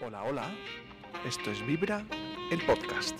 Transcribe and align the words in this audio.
Hola, 0.00 0.22
hola. 0.24 0.50
Esto 1.26 1.50
es 1.50 1.64
Vibra, 1.66 2.04
el 2.50 2.64
podcast. 2.64 3.18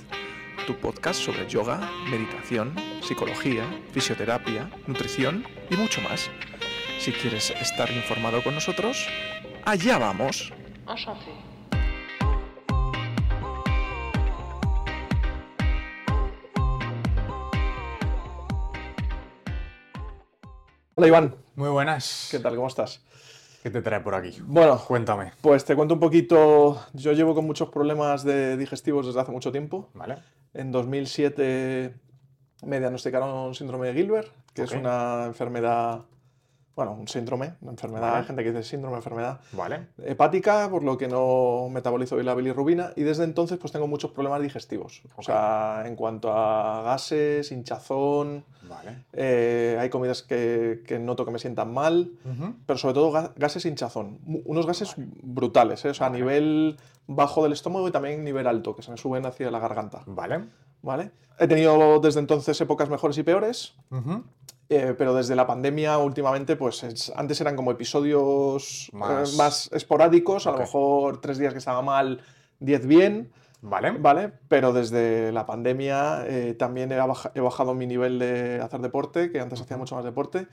Tu 0.67 0.75
podcast 0.77 1.21
sobre 1.21 1.49
yoga, 1.49 1.81
meditación, 2.11 2.75
psicología, 3.03 3.65
fisioterapia, 3.93 4.71
nutrición 4.87 5.45
y 5.71 5.77
mucho 5.77 6.01
más. 6.03 6.31
Si 6.99 7.13
quieres 7.13 7.51
estar 7.51 7.91
informado 7.91 8.43
con 8.43 8.55
nosotros, 8.55 9.07
allá 9.65 9.99
vamos. 9.99 10.53
Enchanté. 10.89 11.33
Hola 20.95 21.07
Iván, 21.07 21.35
Muy 21.55 21.69
buenas. 21.71 22.29
¿qué 22.31 22.39
tal? 22.39 22.55
¿Cómo 22.57 22.69
estás? 22.69 23.03
¿Qué 23.63 23.71
te 23.71 23.83
trae 23.83 24.01
por 24.01 24.15
aquí? 24.15 24.39
Bueno, 24.43 24.79
Cuéntame. 24.87 25.33
pues 25.43 25.65
te 25.65 25.77
cuento 25.77 25.95
un 25.95 26.01
poquito. 26.01 26.81
Yo 26.95 27.13
llevo 27.13 27.35
con 27.35 27.47
muchos 27.47 27.69
problemas 27.69 28.25
de 28.25 28.57
digestivos 28.57 29.07
desde 29.07 29.21
hace 29.21 29.33
mucho 29.33 29.53
tiempo. 29.53 29.91
¿Vale? 29.95 30.17
En 30.55 30.73
2007 30.73 31.95
me 32.65 32.79
diagnosticaron 32.79 33.55
síndrome 33.55 33.89
de 33.89 33.95
Gilbert, 33.95 34.29
que 34.55 34.63
es 34.63 34.73
una 34.73 35.25
enfermedad, 35.27 36.03
bueno, 36.77 36.93
un 36.93 37.09
síndrome, 37.09 37.55
una 37.61 37.73
enfermedad, 37.73 38.03
Vale. 38.09 38.17
hay 38.19 38.25
gente 38.25 38.43
que 38.45 38.53
dice 38.53 38.63
síndrome, 38.63 38.97
enfermedad 38.97 39.41
¿Vale? 39.53 39.89
hepática, 40.05 40.69
por 40.71 40.83
lo 40.83 40.97
que 40.97 41.09
no 41.09 41.69
metabolizo 41.71 42.15
bien 42.15 42.27
la 42.27 42.35
bilirrubina, 42.35 42.93
y 42.97 43.03
desde 43.03 43.25
entonces 43.25 43.59
pues 43.59 43.73
tengo 43.73 43.87
muchos 43.87 44.13
problemas 44.13 44.41
digestivos. 44.41 45.03
O 45.17 45.23
sea, 45.23 45.83
en 45.85 45.95
cuanto 45.97 46.33
a 46.33 46.83
gases, 46.83 47.53
hinchazón, 47.53 48.45
Vale. 48.69 49.05
eh, 49.13 49.77
hay 49.79 49.91
comidas 49.91 50.23
que, 50.23 50.83
que 50.87 50.99
noto 50.99 51.25
que 51.25 51.31
me 51.33 51.39
sientan 51.39 51.75
mal, 51.75 52.13
pero 52.67 52.79
sobre 52.79 52.95
todo 52.95 53.13
ga- 53.13 53.33
gases 53.37 53.67
hinchazón. 53.67 54.19
Unos 54.47 54.67
gases 54.67 54.95
brutales, 54.97 55.85
¿eh? 55.85 55.91
o 55.91 55.95
sea, 55.95 56.07
a 56.07 56.11
nivel 56.11 56.77
bajo 57.07 57.43
del 57.43 57.53
estómago 57.53 57.89
y 57.89 57.91
también 57.91 58.25
nivel 58.25 58.47
alto, 58.47 58.75
que 58.77 58.83
se 58.83 58.91
me 58.91 58.97
suben 58.97 59.27
hacia 59.27 59.51
la 59.51 59.59
garganta. 59.59 60.03
Vale. 60.07 60.45
¿vale? 60.83 61.11
He 61.39 61.47
tenido 61.47 62.01
desde 62.01 62.21
entonces 62.21 62.59
épocas 62.61 62.89
mejores 62.89 63.19
y 63.19 63.23
peores. 63.23 63.75
Eh, 64.71 64.95
pero 64.97 65.13
desde 65.15 65.35
la 65.35 65.47
pandemia 65.47 65.99
últimamente, 65.99 66.55
pues 66.57 66.85
es- 66.85 67.13
antes 67.17 67.41
eran 67.41 67.57
como 67.57 67.73
episodios 67.73 68.89
eh, 68.93 68.97
Más- 68.97 69.35
más, 69.37 69.71
esporádicos, 69.73 70.47
a 70.47 70.51
Ok. 70.51 70.57
lo 70.57 70.63
mejor 70.63 71.21
tres 71.21 71.39
días 71.39 71.53
que 71.53 71.59
estaba 71.59 71.83
mal, 71.83 72.23
diez 72.61 72.87
bien, 72.87 73.33
Vale. 73.63 73.91
¿vale? 73.99 74.33
Pero 74.49 74.73
desde 74.73 75.33
la 75.33 75.45
pandemia 75.45 76.25
eh, 76.27 76.55
también 76.55 76.93
he, 76.93 76.97
baja- 76.97 77.33
he 77.35 77.41
bajado 77.41 77.75
mi 77.75 77.87
nivel 77.87 78.19
de 78.21 78.61
hacer 78.63 78.81
deporte, 78.81 79.31
que 79.33 79.41
antes 79.41 79.61
hacía 79.61 79.77
mucho 79.77 79.97
más 79.97 80.05
deporte. 80.05 80.47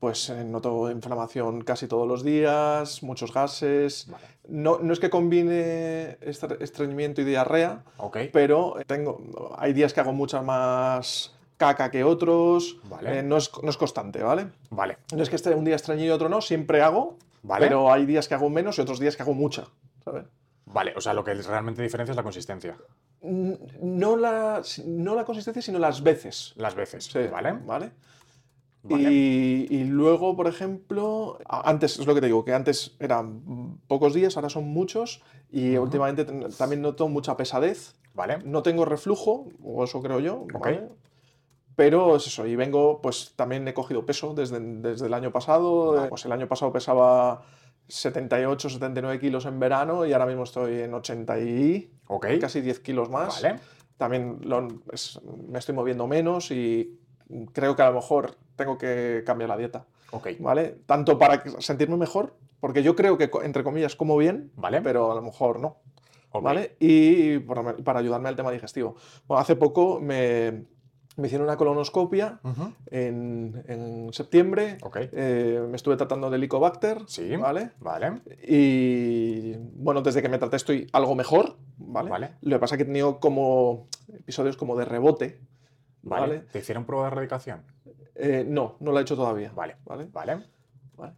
Pues 0.00 0.30
eh, 0.30 0.44
noto 0.44 0.90
inflamación 0.92 1.62
casi 1.62 1.88
todos 1.88 2.06
los 2.08 2.22
días, 2.22 3.02
muchos 3.02 3.34
gases. 3.34 4.06
Vale. 4.08 4.24
No, 4.48 4.78
no 4.78 4.92
es 4.92 5.00
que 5.00 5.10
combine 5.10 6.18
estre- 6.20 6.56
estreñimiento 6.60 7.20
y 7.20 7.24
diarrea, 7.24 7.82
Ok. 7.98 8.18
pero 8.32 8.76
tengo, 8.86 9.20
hay 9.58 9.72
días 9.72 9.92
que 9.92 10.00
hago 10.00 10.12
mucha 10.12 10.40
más 10.40 11.34
caca 11.58 11.90
que 11.90 12.04
otros, 12.04 12.78
Vale. 12.88 13.18
eh, 13.18 13.22
no, 13.22 13.36
es, 13.36 13.50
no 13.62 13.68
es 13.68 13.76
constante, 13.76 14.22
¿vale? 14.22 14.48
Vale. 14.70 14.96
No 15.14 15.22
es 15.22 15.28
que 15.28 15.36
esté 15.36 15.54
un 15.54 15.64
día 15.64 15.76
estreñido 15.76 16.06
y 16.08 16.10
otro 16.16 16.30
no, 16.30 16.40
siempre 16.40 16.80
hago, 16.80 17.18
Vale. 17.42 17.66
pero 17.66 17.92
hay 17.92 18.06
días 18.06 18.26
que 18.28 18.34
hago 18.34 18.48
menos 18.48 18.78
y 18.78 18.80
otros 18.80 18.98
días 18.98 19.16
que 19.16 19.22
hago 19.22 19.34
mucha, 19.34 19.66
¿sabes? 20.04 20.24
Vale. 20.64 20.94
O 20.96 21.00
sea, 21.00 21.12
lo 21.14 21.24
que 21.24 21.34
realmente 21.34 21.82
diferencia 21.82 22.12
es 22.12 22.16
la 22.16 22.22
consistencia. 22.22 22.76
No 23.20 24.16
la, 24.16 24.62
no 24.86 25.14
la 25.14 25.24
consistencia, 25.24 25.60
sino 25.60 25.78
las 25.78 26.02
veces. 26.02 26.54
Las 26.56 26.74
veces. 26.74 27.04
Sí, 27.04 27.18
Vale. 27.30 27.52
¿vale? 27.64 27.90
Vale. 28.84 29.06
Y, 29.10 29.66
y 29.70 29.84
luego, 29.84 30.36
por 30.36 30.46
ejemplo, 30.46 31.38
antes, 31.48 31.98
es 31.98 32.06
lo 32.06 32.14
que 32.14 32.20
te 32.20 32.26
digo, 32.26 32.44
que 32.44 32.54
antes 32.54 32.96
eran 33.00 33.78
pocos 33.88 34.14
días, 34.14 34.36
ahora 34.36 34.48
son 34.48 34.68
muchos, 34.68 35.22
y 35.50 35.76
últimamente 35.76 36.24
también 36.24 36.82
noto 36.82 37.08
mucha 37.08 37.36
pesadez. 37.36 37.96
Vale. 38.14 38.38
No 38.44 38.62
tengo 38.62 38.84
reflujo, 38.84 39.48
o 39.62 39.84
eso 39.84 40.00
creo 40.00 40.20
yo. 40.20 40.46
¿vale? 40.52 40.88
Pero 41.78 42.16
es 42.16 42.26
eso, 42.26 42.44
y 42.44 42.56
vengo, 42.56 43.00
pues 43.00 43.34
también 43.36 43.68
he 43.68 43.72
cogido 43.72 44.04
peso 44.04 44.34
desde, 44.34 44.58
desde 44.58 45.06
el 45.06 45.14
año 45.14 45.30
pasado. 45.30 46.06
Pues 46.08 46.24
el 46.24 46.32
año 46.32 46.48
pasado 46.48 46.72
pesaba 46.72 47.42
78, 47.86 48.68
79 48.68 49.20
kilos 49.20 49.46
en 49.46 49.60
verano 49.60 50.04
y 50.04 50.12
ahora 50.12 50.26
mismo 50.26 50.42
estoy 50.42 50.80
en 50.80 50.92
80 50.92 51.38
y 51.38 51.88
Ok. 52.08 52.26
casi 52.40 52.62
10 52.62 52.80
kilos 52.80 53.08
más. 53.10 53.40
Vale. 53.40 53.60
También 53.96 54.40
lo- 54.42 54.66
es- 54.90 55.20
me 55.48 55.60
estoy 55.60 55.72
moviendo 55.76 56.08
menos 56.08 56.50
y 56.50 56.98
creo 57.52 57.76
que 57.76 57.82
a 57.82 57.90
lo 57.90 57.94
mejor 57.94 58.34
tengo 58.56 58.76
que 58.76 59.22
cambiar 59.24 59.48
la 59.50 59.56
dieta, 59.56 59.86
Ok. 60.10 60.30
¿vale? 60.40 60.80
Tanto 60.84 61.16
para 61.16 61.44
sentirme 61.60 61.96
mejor, 61.96 62.34
porque 62.58 62.82
yo 62.82 62.96
creo 62.96 63.16
que, 63.16 63.30
entre 63.44 63.62
comillas, 63.62 63.94
como 63.94 64.16
bien, 64.16 64.50
Vale. 64.56 64.82
pero 64.82 65.12
a 65.12 65.14
lo 65.14 65.22
mejor 65.22 65.60
no. 65.60 65.76
Ok. 66.32 66.42
¿vale? 66.42 66.76
Y 66.80 67.38
para, 67.38 67.76
para 67.76 68.00
ayudarme 68.00 68.28
al 68.28 68.34
tema 68.36 68.50
digestivo. 68.50 68.96
Bueno, 69.28 69.40
hace 69.40 69.54
poco 69.56 70.00
me, 70.00 70.64
me 71.18 71.26
hicieron 71.26 71.46
una 71.46 71.56
colonoscopia 71.56 72.40
Ujú. 72.44 72.72
en, 72.86 73.64
en 73.66 74.12
septiembre. 74.12 74.78
Ok. 74.82 74.96
Eh, 75.12 75.64
me 75.68 75.76
estuve 75.76 75.96
tratando 75.96 76.30
de 76.30 76.36
Helicobacter, 76.36 77.02
Sí. 77.06 77.36
¿vale? 77.36 77.72
Vale. 77.80 78.22
Y 78.46 79.56
bueno, 79.74 80.00
desde 80.02 80.22
que 80.22 80.28
me 80.28 80.38
traté 80.38 80.56
estoy 80.56 80.86
algo 80.92 81.14
mejor, 81.14 81.56
¿vale? 81.76 82.10
Vale. 82.10 82.30
Lo 82.42 82.56
que 82.56 82.60
pasa 82.60 82.74
es 82.74 82.78
que 82.78 82.82
he 82.84 82.86
tenido 82.86 83.18
como 83.20 83.88
episodios 84.12 84.56
como 84.56 84.76
de 84.76 84.84
rebote, 84.84 85.40
Vale. 86.02 86.20
¿vale? 86.20 86.38
¿Te 86.52 86.60
hicieron 86.60 86.84
prueba 86.84 87.04
de 87.06 87.12
erradicación? 87.12 87.62
Eh, 88.14 88.44
no, 88.48 88.76
no 88.80 88.92
lo 88.92 88.98
he 88.98 89.02
hecho 89.02 89.16
todavía. 89.16 89.52
Vale. 89.54 89.76
¿vale? 89.84 90.08
Vale. 90.12 90.44
¿vale? 90.96 91.12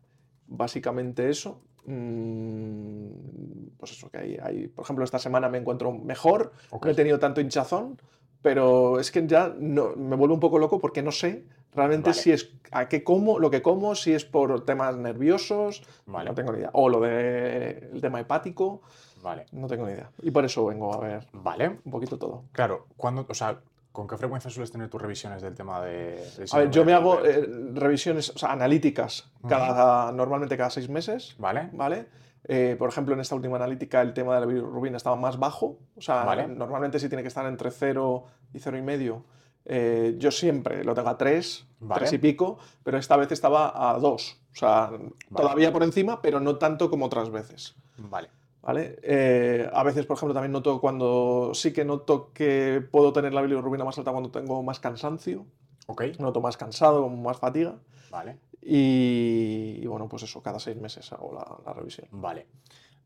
Básicamente 0.47 1.29
eso. 1.29 1.61
Mm, 1.85 3.69
pues 3.79 3.93
eso, 3.93 4.11
que 4.11 4.19
hay, 4.19 4.37
hay- 4.43 4.69
por 4.69 4.85
ejemplo, 4.85 5.05
esta 5.05 5.19
semana 5.19 5.49
me 5.49 5.59
encuentro 5.59 5.93
mejor, 5.93 6.53
Ok. 6.71 6.85
no 6.87 6.91
he 6.93 6.95
tenido 6.95 7.19
tanto 7.19 7.41
hinchazón, 7.41 8.01
pero 8.43 8.99
es 8.99 9.11
que 9.11 9.27
ya 9.27 9.55
no, 9.59 9.95
me 9.97 10.17
vuelve 10.17 10.35
un 10.35 10.41
poco 10.41 10.59
loco 10.59 10.81
porque 10.81 11.03
no 11.03 11.13
sé 11.13 11.45
realmente 11.75 12.11
Vale. 12.11 12.21
si 12.21 12.33
es 12.33 12.53
a 12.73 12.89
qué 12.89 13.05
como, 13.05 13.39
lo 13.39 13.51
que 13.51 13.63
como, 13.63 13.95
si 13.95 14.13
es 14.13 14.25
por 14.25 14.65
temas 14.65 14.97
nerviosos, 14.97 15.83
Vale. 16.07 16.31
no 16.31 16.35
tengo 16.35 16.53
ni 16.53 16.59
idea, 16.59 16.71
o 16.73 16.89
lo 16.89 17.01
del 17.01 18.01
tema 18.01 18.21
hepático, 18.21 18.83
Vale. 19.23 19.47
no 19.53 19.67
tengo 19.69 19.87
ni 19.87 19.93
idea. 19.93 20.11
Y 20.23 20.31
por 20.31 20.45
eso 20.45 20.67
vengo 20.67 20.95
a 20.95 20.99
ver 20.99 21.27
Vale. 21.33 21.79
un 21.85 21.93
poquito 21.93 22.19
todo. 22.19 22.45
Claro. 22.53 22.87
¿Cuándo, 22.97 23.27
o 23.29 23.35
sea, 23.35 23.61
¿con 23.93 24.07
qué 24.07 24.17
frecuencia 24.17 24.51
sueles 24.51 24.71
tener 24.71 24.89
tus 24.89 25.01
revisiones 25.01 25.43
del 25.43 25.55
tema 25.55 25.81
de. 25.81 26.23
A 26.53 26.59
ver, 26.59 26.71
yo 26.71 26.85
me 26.85 26.93
hago 26.93 27.25
eh, 27.25 27.49
revisiones 27.75 28.31
o 28.31 28.39
sea, 28.39 28.53
analíticas 28.53 29.31
cada, 29.49 30.13
normalmente 30.13 30.57
cada 30.57 30.71
seis 30.71 30.89
meses. 30.89 31.35
Vale. 31.39 31.71
¿vale? 31.73 32.07
Eh, 32.45 32.77
por 32.79 32.89
ejemplo, 32.89 33.15
en 33.15 33.21
esta 33.21 33.35
última 33.35 33.57
analítica 33.57 34.01
el 34.01 34.15
tema 34.15 34.35
de 34.35 34.41
la 34.41 34.47
bilirrubina 34.47 34.97
estaba 34.97 35.17
más 35.17 35.39
bajo, 35.39 35.79
o 35.97 36.01
sea, 36.01 36.25
Vale. 36.25 36.49
normalmente 36.49 36.99
sí 36.99 37.09
tiene 37.09 37.23
que 37.23 37.29
estar 37.29 37.47
entre 37.47 37.71
0 37.71 38.25
y 38.55 38.59
0,5. 38.59 39.23
Eh, 39.67 40.15
yo 40.19 40.31
siempre 40.31 40.83
lo 40.83 40.95
tengo 40.95 41.11
a 41.11 41.19
3, 41.19 41.67
Vale. 41.81 42.01
3 42.01 42.15
y 42.15 42.19
pico, 42.19 42.59
pero 42.83 42.97
esta 42.97 43.17
vez 43.17 43.31
estaba 43.31 43.91
a 43.91 43.99
2, 43.99 44.41
o 44.53 44.57
sea, 44.57 44.91
todavía 45.35 45.73
por 45.73 45.83
encima, 45.83 46.23
pero 46.23 46.41
no 46.41 46.57
tanto 46.57 46.89
como 46.89 47.07
otras 47.07 47.31
veces. 47.31 47.77
Vale. 47.99 48.31
¿Vale? 48.63 48.99
Eh, 49.03 49.69
a 49.73 49.83
veces, 49.83 50.05
por 50.07 50.17
ejemplo, 50.17 50.35
también 50.35 50.53
noto 50.53 50.81
cuando 50.81 51.53
sí 51.55 51.73
que 51.73 51.85
noto 51.85 52.31
que 52.35 52.83
puedo 52.91 53.13
tener 53.13 53.33
la 53.33 53.41
bilirrubina 53.43 53.85
más 53.85 53.97
alta 53.99 54.13
cuando 54.13 54.31
tengo 54.31 54.63
más 54.63 54.81
cansancio, 54.81 55.47
Ok. 55.87 56.03
noto 56.19 56.41
más 56.41 56.57
cansado, 56.57 57.09
más 57.09 57.39
fatiga. 57.39 57.77
Vale. 58.11 58.39
Y, 58.61 59.79
y 59.83 59.87
bueno, 59.87 60.09
pues 60.09 60.25
eso, 60.25 60.43
cada 60.43 60.59
seis 60.59 60.77
meses 60.77 61.11
hago 61.13 61.33
la, 61.33 61.47
la 61.65 61.73
revisión. 61.73 62.09
Vale. 62.11 62.47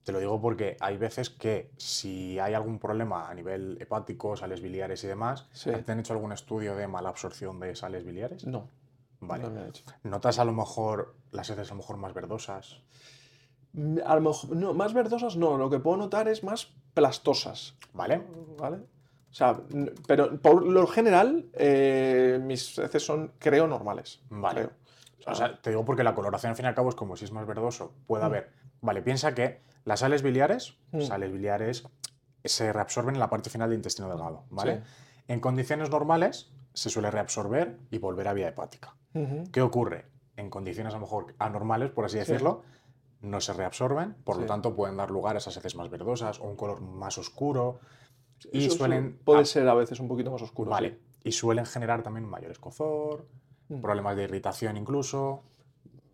Te 0.02 0.12
lo 0.12 0.18
digo 0.18 0.38
porque 0.40 0.76
hay 0.80 0.98
veces 0.98 1.30
que 1.30 1.70
si 1.78 2.38
hay 2.38 2.52
algún 2.52 2.78
problema 2.78 3.28
a 3.30 3.34
nivel 3.34 3.78
hepático, 3.80 4.36
sales 4.36 4.60
biliares 4.60 5.02
y 5.04 5.06
demás, 5.06 5.48
Sí. 5.52 5.70
¿te 5.70 5.92
han 5.92 6.00
hecho 6.00 6.12
algún 6.12 6.32
estudio 6.32 6.74
de 6.74 6.86
mala 6.88 7.08
absorción 7.08 7.58
de 7.60 7.74
sales 7.74 8.04
biliares? 8.04 8.44
No, 8.46 8.68
Vale. 9.20 9.44
no 9.44 9.50
me 9.50 9.60
han 9.60 9.68
hecho. 9.68 9.84
¿Notas 10.02 10.38
a 10.38 10.44
lo 10.44 10.52
mejor 10.52 11.14
las 11.30 11.48
heces 11.48 11.70
a 11.70 11.74
lo 11.74 11.78
mejor 11.78 11.96
más 11.96 12.12
verdosas? 12.12 12.82
Mm, 13.74 13.98
A 14.06 14.14
lo 14.14 14.20
mejor, 14.22 14.56
no, 14.56 14.72
más 14.74 14.94
verdosas 14.94 15.36
no, 15.36 15.56
lo 15.58 15.68
que 15.68 15.78
puedo 15.80 15.96
notar 15.96 16.28
es 16.28 16.42
más 16.44 16.72
plastosas, 16.94 17.76
¿Vale? 17.92 18.22
¿vale? 18.58 18.76
O 19.30 19.36
sea, 19.36 19.60
pero 20.06 20.40
por 20.40 20.64
lo 20.64 20.86
general 20.86 21.46
eh, 21.54 22.38
mis 22.42 22.78
heces 22.78 23.04
son, 23.04 23.32
creo, 23.40 23.66
normales. 23.66 24.20
Vale. 24.30 24.60
creo. 24.60 24.70
O 25.26 25.34
sea, 25.34 25.60
te 25.60 25.70
digo 25.70 25.84
porque 25.84 26.04
la 26.04 26.14
coloración 26.14 26.50
al 26.50 26.56
fin 26.56 26.66
y 26.66 26.68
al 26.68 26.74
cabo 26.74 26.90
es 26.90 26.94
como 26.94 27.16
si 27.16 27.24
es 27.24 27.32
más 27.32 27.46
verdoso, 27.46 27.92
puede 28.06 28.22
Mm. 28.22 28.26
haber. 28.26 28.50
Vale, 28.80 29.02
piensa 29.02 29.34
que 29.34 29.60
las 29.84 30.00
sales 30.00 30.22
biliares, 30.22 30.76
Mm. 30.92 31.00
sales 31.00 31.32
biliares 31.32 31.84
se 32.44 32.72
reabsorben 32.72 33.14
en 33.16 33.20
la 33.20 33.30
parte 33.30 33.50
final 33.50 33.70
del 33.70 33.78
intestino 33.78 34.08
delgado, 34.08 34.44
¿vale? 34.50 34.76
Sí. 34.76 34.82
En 35.28 35.40
condiciones 35.40 35.90
normales 35.90 36.52
se 36.74 36.90
suele 36.90 37.10
reabsorber 37.10 37.78
y 37.90 37.98
volver 37.98 38.28
a 38.28 38.34
vía 38.34 38.48
hepática. 38.48 38.94
¿Qué 39.52 39.62
ocurre? 39.62 40.06
En 40.36 40.50
condiciones 40.50 40.92
a 40.92 40.96
lo 40.96 41.02
mejor 41.02 41.34
anormales, 41.38 41.90
por 41.90 42.04
así 42.04 42.18
Sí. 42.18 42.22
No 43.24 43.40
se 43.40 43.52
reabsorben, 43.52 44.14
por 44.24 44.36
Sí. 44.36 44.42
lo 44.42 44.46
tanto 44.46 44.74
pueden 44.76 44.96
dar 44.96 45.10
lugar 45.10 45.34
a 45.34 45.38
esas 45.38 45.56
heces 45.56 45.74
más 45.76 45.88
verdosas 45.90 46.40
o 46.40 46.44
un 46.44 46.56
color 46.56 46.80
más 46.80 47.18
oscuro. 47.18 47.80
Y 48.52 48.66
Eso 48.66 48.76
suelen. 48.78 49.18
Puede 49.24 49.40
ah, 49.40 49.44
ser 49.44 49.68
a 49.68 49.74
veces 49.74 49.98
un 50.00 50.08
poquito 50.08 50.30
más 50.30 50.42
oscuro. 50.42 50.70
Vale. 50.70 50.90
sí. 50.90 50.98
Y 51.24 51.32
suelen 51.32 51.64
generar 51.64 52.02
también 52.02 52.26
mayor 52.28 52.50
escozor, 52.50 53.26
Mm. 53.68 53.80
problemas 53.80 54.14
de 54.16 54.24
irritación 54.24 54.76
incluso. 54.76 55.42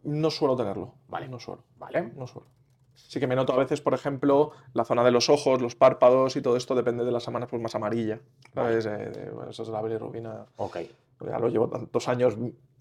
No 0.04 0.30
suelo 0.30 0.54
tenerlo. 0.56 0.94
Vale. 1.08 1.28
No 1.28 1.38
suelo. 1.40 1.64
¿Vale? 1.78 2.12
No 2.16 2.26
suelo. 2.26 2.46
Sí 2.94 3.18
que 3.18 3.26
me 3.26 3.34
noto 3.34 3.52
a 3.52 3.56
veces, 3.56 3.80
por 3.80 3.92
ejemplo, 3.94 4.52
la 4.72 4.84
zona 4.84 5.02
de 5.02 5.10
los 5.10 5.28
ojos, 5.30 5.60
los 5.60 5.74
párpados 5.74 6.36
y 6.36 6.42
todo 6.42 6.56
esto 6.56 6.74
depende 6.76 7.04
de 7.04 7.10
las 7.10 7.24
semanas 7.24 7.48
pues 7.50 7.60
más 7.60 7.74
amarilla. 7.74 8.20
¿sabes? 8.54 8.86
Eh, 8.86 8.90
de- 8.90 9.30
bueno, 9.30 9.50
eso 9.50 9.62
es 9.64 9.68
la 9.68 9.82
bilirrubina. 9.82 10.46
Ok, 10.56 10.78
Ya 11.26 11.38
lo 11.38 11.48
llevo 11.48 11.68
tantos 11.68 12.06
años 12.08 12.36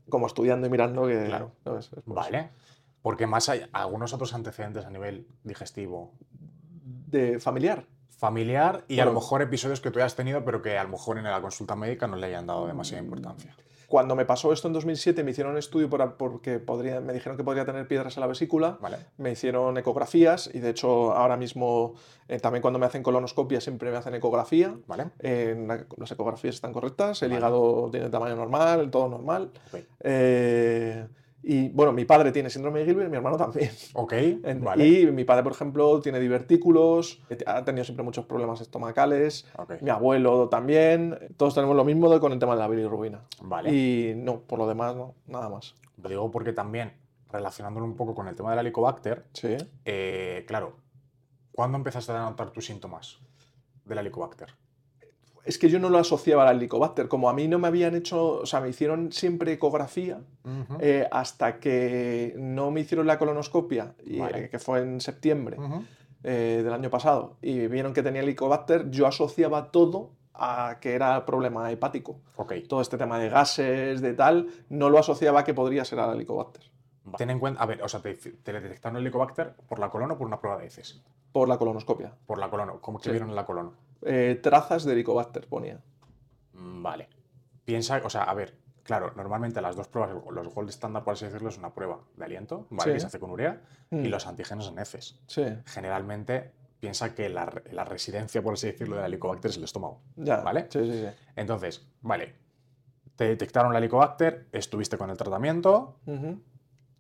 como 0.09 0.27
estudiando 0.27 0.67
y 0.67 0.69
mirando 0.69 1.07
que... 1.07 1.25
Claro. 1.25 1.51
¿sabes? 1.63 1.85
Es 1.85 1.89
por 1.89 1.99
eso. 1.99 2.13
vale. 2.13 2.49
Porque 3.01 3.27
más 3.27 3.47
hay 3.49 3.61
algunos 3.71 4.13
otros 4.13 4.33
antecedentes 4.33 4.85
a 4.85 4.89
nivel 4.89 5.27
digestivo, 5.43 6.13
De 7.07 7.39
familiar. 7.39 7.85
familiar 8.17 8.83
y 8.89 8.99
a 8.99 9.05
lo 9.05 9.13
mejor 9.13 9.41
episodios 9.41 9.79
que 9.79 9.91
tú 9.91 9.99
hayas 9.99 10.15
tenido, 10.15 10.43
pero 10.43 10.61
que 10.61 10.77
a 10.77 10.83
lo 10.83 10.89
mejor 10.89 11.17
en 11.17 11.23
la 11.23 11.39
consulta 11.41 11.75
médica 11.75 12.05
no 12.07 12.17
le 12.17 12.27
hayan 12.27 12.45
dado 12.45 12.67
demasiada 12.67 13.01
importancia. 13.01 13.55
Cuando 13.87 14.15
me 14.15 14.23
pasó 14.25 14.53
esto 14.53 14.67
en 14.67 14.73
2007 14.73 15.23
me 15.23 15.31
hicieron 15.31 15.53
un 15.53 15.57
estudio 15.57 15.89
por- 15.89 16.15
porque 16.17 16.59
podría, 16.59 16.99
me 17.01 17.11
dijeron 17.13 17.37
que 17.37 17.43
podría 17.43 17.65
tener 17.65 17.87
piedras 17.87 18.15
en 18.17 18.21
la 18.21 18.27
vesícula. 18.27 18.77
¿Vale? 18.81 18.97
Me 19.17 19.31
hicieron 19.31 19.75
ecografías 19.79 20.47
y 20.53 20.59
de 20.59 20.69
hecho 20.69 21.13
ahora 21.13 21.37
mismo 21.37 21.95
eh, 22.27 22.39
también 22.39 22.61
cuando 22.61 22.77
me 22.77 22.85
hacen 22.85 23.01
colonoscopia 23.01 23.59
siempre 23.61 23.89
me 23.89 23.97
hacen 23.97 24.13
ecografía. 24.13 24.75
¿Vale? 24.85 25.05
Eh, 25.19 25.55
la- 25.67 25.85
las 25.97 26.11
ecografías 26.11 26.53
están 26.55 26.71
correctas, 26.73 27.23
el 27.23 27.29
Vale. 27.29 27.39
hígado 27.39 27.89
tiene 27.89 28.09
tamaño 28.09 28.35
normal, 28.35 28.91
todo 28.91 29.07
normal. 29.09 29.49
Ok. 29.73 29.79
Eh, 30.01 31.07
y 31.51 31.69
bueno, 31.69 31.91
mi 31.91 32.05
padre 32.05 32.31
tiene 32.31 32.49
síndrome 32.49 32.79
de 32.79 32.85
Gilbert 32.85 33.07
y 33.07 33.11
mi 33.11 33.17
hermano 33.17 33.37
también. 33.37 33.71
Ok, 33.93 34.13
En- 34.43 34.63
vale. 34.63 34.87
Y 34.87 35.05
mi 35.11 35.23
padre, 35.25 35.43
por 35.43 35.51
ejemplo, 35.53 35.99
tiene 36.01 36.19
divertículos, 36.19 37.21
eh, 37.29 37.37
ha 37.45 37.63
tenido 37.63 37.83
siempre 37.83 38.03
muchos 38.03 38.25
problemas 38.25 38.61
estomacales. 38.61 39.45
ok, 39.57 39.81
Mi 39.81 39.89
abuelo 39.89 40.49
también. 40.49 41.17
Todos 41.37 41.55
tenemos 41.55 41.75
lo 41.75 41.83
mismo 41.85 42.09
de- 42.09 42.19
con 42.19 42.31
el 42.33 42.39
tema 42.39 42.53
de 42.53 42.59
la 42.59 42.67
bilirrubina. 42.67 43.21
Vale. 43.41 43.73
Y 43.73 44.13
no, 44.15 44.41
por 44.41 44.59
lo 44.59 44.67
demás, 44.67 44.95
no, 44.95 45.15
nada 45.27 45.49
más. 45.49 45.75
Lo 46.01 46.09
digo 46.09 46.29
porque 46.31 46.53
también, 46.53 46.93
relacionándolo 47.31 47.85
un 47.85 47.95
poco 47.95 48.15
con 48.15 48.27
el 48.27 48.35
tema 48.35 48.51
del 48.51 48.59
Helicobacter, 48.59 49.25
Sí. 49.33 49.55
eh, 49.85 50.45
claro, 50.47 50.77
¿cuándo 51.51 51.77
empezaste 51.77 52.11
a 52.11 52.21
notar 52.21 52.51
tus 52.51 52.65
síntomas 52.65 53.19
del 53.85 53.97
Helicobacter? 53.99 54.49
Es 55.49 55.57
que 55.57 55.67
yo 55.67 55.79
no 55.79 55.89
lo 55.89 55.97
asociaba 55.97 56.47
al 56.47 56.57
Helicobacter. 56.57 57.07
Como 57.07 57.27
a 57.27 57.33
mí 57.33 57.47
no 57.47 57.57
me 57.57 57.67
habían 57.67 57.95
hecho, 57.95 58.41
o 58.41 58.45
sea, 58.45 58.61
me 58.61 58.69
hicieron 58.69 59.11
siempre 59.11 59.51
ecografía 59.53 60.21
eh, 60.79 61.07
hasta 61.11 61.59
que 61.59 62.35
no 62.37 62.69
me 62.69 62.81
hicieron 62.81 63.07
la 63.07 63.17
colonoscopia, 63.17 63.95
y, 64.05 64.19
Vale. 64.19 64.45
eh, 64.45 64.49
que 64.51 64.59
fue 64.59 64.81
en 64.81 65.01
septiembre 65.01 65.57
eh, 66.23 66.61
del 66.63 66.71
año 66.71 66.91
pasado, 66.91 67.37
y 67.41 67.65
vieron 67.65 67.93
que 67.95 68.03
tenía 68.03 68.21
Helicobacter, 68.21 68.91
yo 68.91 69.07
asociaba 69.07 69.71
todo 69.71 70.11
a 70.35 70.77
que 70.79 70.93
era 70.93 71.25
problema 71.25 71.71
hepático. 71.71 72.19
Ok. 72.35 72.53
Todo 72.67 72.81
este 72.81 72.99
tema 72.99 73.17
de 73.17 73.29
gases, 73.29 74.01
de 74.01 74.13
tal, 74.13 74.49
no 74.69 74.91
lo 74.91 74.99
asociaba 74.99 75.39
a 75.39 75.43
que 75.43 75.55
podría 75.55 75.83
ser 75.83 75.99
al 75.99 76.13
Helicobacter. 76.15 76.63
Ten 77.17 77.31
en 77.31 77.39
cuenta, 77.39 77.63
a 77.63 77.65
ver, 77.65 77.81
o 77.81 77.89
sea, 77.89 78.01
te, 78.03 78.13
te 78.13 78.53
detectaron 78.53 78.97
el 78.97 79.01
Helicobacter 79.01 79.55
por 79.67 79.79
la 79.79 79.89
colon 79.89 80.11
o 80.11 80.17
por 80.19 80.27
una 80.27 80.39
prueba 80.39 80.59
de 80.59 80.67
heces. 80.67 81.01
Por 81.31 81.47
la 81.49 81.57
colonoscopia. 81.57 82.13
Por 82.27 82.37
la 82.37 82.51
colon, 82.51 82.77
¿cómo 82.81 82.99
que 82.99 83.05
Sí. 83.05 83.09
vieron 83.09 83.29
en 83.29 83.35
la 83.35 83.47
colon? 83.47 83.71
Eh, 84.03 84.39
trazas 84.41 84.83
de 84.85 84.93
Helicobacter 84.93 85.47
ponía. 85.47 85.79
Mm, 86.53 86.81
Vale. 86.83 87.09
Piensa, 87.65 88.01
o 88.03 88.09
sea, 88.09 88.23
a 88.23 88.33
ver, 88.33 88.55
claro, 88.83 89.11
normalmente 89.15 89.61
las 89.61 89.75
dos 89.75 89.87
pruebas, 89.87 90.11
los 90.31 90.53
gold 90.53 90.69
estándar, 90.69 91.03
por 91.03 91.13
así 91.13 91.25
decirlo, 91.25 91.49
es 91.49 91.57
una 91.57 91.73
prueba 91.73 91.99
de 92.15 92.25
aliento, 92.25 92.65
¿vale? 92.71 92.91
Sí. 92.91 92.93
Que 92.95 92.99
se 93.01 93.05
hace 93.07 93.19
con 93.19 93.29
urea, 93.31 93.61
y 93.91 93.95
Mm. 93.95 94.05
los 94.07 94.25
antígenos 94.25 94.67
en 94.69 94.79
heces. 94.79 95.19
Sí, 95.27 95.43
Generalmente 95.65 96.51
piensa 96.79 97.13
que 97.13 97.29
la, 97.29 97.45
re- 97.45 97.71
la 97.73 97.83
residencia, 97.85 98.41
por 98.41 98.53
así 98.53 98.67
decirlo, 98.67 98.95
del 98.95 99.05
Helicobacter 99.05 99.51
es 99.51 99.57
el 99.57 99.65
estómago. 99.65 100.01
ya. 100.15 100.37
Vale. 100.37 100.67
Sí, 100.69 100.79
sí, 100.85 100.93
sí. 100.93 101.07
Entonces, 101.35 101.85
vale, 102.01 102.33
te 103.15 103.25
detectaron 103.25 103.71
la 103.73 103.79
Helicobacter, 103.79 104.47
estuviste 104.51 104.97
con 104.97 105.09
el 105.09 105.17
tratamiento 105.17 105.99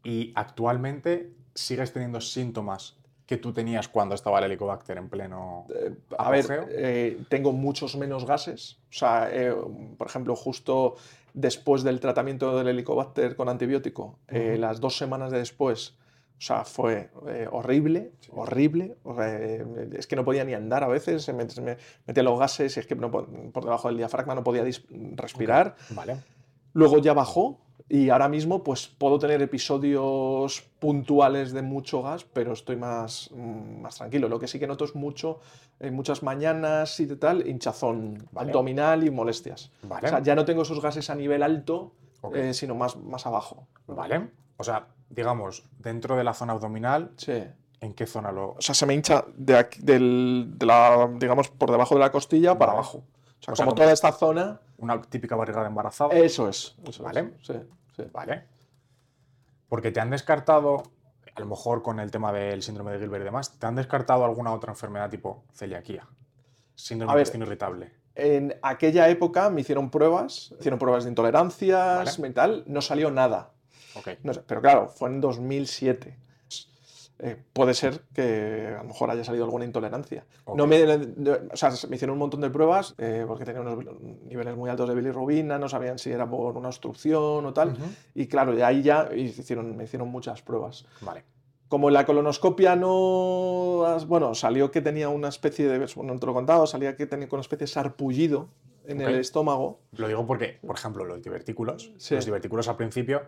y 0.03 0.31
actualmente 0.35 1.33
sigues 1.55 1.91
teniendo 1.93 2.21
síntomas 2.21 2.98
que 3.29 3.37
tú 3.37 3.53
tenías 3.53 3.87
cuando 3.87 4.15
estaba 4.15 4.39
el 4.39 4.45
Helicobacter 4.45 4.97
en 4.97 5.07
pleno... 5.07 5.67
Eh, 5.69 5.93
a 6.17 6.31
ver, 6.31 6.67
eh, 6.71 7.21
tengo 7.29 7.51
muchos 7.51 7.95
menos 7.95 8.25
gases. 8.25 8.79
O 8.89 8.93
sea, 8.93 9.29
eh, 9.31 9.53
por 9.99 10.07
ejemplo, 10.07 10.35
justo 10.35 10.95
después 11.35 11.83
del 11.83 11.99
tratamiento 11.99 12.57
del 12.57 12.69
helicobacter 12.69 13.35
con 13.35 13.47
antibiótico, 13.47 14.17
las 14.29 14.79
dos 14.79 14.97
semanas 14.97 15.29
de 15.31 15.37
después, 15.37 15.93
o 16.39 16.41
sea, 16.41 16.65
fue 16.65 17.11
horrible, 17.51 18.13
horrible. 18.31 18.95
Es 19.93 20.07
que 20.07 20.15
no 20.15 20.25
podía 20.25 20.43
ni 20.43 20.55
andar 20.55 20.83
a 20.83 20.87
veces, 20.87 21.31
me, 21.31 21.45
me 21.61 21.77
metían 22.07 22.25
los 22.25 22.39
gases 22.39 22.75
y 22.77 22.79
es 22.79 22.87
que 22.87 22.95
no 22.95 23.11
po- 23.11 23.27
por 23.53 23.63
debajo 23.63 23.89
del 23.89 23.97
diafragma 23.97 24.33
no 24.33 24.43
podía 24.43 24.63
respirar. 25.15 25.75
Vale, 25.91 26.17
Luego 26.73 26.97
ya 26.97 27.13
bajó 27.13 27.59
y 27.87 28.09
ahora 28.09 28.27
mismo 28.29 28.63
pues 28.63 28.87
puedo 28.87 29.17
tener 29.19 29.41
episodios 29.41 30.63
puntuales 30.79 31.51
de 31.53 31.61
mucho 31.61 32.01
gas, 32.01 32.23
pero 32.25 32.53
estoy 32.53 32.75
más, 32.75 33.29
mm, 33.33 33.81
más 33.81 33.95
tranquilo. 33.97 34.27
Lo 34.29 34.39
que 34.39 34.47
sí 34.47 34.59
que 34.59 34.67
noto 34.67 34.85
es 34.85 34.95
mucho, 34.95 35.39
en 35.79 35.93
muchas 35.93 36.23
mañanas 36.23 36.99
y 36.99 37.05
de 37.05 37.15
tal, 37.15 37.47
hinchazón 37.47 38.27
Vale. 38.31 38.49
abdominal 38.51 39.03
y 39.03 39.09
molestias. 39.11 39.71
vale, 39.83 40.07
O 40.07 40.09
sea, 40.09 40.19
ya 40.21 40.35
no 40.35 40.45
tengo 40.45 40.63
esos 40.63 40.81
gases 40.81 41.09
a 41.09 41.15
nivel 41.15 41.41
alto, 41.43 41.93
eh, 42.33 42.53
sino 42.53 42.75
más, 42.75 42.97
más 42.97 43.25
abajo. 43.25 43.67
vale. 43.87 44.29
O 44.57 44.63
sea, 44.63 44.87
digamos, 45.09 45.63
dentro 45.79 46.17
de 46.17 46.23
la 46.25 46.33
zona 46.33 46.51
abdominal, 46.53 47.11
Sí. 47.15 47.41
¿en 47.79 47.93
qué 47.93 48.05
zona 48.05 48.31
lo...? 48.31 48.51
O 48.57 48.61
sea, 48.61 48.75
se 48.75 48.85
me 48.85 48.93
hincha 48.93 49.23
de 49.37 49.57
aquí, 49.57 49.79
del, 49.81 50.51
de 50.57 50.65
la, 50.65 51.09
digamos, 51.17 51.47
por 51.49 51.71
debajo 51.71 51.95
de 51.95 52.01
la 52.01 52.11
costilla 52.11 52.57
para 52.57 52.73
abajo. 52.73 52.97
O 52.97 53.43
sea, 53.43 53.53
O 53.53 53.55
sea, 53.55 53.65
como 53.65 53.71
como- 53.71 53.81
toda 53.81 53.93
esta 53.93 54.11
zona, 54.11 54.59
Una 54.79 55.01
típica 55.01 55.35
barriga 55.35 55.61
de 55.61 55.67
embarazada. 55.67 56.13
eso 56.15 56.47
es. 56.49 56.75
Eso 56.87 57.03
Vale. 57.03 57.31
es. 57.41 57.47
Sí, 57.47 57.53
sí. 57.95 58.03
Vale. 58.11 58.45
Porque 59.67 59.91
te 59.91 59.99
han 59.99 60.09
descartado, 60.09 60.83
a 61.35 61.39
lo 61.39 61.45
mejor 61.45 61.81
con 61.83 61.99
el 61.99 62.09
tema 62.11 62.31
del 62.33 62.63
síndrome 62.63 62.91
de 62.93 62.99
Gilbert 62.99 63.21
y 63.21 63.25
demás, 63.25 63.57
¿te 63.59 63.67
han 63.67 63.75
descartado 63.75 64.25
alguna 64.25 64.53
otra 64.53 64.71
enfermedad 64.71 65.09
tipo 65.09 65.43
celiaquía? 65.53 66.07
Síndrome 66.75 67.13
de 67.13 67.19
intestino 67.19 67.45
irritable. 67.45 67.91
En 68.15 68.57
aquella 68.61 69.07
época 69.09 69.49
me 69.49 69.61
hicieron 69.61 69.89
pruebas, 69.91 70.53
hicieron 70.59 70.79
pruebas 70.79 71.03
de 71.03 71.09
intolerancias 71.09 72.17
Vale. 72.17 72.29
y 72.29 72.33
tal, 72.33 72.63
no 72.67 72.81
salió 72.81 73.11
nada. 73.11 73.51
Ok. 73.95 74.09
No 74.23 74.33
sé, 74.33 74.41
pero 74.45 74.61
claro, 74.61 74.87
fue 74.89 75.09
en 75.09 75.21
2007. 75.21 76.17
Eh, 77.21 77.35
puede 77.51 77.73
ser 77.73 78.01
que 78.13 78.73
a 78.75 78.81
lo 78.81 78.85
mejor 78.85 79.11
haya 79.11 79.25
salido 79.25 79.43
alguna 79.43 79.65
intolerancia. 79.65 80.25
Ok. 80.45 80.55
No 80.57 80.65
me, 80.67 80.81
o 80.85 81.55
sea, 81.57 81.71
me 81.89 81.97
hicieron 81.97 82.13
un 82.13 82.19
montón 82.19 82.39
de 82.39 82.49
pruebas 82.49 82.95
eh, 82.97 83.25
porque 83.27 83.43
tenía 83.43 83.59
unos 83.59 83.83
niveles 84.23 84.55
muy 84.55 84.69
altos 84.69 84.87
de 84.87 84.95
bilirrubina, 84.95 85.59
no 85.59 85.67
sabían 85.67 85.99
si 85.99 86.11
era 86.11 86.29
por 86.29 86.55
una 86.55 86.69
obstrucción 86.69 87.45
o 87.45 87.53
tal. 87.53 87.69
Ujú. 87.73 87.83
Y 88.15 88.27
claro, 88.27 88.55
de 88.55 88.63
ahí 88.63 88.81
ya 88.81 89.09
hicieron, 89.13 89.75
me 89.75 89.83
hicieron 89.83 90.07
muchas 90.07 90.41
pruebas. 90.41 90.85
Vale. 91.01 91.25
Como 91.67 91.89
en 91.89 91.93
la 91.95 92.05
colonoscopia 92.05 92.75
no. 92.75 93.97
Bueno, 94.07 94.33
salió 94.33 94.71
que 94.71 94.81
tenía 94.81 95.09
una 95.09 95.27
especie 95.27 95.67
de. 95.67 95.77
Bueno, 95.95 96.13
no 96.13 96.19
te 96.19 96.25
lo 96.25 96.31
he 96.31 96.35
contado, 96.35 96.65
salía 96.67 96.95
que 96.95 97.05
tenía 97.05 97.27
una 97.31 97.41
especie 97.41 97.65
de 97.65 97.67
sarpullido 97.67 98.47
en 98.85 99.01
Ok. 99.01 99.07
el 99.09 99.15
estómago. 99.19 99.79
Lo 99.91 100.07
digo 100.07 100.25
porque, 100.25 100.57
por 100.65 100.75
ejemplo, 100.77 101.05
los 101.05 101.21
divertículos, 101.21 101.91
Sí. 101.97 102.15
los 102.15 102.25
divertículos 102.25 102.67
al 102.69 102.77
principio, 102.77 103.23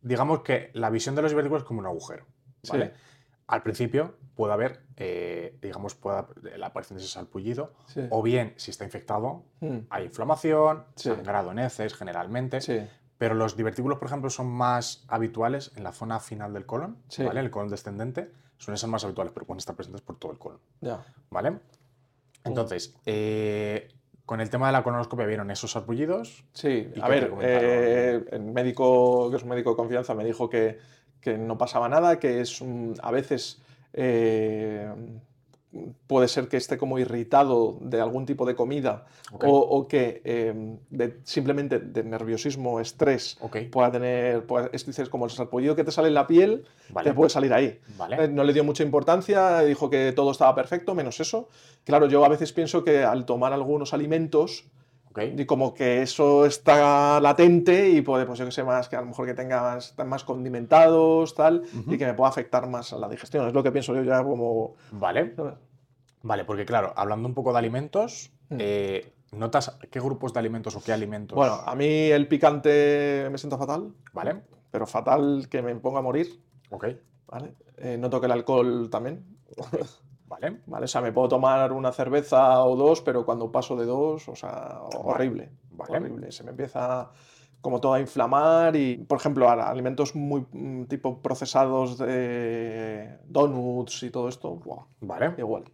digamos 0.00 0.40
que 0.42 0.70
la 0.74 0.88
visión 0.90 1.14
de 1.14 1.22
los 1.22 1.30
divertículos 1.32 1.62
es 1.62 1.66
como 1.66 1.80
un 1.80 1.86
agujero. 1.86 2.24
¿vale? 2.70 2.86
Sí. 2.86 2.92
Al 3.46 3.62
principio 3.62 4.14
puede 4.34 4.52
haber, 4.52 4.80
eh, 4.96 5.56
digamos, 5.60 5.94
puede 5.94 6.18
haber 6.18 6.58
la 6.58 6.66
aparición 6.68 6.96
de 6.98 7.04
ese 7.04 7.12
salpullido, 7.12 7.72
Sí. 7.86 8.00
o 8.10 8.22
bien, 8.22 8.54
si 8.56 8.70
está 8.70 8.84
infectado, 8.84 9.44
Mm, 9.60 9.78
hay 9.90 10.04
inflamación, 10.04 10.84
Sí. 10.96 11.10
sangrado 11.10 11.52
en 11.52 11.58
heces 11.60 11.94
generalmente, 11.94 12.60
sí. 12.60 12.80
pero 13.18 13.34
los 13.34 13.56
divertículos, 13.56 13.98
por 13.98 14.08
ejemplo, 14.08 14.28
son 14.30 14.46
más 14.48 15.04
habituales 15.08 15.72
en 15.76 15.84
la 15.84 15.92
zona 15.92 16.18
final 16.20 16.52
del 16.52 16.66
colon. 16.66 16.98
¿vale? 17.24 17.40
El 17.40 17.50
colon 17.50 17.68
descendente, 17.68 18.30
suelen 18.58 18.78
ser 18.78 18.88
más 18.90 19.04
habituales, 19.04 19.32
pero 19.32 19.46
pueden 19.46 19.58
estar 19.58 19.76
presentes 19.76 20.00
por 20.02 20.18
todo 20.18 20.32
el 20.32 20.38
colon, 20.38 20.58
Ya. 20.80 21.04
¿vale? 21.30 21.58
Entonces, 22.44 22.96
eh, 23.06 23.88
con 24.26 24.40
el 24.40 24.50
tema 24.50 24.66
de 24.66 24.72
la 24.72 24.82
colonoscopia 24.82 25.26
vieron 25.26 25.50
esos 25.50 25.70
sarpullidos, 25.72 26.44
Sí, 26.54 26.90
¿Y 26.94 27.00
a 27.00 27.08
ver, 27.08 27.32
eh, 27.40 28.24
el 28.32 28.40
médico, 28.42 29.30
que 29.30 29.36
es 29.36 29.42
un 29.42 29.48
médico 29.50 29.70
de 29.70 29.76
confianza, 29.76 30.14
me 30.14 30.24
dijo 30.24 30.48
que, 30.50 30.78
que 31.24 31.38
no 31.38 31.56
pasaba 31.56 31.88
nada, 31.88 32.20
que 32.20 32.40
es 32.42 32.60
un- 32.60 32.94
a 33.02 33.10
veces 33.10 33.58
eh, 33.94 34.92
puede 36.06 36.28
ser 36.28 36.46
que 36.48 36.56
esté 36.56 36.76
como 36.78 36.98
irritado 37.00 37.78
de 37.80 38.00
algún 38.00 38.26
tipo 38.26 38.44
de 38.46 38.54
comida 38.54 39.06
o, 39.48 39.58
o 39.58 39.88
que 39.88 40.20
eh, 40.24 40.76
de- 40.90 41.18
simplemente 41.24 41.78
de 41.80 42.04
nerviosismo, 42.04 42.78
estrés, 42.78 43.38
pueda 43.72 43.90
tener, 43.90 44.44
pueda- 44.46 44.68
es, 44.72 44.86
dices, 44.86 45.08
como 45.08 45.24
el 45.24 45.30
sarpullido 45.32 45.74
que 45.74 45.82
te 45.82 45.90
sale 45.90 46.08
en 46.08 46.14
la 46.14 46.26
piel, 46.28 46.64
vale, 46.90 47.10
te 47.10 47.14
puede 47.14 47.30
salir 47.30 47.52
ahí. 47.52 47.80
vale, 47.96 48.22
Eh, 48.24 48.28
No 48.28 48.44
le 48.44 48.52
dio 48.52 48.62
mucha 48.62 48.84
importancia, 48.84 49.60
dijo 49.60 49.88
que 49.90 50.12
todo 50.12 50.30
estaba 50.30 50.54
perfecto, 50.54 50.94
menos 50.94 51.18
eso. 51.20 51.48
Claro, 51.84 52.06
yo 52.06 52.24
a 52.24 52.28
veces 52.28 52.52
pienso 52.52 52.84
que 52.84 53.02
al 53.02 53.24
tomar 53.24 53.52
algunos 53.52 53.92
alimentos, 53.94 54.66
y 55.22 55.46
como 55.46 55.74
que 55.74 56.02
eso 56.02 56.44
está 56.44 57.20
latente 57.20 57.88
y 57.90 58.02
puede, 58.02 58.26
pues 58.26 58.38
yo 58.38 58.44
que 58.44 58.50
sé, 58.52 58.64
más, 58.64 58.88
que 58.88 58.96
a 58.96 59.00
lo 59.00 59.06
mejor 59.06 59.26
que 59.26 59.34
tenga 59.34 59.62
más, 59.62 59.94
más 60.04 60.24
condimentados, 60.24 61.34
tal, 61.34 61.62
y 61.86 61.96
que 61.96 62.06
me 62.06 62.14
pueda 62.14 62.30
afectar 62.30 62.68
más 62.68 62.92
a 62.92 62.98
la 62.98 63.08
digestión. 63.08 63.46
Es 63.46 63.54
lo 63.54 63.62
que 63.62 63.70
pienso 63.72 63.94
yo 63.94 64.02
ya 64.02 64.22
como... 64.24 64.74
vale, 64.92 65.34
vale, 66.22 66.44
porque 66.44 66.64
claro, 66.64 66.92
hablando 66.96 67.28
un 67.28 67.34
poco 67.34 67.52
de 67.52 67.58
alimentos, 67.58 68.30
Mm. 68.50 68.56
eh, 68.60 69.12
¿notas 69.32 69.78
qué 69.90 70.00
grupos 70.00 70.34
de 70.34 70.40
alimentos 70.40 70.76
o 70.76 70.82
qué 70.82 70.92
alimentos? 70.92 71.34
Bueno, 71.34 71.54
a 71.64 71.74
mí 71.74 72.10
el 72.10 72.28
picante 72.28 73.26
me 73.32 73.38
siento 73.38 73.56
fatal, 73.56 73.90
Vale, 74.12 74.42
pero 74.70 74.86
fatal 74.86 75.48
que 75.48 75.62
me 75.62 75.74
ponga 75.76 76.00
a 76.00 76.02
morir, 76.02 76.40
ok, 76.70 76.86
¿vale? 77.28 77.54
Eh, 77.78 77.96
noto 77.98 78.20
que 78.20 78.26
el 78.26 78.32
alcohol 78.32 78.88
también. 78.90 79.24
Vale. 80.40 80.60
Vale, 80.66 80.84
o 80.84 80.88
sea, 80.88 81.00
me 81.00 81.12
puedo 81.12 81.28
tomar 81.28 81.72
una 81.72 81.92
cerveza 81.92 82.62
o 82.64 82.76
dos, 82.76 83.00
pero 83.02 83.24
cuando 83.24 83.50
paso 83.52 83.76
de 83.76 83.84
dos, 83.86 84.28
o 84.28 84.34
sea, 84.34 84.80
horrible. 84.98 85.50
Vale. 85.70 85.96
Horrible. 85.96 86.32
Se 86.32 86.42
me 86.44 86.50
empieza 86.50 87.10
como 87.60 87.80
todo 87.80 87.94
a 87.94 88.00
inflamar 88.00 88.76
y, 88.76 88.96
por 88.98 89.18
ejemplo, 89.18 89.48
alimentos 89.48 90.14
muy 90.14 90.46
mm, 90.52 90.84
tipo 90.84 91.22
procesados 91.22 91.96
de 91.98 93.18
donuts 93.24 94.02
y 94.02 94.10
todo 94.10 94.28
esto, 94.28 94.56
buah, 94.56 94.84
Vale. 95.00 95.34
igual, 95.38 95.64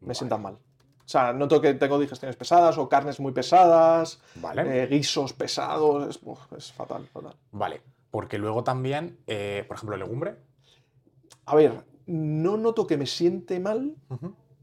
me 0.00 0.06
Vale. 0.06 0.14
sientan 0.14 0.42
mal. 0.42 0.54
O 0.54 1.10
sea, 1.10 1.32
noto 1.32 1.60
que 1.60 1.74
tengo 1.74 1.98
digestiones 1.98 2.36
pesadas 2.36 2.78
o 2.78 2.88
carnes 2.88 3.18
muy 3.20 3.32
pesadas, 3.32 4.22
Vale. 4.36 4.84
eh, 4.84 4.86
guisos 4.86 5.32
pesados, 5.34 6.08
es, 6.08 6.20
uf, 6.22 6.52
es 6.52 6.72
fatal, 6.72 7.06
fatal. 7.06 7.34
Vale. 7.52 7.82
Porque 8.10 8.38
luego 8.38 8.62
también, 8.64 9.18
eh, 9.26 9.64
por 9.68 9.76
ejemplo, 9.76 9.96
legumbre. 9.98 10.36
A 11.44 11.54
ver, 11.54 11.82
no 12.08 12.56
noto 12.56 12.86
que 12.86 12.96
me 12.96 13.06
siente 13.06 13.60
mal, 13.60 13.94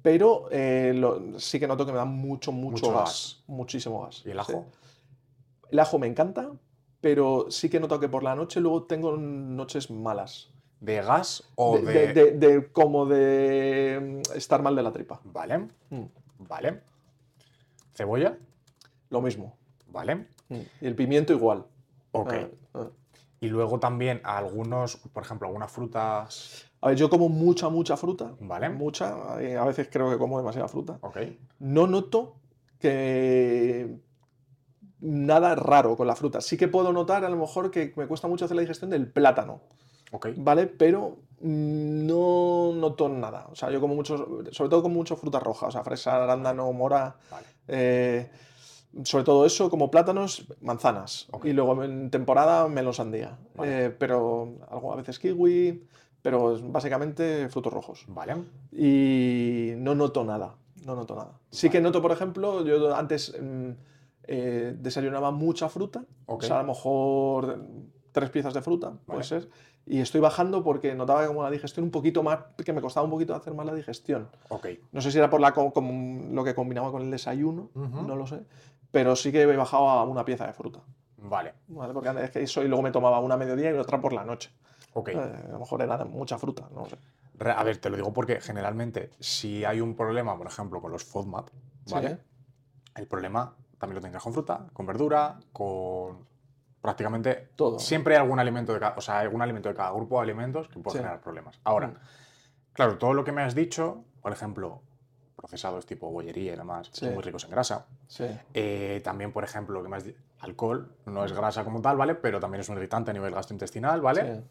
pero 0.02 0.48
eh, 0.52 0.92
lo- 0.96 1.40
sí 1.40 1.60
que 1.60 1.68
noto 1.68 1.86
que 1.86 1.92
me 1.94 1.98
da 1.98 2.06
mucho, 2.06 2.52
mucho, 2.52 2.86
Mucho 2.88 2.92
gas, 2.92 3.00
gas. 3.38 3.44
muchísimo 3.48 4.02
gas. 4.04 4.22
¿Y 4.26 4.30
el 4.32 4.36
sí. 4.44 4.52
ajo? 4.54 4.66
El 5.72 5.80
ajo 5.80 5.98
me 6.00 6.08
encanta, 6.08 6.52
pero 7.02 7.48
sí 7.50 7.70
que 7.70 7.80
noto 7.80 8.00
que 8.00 8.10
por 8.10 8.22
la 8.24 8.36
noche 8.36 8.60
luego 8.60 8.84
tengo 8.84 9.16
noches 9.18 9.90
malas. 9.90 10.52
¿De 10.80 11.02
gas 11.02 11.44
o 11.56 11.78
De, 11.78 11.82
de...? 11.84 12.14
de- 12.14 12.32
de- 12.32 12.32
de- 12.60 12.72
como 12.72 13.06
de 13.06 14.22
mm, 14.28 14.38
estar 14.38 14.62
mal 14.62 14.76
de 14.76 14.84
la 14.84 14.92
tripa. 14.92 15.20
Vale. 15.24 15.70
Mm, 15.90 16.04
Vale. 16.40 16.82
¿Cebolla? 17.94 18.38
Lo 19.10 19.22
mismo. 19.22 19.56
Vale. 19.88 20.28
Mm, 20.50 20.56
Y 20.82 20.86
el 20.88 20.96
pimiento 20.96 21.34
igual. 21.34 21.66
Ok. 22.12 22.34
Ah, 22.34 22.48
ah. 22.76 22.88
Y 23.40 23.48
luego 23.48 23.80
también 23.80 24.22
algunos, 24.24 24.98
por 24.98 25.24
ejemplo, 25.24 25.48
algunas 25.48 25.72
frutas. 25.72 26.70
A 26.86 26.90
ver, 26.90 26.98
yo 27.00 27.10
como 27.10 27.30
mucha, 27.30 27.68
mucha 27.70 27.98
fruta. 27.98 28.36
Vale. 28.40 28.70
Mucha. 28.70 29.42
y 29.42 29.54
A 29.54 29.64
veces 29.64 29.90
creo 29.92 30.12
que 30.12 30.20
como 30.20 30.38
demasiada 30.38 30.68
fruta. 30.68 31.00
Ok. 31.02 31.18
No 31.58 31.88
noto 31.88 32.36
que 32.80 33.98
nada 35.00 35.56
raro 35.56 35.98
con 35.98 36.06
la 36.06 36.16
fruta. 36.16 36.42
Sí 36.42 36.58
que 36.58 36.68
puedo 36.68 36.94
notar 36.94 37.26
a 37.26 37.30
lo 37.30 37.38
mejor 37.38 37.72
que 37.72 37.92
me 37.96 38.06
cuesta 38.06 38.28
mucho 38.28 38.46
hacer 38.46 38.54
la 38.54 38.62
digestión 38.62 38.92
del 38.92 39.12
plátano. 39.12 39.62
¿vale? 40.38 40.68
Pero 40.68 41.18
mm, 41.42 42.06
no 42.06 42.72
noto 42.76 43.10
nada. 43.10 43.48
O 43.52 43.56
sea, 43.56 43.72
yo 43.72 43.82
como 43.82 43.96
mucho, 43.96 44.44
sobre 44.52 44.70
todo 44.70 44.84
como 44.84 44.94
mucho 44.94 45.16
fruta 45.16 45.40
roja, 45.40 45.66
o 45.66 45.72
sea, 45.72 45.84
fresa, 45.84 46.24
arándano, 46.24 46.72
mora, 46.72 47.16
Vale. 47.32 47.48
eh, 47.68 48.30
sobre 49.04 49.24
todo 49.24 49.44
eso, 49.44 49.72
como 49.72 49.90
plátanos, 49.90 50.46
manzanas. 50.62 51.30
Y 51.44 51.54
luego 51.54 51.84
en 51.84 52.12
temporada 52.12 52.68
melón 52.68 52.94
sandía. 52.94 53.40
Vale. 53.56 53.86
Eh, 53.86 53.90
pero 53.90 54.54
algo, 54.70 54.94
a 54.94 54.98
veces 54.98 55.18
kiwi, 55.18 55.84
pero 56.26 56.58
básicamente 56.60 57.50
frutos 57.50 57.72
rojos 57.72 58.06
Vale. 58.08 58.36
y 58.72 59.74
no 59.78 59.94
noto 59.94 60.24
nada. 60.24 60.56
No 60.84 60.96
noto 60.96 61.14
nada. 61.14 61.40
Sí 61.52 61.70
que 61.70 61.80
noto, 61.80 62.02
por 62.02 62.12
ejemplo, 62.12 62.66
yo 62.66 62.96
antes 62.96 63.38
mm, 63.40 63.70
eh, 64.24 64.76
desayunaba 64.76 65.30
mucha 65.30 65.70
fruta, 65.70 66.04
o 66.26 66.42
sea, 66.42 66.62
a 66.62 66.62
lo 66.64 66.70
mejor 66.70 67.64
tres 68.12 68.32
piezas 68.32 68.56
de 68.56 68.64
fruta, 68.64 68.94
puede 69.06 69.20
Vale. 69.20 69.24
ser, 69.24 69.50
y 69.86 70.00
estoy 70.00 70.20
bajando 70.20 70.64
porque 70.64 70.96
notaba 70.96 71.28
como 71.28 71.44
la 71.44 71.52
digestión 71.52 71.84
un 71.84 71.92
poquito 71.92 72.24
más, 72.24 72.40
que 72.66 72.74
me 72.74 72.82
costaba 72.82 73.04
un 73.04 73.12
poquito 73.12 73.36
hacer 73.36 73.54
más 73.54 73.68
la 73.68 73.76
digestión. 73.76 74.28
Ok. 74.50 74.66
No 74.94 75.02
sé 75.02 75.12
si 75.12 75.20
era 75.20 75.30
por 75.30 75.40
la, 75.40 75.54
lo 75.56 76.44
que 76.44 76.56
combinaba 76.56 76.92
con 76.92 77.04
el 77.04 77.12
desayuno, 77.12 77.70
no 77.76 78.16
lo 78.16 78.26
sé, 78.26 78.40
pero 78.90 79.16
sí 79.16 79.32
que 79.32 79.44
he 79.44 79.56
bajado 79.56 79.90
a 79.90 80.04
una 80.06 80.26
pieza 80.26 80.48
de 80.48 80.54
fruta. 80.54 80.80
Vale. 81.18 81.54
¿vale? 81.68 81.94
Porque 81.94 82.10
antes 82.10 82.26
es 82.26 82.32
que 82.32 82.42
eso 82.42 82.64
y 82.64 82.68
luego 82.68 82.82
me 82.82 82.92
tomaba 82.92 83.20
una 83.20 83.36
a 83.36 83.38
mediodía 83.38 83.70
y 83.70 83.78
otra 83.78 84.02
por 84.02 84.12
la 84.12 84.24
noche. 84.26 84.50
Eh, 85.08 85.44
a 85.48 85.52
lo 85.52 85.60
mejor 85.60 85.82
era 85.82 85.98
mucha 86.06 86.38
fruta, 86.38 86.68
no 86.74 86.86
sé. 86.86 86.98
A 87.50 87.64
ver, 87.64 87.78
te 87.78 87.90
lo 87.90 87.98
digo 87.98 88.14
porque 88.14 88.40
generalmente 88.40 89.10
si 89.20 89.66
hay 89.66 89.82
un 89.82 89.96
problema, 89.96 90.38
por 90.38 90.48
ejemplo, 90.48 90.82
con 90.82 90.92
los 90.92 91.04
FODMAP, 91.04 91.50
¿vale? 91.92 92.10
Sí. 92.10 92.16
El 92.96 93.08
problema 93.08 93.54
también 93.78 93.96
lo 93.96 94.02
tendrás 94.02 94.24
con 94.24 94.32
fruta, 94.34 94.68
con 94.72 94.86
verdura, 94.86 95.38
con 95.52 96.26
prácticamente 96.82 97.50
Todo. 97.56 97.80
Siempre 97.80 98.16
hay 98.16 98.22
algún 98.22 98.40
alimento 98.40 98.74
de 98.74 98.80
cada, 98.80 98.96
o 98.96 99.02
sea, 99.02 99.20
algún 99.20 99.42
alimento 99.42 99.68
de 99.70 99.76
cada 99.76 99.92
grupo 99.92 100.16
de 100.18 100.24
alimentos 100.24 100.70
que 100.70 100.80
puede 100.80 100.94
Sí. 100.94 100.98
generar 101.00 101.20
problemas. 101.20 101.60
Ahora, 101.66 101.88
Mm. 101.88 101.96
claro, 102.74 102.98
todo 102.98 103.14
lo 103.14 103.24
que 103.26 103.32
me 103.34 103.42
has 103.42 103.54
dicho, 103.56 104.06
por 104.22 104.32
ejemplo, 104.32 104.82
procesados 105.36 105.86
tipo 105.86 106.10
bollería 106.12 106.54
y 106.54 106.56
demás, 106.56 106.90
Sí. 106.94 107.06
son 107.06 107.16
muy 107.16 107.24
ricos 107.24 107.44
en 107.44 107.50
grasa. 107.52 107.88
Sí. 108.08 108.26
Eh, 108.54 109.02
también, 109.04 109.34
por 109.34 109.44
ejemplo, 109.44 109.76
lo 109.80 109.84
que 109.84 109.90
me 109.90 109.98
has 109.98 110.06
di- 110.06 110.16
alcohol 110.40 110.90
no 111.06 111.26
es 111.26 111.34
grasa 111.34 111.64
como 111.66 111.82
tal, 111.82 111.98
¿vale? 111.98 112.16
Pero 112.16 112.40
también 112.40 112.62
es 112.62 112.70
un 112.70 112.78
irritante 112.78 113.12
a 113.12 113.14
nivel 113.14 113.34
gastrointestinal, 113.34 114.00
¿vale? 114.00 114.36
sí. 114.36 114.42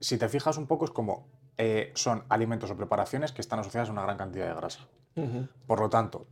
Si 0.00 0.18
te 0.18 0.28
fijas 0.28 0.56
un 0.56 0.66
poco, 0.66 0.84
es 0.84 0.90
como 0.90 1.28
eh, 1.56 1.92
son 1.94 2.24
alimentos 2.28 2.70
o 2.70 2.76
preparaciones 2.76 3.32
que 3.32 3.40
están 3.40 3.58
asociadas 3.58 3.88
a 3.88 3.92
una 3.92 4.02
gran 4.02 4.16
cantidad 4.16 4.46
de 4.48 4.54
grasa. 4.54 4.86
Por 5.66 5.80
lo 5.80 5.88
tanto, 5.90 6.28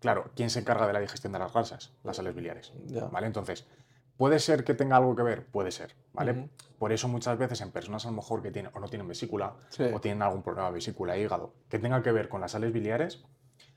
claro, 0.00 0.30
¿quién 0.34 0.50
se 0.50 0.58
encarga 0.60 0.86
de 0.88 0.92
la 0.92 0.98
digestión 1.00 1.32
de 1.32 1.38
las 1.38 1.52
grasas? 1.52 1.92
Las 2.02 2.16
sales 2.16 2.34
biliares. 2.34 2.72
¿Vale? 3.12 3.28
Entonces, 3.28 3.68
¿puede 4.16 4.40
ser 4.40 4.64
que 4.64 4.74
tenga 4.74 4.96
algo 4.96 5.14
que 5.14 5.22
ver? 5.22 5.46
Puede 5.46 5.70
ser, 5.70 5.94
¿vale? 6.12 6.50
Por 6.80 6.90
eso 6.92 7.06
muchas 7.06 7.38
veces 7.38 7.60
en 7.60 7.70
personas 7.70 8.04
a 8.04 8.10
lo 8.10 8.16
mejor 8.16 8.42
que 8.42 8.50
tienen 8.50 8.72
o 8.74 8.80
no 8.80 8.88
tienen 8.88 9.06
vesícula 9.06 9.54
Sí. 9.68 9.84
o 9.94 10.00
tienen 10.00 10.22
algún 10.22 10.42
problema 10.42 10.66
de 10.68 10.74
vesícula 10.74 11.14
e 11.14 11.20
hígado 11.22 11.54
que 11.68 11.78
tenga 11.78 12.02
que 12.02 12.10
ver 12.10 12.28
con 12.28 12.40
las 12.40 12.50
sales 12.52 12.72
biliares, 12.72 13.24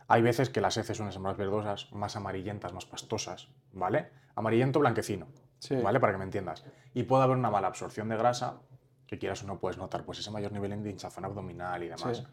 hay 0.07 0.23
veces 0.23 0.49
que 0.49 0.59
las 0.61 0.75
heces 0.77 0.97
suelen 0.97 1.13
ser 1.13 1.21
más 1.21 1.37
verdosas, 1.37 1.91
más 1.91 2.15
amarillentas, 2.15 2.73
más 2.73 2.87
pastosas, 2.87 3.49
¿vale? 3.73 4.09
Amarillento 4.35 4.79
blanquecino, 4.79 5.27
Sí. 5.59 5.75
¿vale? 5.75 5.99
Para 5.99 6.13
que 6.13 6.17
me 6.17 6.23
entiendas. 6.23 6.65
Y 6.95 7.03
puede 7.03 7.21
haber 7.23 7.37
una 7.37 7.51
mala 7.51 7.67
absorción 7.67 8.09
de 8.09 8.17
grasa, 8.17 8.61
que 9.09 9.17
quieras 9.17 9.43
o 9.43 9.47
no 9.47 9.57
puedes 9.57 9.79
notar 9.79 10.05
pues 10.05 10.19
ese 10.19 10.29
mayor 10.29 10.51
nivel 10.51 10.83
de 10.83 10.89
hinchazón 10.91 11.25
abdominal 11.25 11.81
y 11.81 11.87
demás. 11.87 12.17
Sí. 12.17 12.23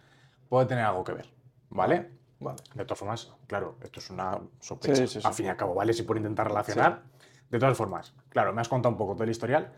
Puede 0.46 0.66
tener 0.66 0.84
algo 0.84 1.02
que 1.04 1.14
ver, 1.14 1.26
¿vale? 1.70 2.10
Vale. 2.38 2.58
De 2.74 2.84
todas 2.84 2.98
formas, 2.98 3.32
claro, 3.46 3.76
esto 3.82 3.98
es 3.98 4.10
una 4.10 4.38
sospecha. 4.60 5.06
Sí, 5.06 5.06
sí. 5.06 5.20
Al 5.24 5.32
fin 5.32 5.46
y 5.46 5.48
al 5.48 5.56
cabo, 5.56 5.74
¿vale? 5.74 5.94
Si 5.94 6.02
por 6.02 6.18
intentar 6.18 6.48
relacionar. 6.48 7.02
De 7.48 7.58
todas 7.58 7.78
formas, 7.78 8.12
claro, 8.28 8.52
me 8.52 8.60
has 8.60 8.68
contado 8.68 8.92
un 8.92 8.98
poco 8.98 9.14
todo 9.14 9.24
el 9.24 9.30
historial. 9.30 9.72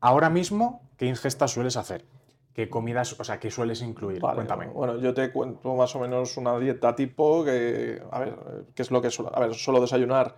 Ahora 0.00 0.28
mismo, 0.28 0.82
¿qué 0.96 1.06
ingestas 1.06 1.52
sueles 1.52 1.76
hacer? 1.76 2.04
¿Qué 2.52 2.68
comidas, 2.68 3.18
o 3.20 3.22
sea, 3.22 3.38
qué 3.38 3.48
sueles 3.48 3.80
incluir? 3.80 4.20
Vale, 4.20 4.34
Cuéntame. 4.34 4.66
Bueno, 4.66 4.98
yo 4.98 5.14
te 5.14 5.30
cuento 5.30 5.76
más 5.76 5.94
o 5.94 6.00
menos 6.00 6.36
una 6.36 6.58
dieta 6.58 6.96
tipo 6.96 7.44
que, 7.44 8.02
a 8.10 8.18
ver, 8.18 8.28
eh, 8.28 8.62
¿qué 8.74 8.82
es 8.82 8.90
lo 8.90 9.00
que 9.00 9.10
suelo? 9.10 9.30
A 9.36 9.38
ver, 9.38 9.54
suelo 9.54 9.80
desayunar 9.80 10.34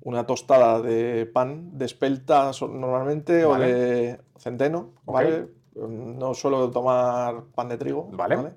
una 0.00 0.26
tostada 0.26 0.80
de 0.82 1.26
pan 1.26 1.78
de 1.78 1.84
espelta 1.86 2.50
normalmente 2.60 3.44
Vale. 3.44 3.64
o 3.64 3.68
de 3.68 4.20
centeno. 4.38 4.92
¿vale? 5.04 5.48
No 5.74 6.34
suelo 6.34 6.70
tomar 6.70 7.44
pan 7.54 7.68
de 7.68 7.78
trigo, 7.78 8.08
Vale. 8.12 8.52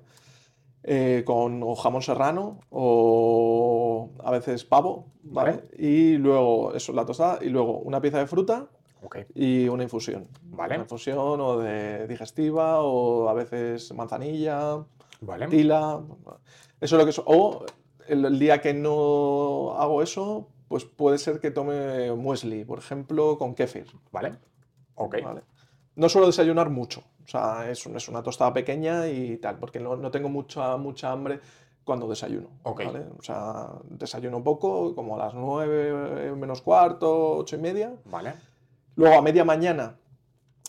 Eh, 0.84 1.22
con 1.26 1.62
o 1.62 1.74
jamón 1.74 2.00
serrano 2.02 2.60
o 2.70 4.10
a 4.24 4.30
veces 4.30 4.64
pavo, 4.64 5.06
¿vale? 5.22 5.50
Vale. 5.50 5.64
Y 5.76 6.16
luego, 6.16 6.72
eso, 6.72 6.92
la 6.92 7.04
tostada, 7.04 7.40
y 7.42 7.48
luego 7.48 7.78
una 7.80 8.00
pieza 8.00 8.18
de 8.20 8.26
fruta 8.26 8.68
y 9.34 9.68
una 9.68 9.82
infusión. 9.82 10.28
Vale. 10.44 10.74
Una 10.76 10.84
infusión 10.84 11.40
o 11.40 11.58
de 11.58 12.06
digestiva 12.06 12.80
o 12.82 13.28
a 13.28 13.34
veces 13.34 13.92
manzanilla, 13.92 14.84
vale. 15.20 15.48
tila. 15.48 16.00
Eso 16.80 16.96
es 16.96 16.98
lo 16.98 17.04
que 17.04 17.10
es. 17.10 17.20
O 17.24 17.64
el, 18.06 18.24
el 18.24 18.38
día 18.38 18.60
que 18.60 18.72
no 18.72 19.74
hago 19.76 20.00
eso, 20.02 20.48
pues 20.68 20.84
puede 20.84 21.18
ser 21.18 21.40
que 21.40 21.50
tome 21.50 22.12
muesli, 22.14 22.64
por 22.64 22.78
ejemplo, 22.78 23.38
con 23.38 23.54
kéfir. 23.54 23.86
Vale. 24.12 24.36
Ok. 24.94 25.16
¿vale? 25.24 25.42
No 25.96 26.08
suelo 26.08 26.26
desayunar 26.26 26.70
mucho. 26.70 27.02
O 27.24 27.26
sea, 27.26 27.70
es, 27.70 27.84
un- 27.86 27.96
es 27.96 28.08
una 28.08 28.22
tostada 28.22 28.52
pequeña 28.52 29.06
y 29.08 29.36
tal, 29.38 29.58
porque 29.58 29.80
no, 29.80 29.96
no 29.96 30.10
tengo 30.10 30.28
mucha, 30.28 30.76
mucha 30.76 31.10
hambre 31.12 31.40
cuando 31.84 32.08
desayuno. 32.08 32.48
Ok. 32.62 32.84
¿vale? 32.84 33.06
O 33.18 33.22
sea, 33.22 33.68
desayuno 33.84 34.42
poco, 34.44 34.94
como 34.94 35.14
a 35.16 35.24
las 35.24 35.34
9 35.34 36.34
menos 36.36 36.62
cuarto, 36.62 37.38
ocho 37.38 37.56
y 37.56 37.60
media. 37.60 37.94
Vale. 38.04 38.34
Luego 38.96 39.16
a 39.18 39.22
media 39.22 39.44
mañana 39.44 39.96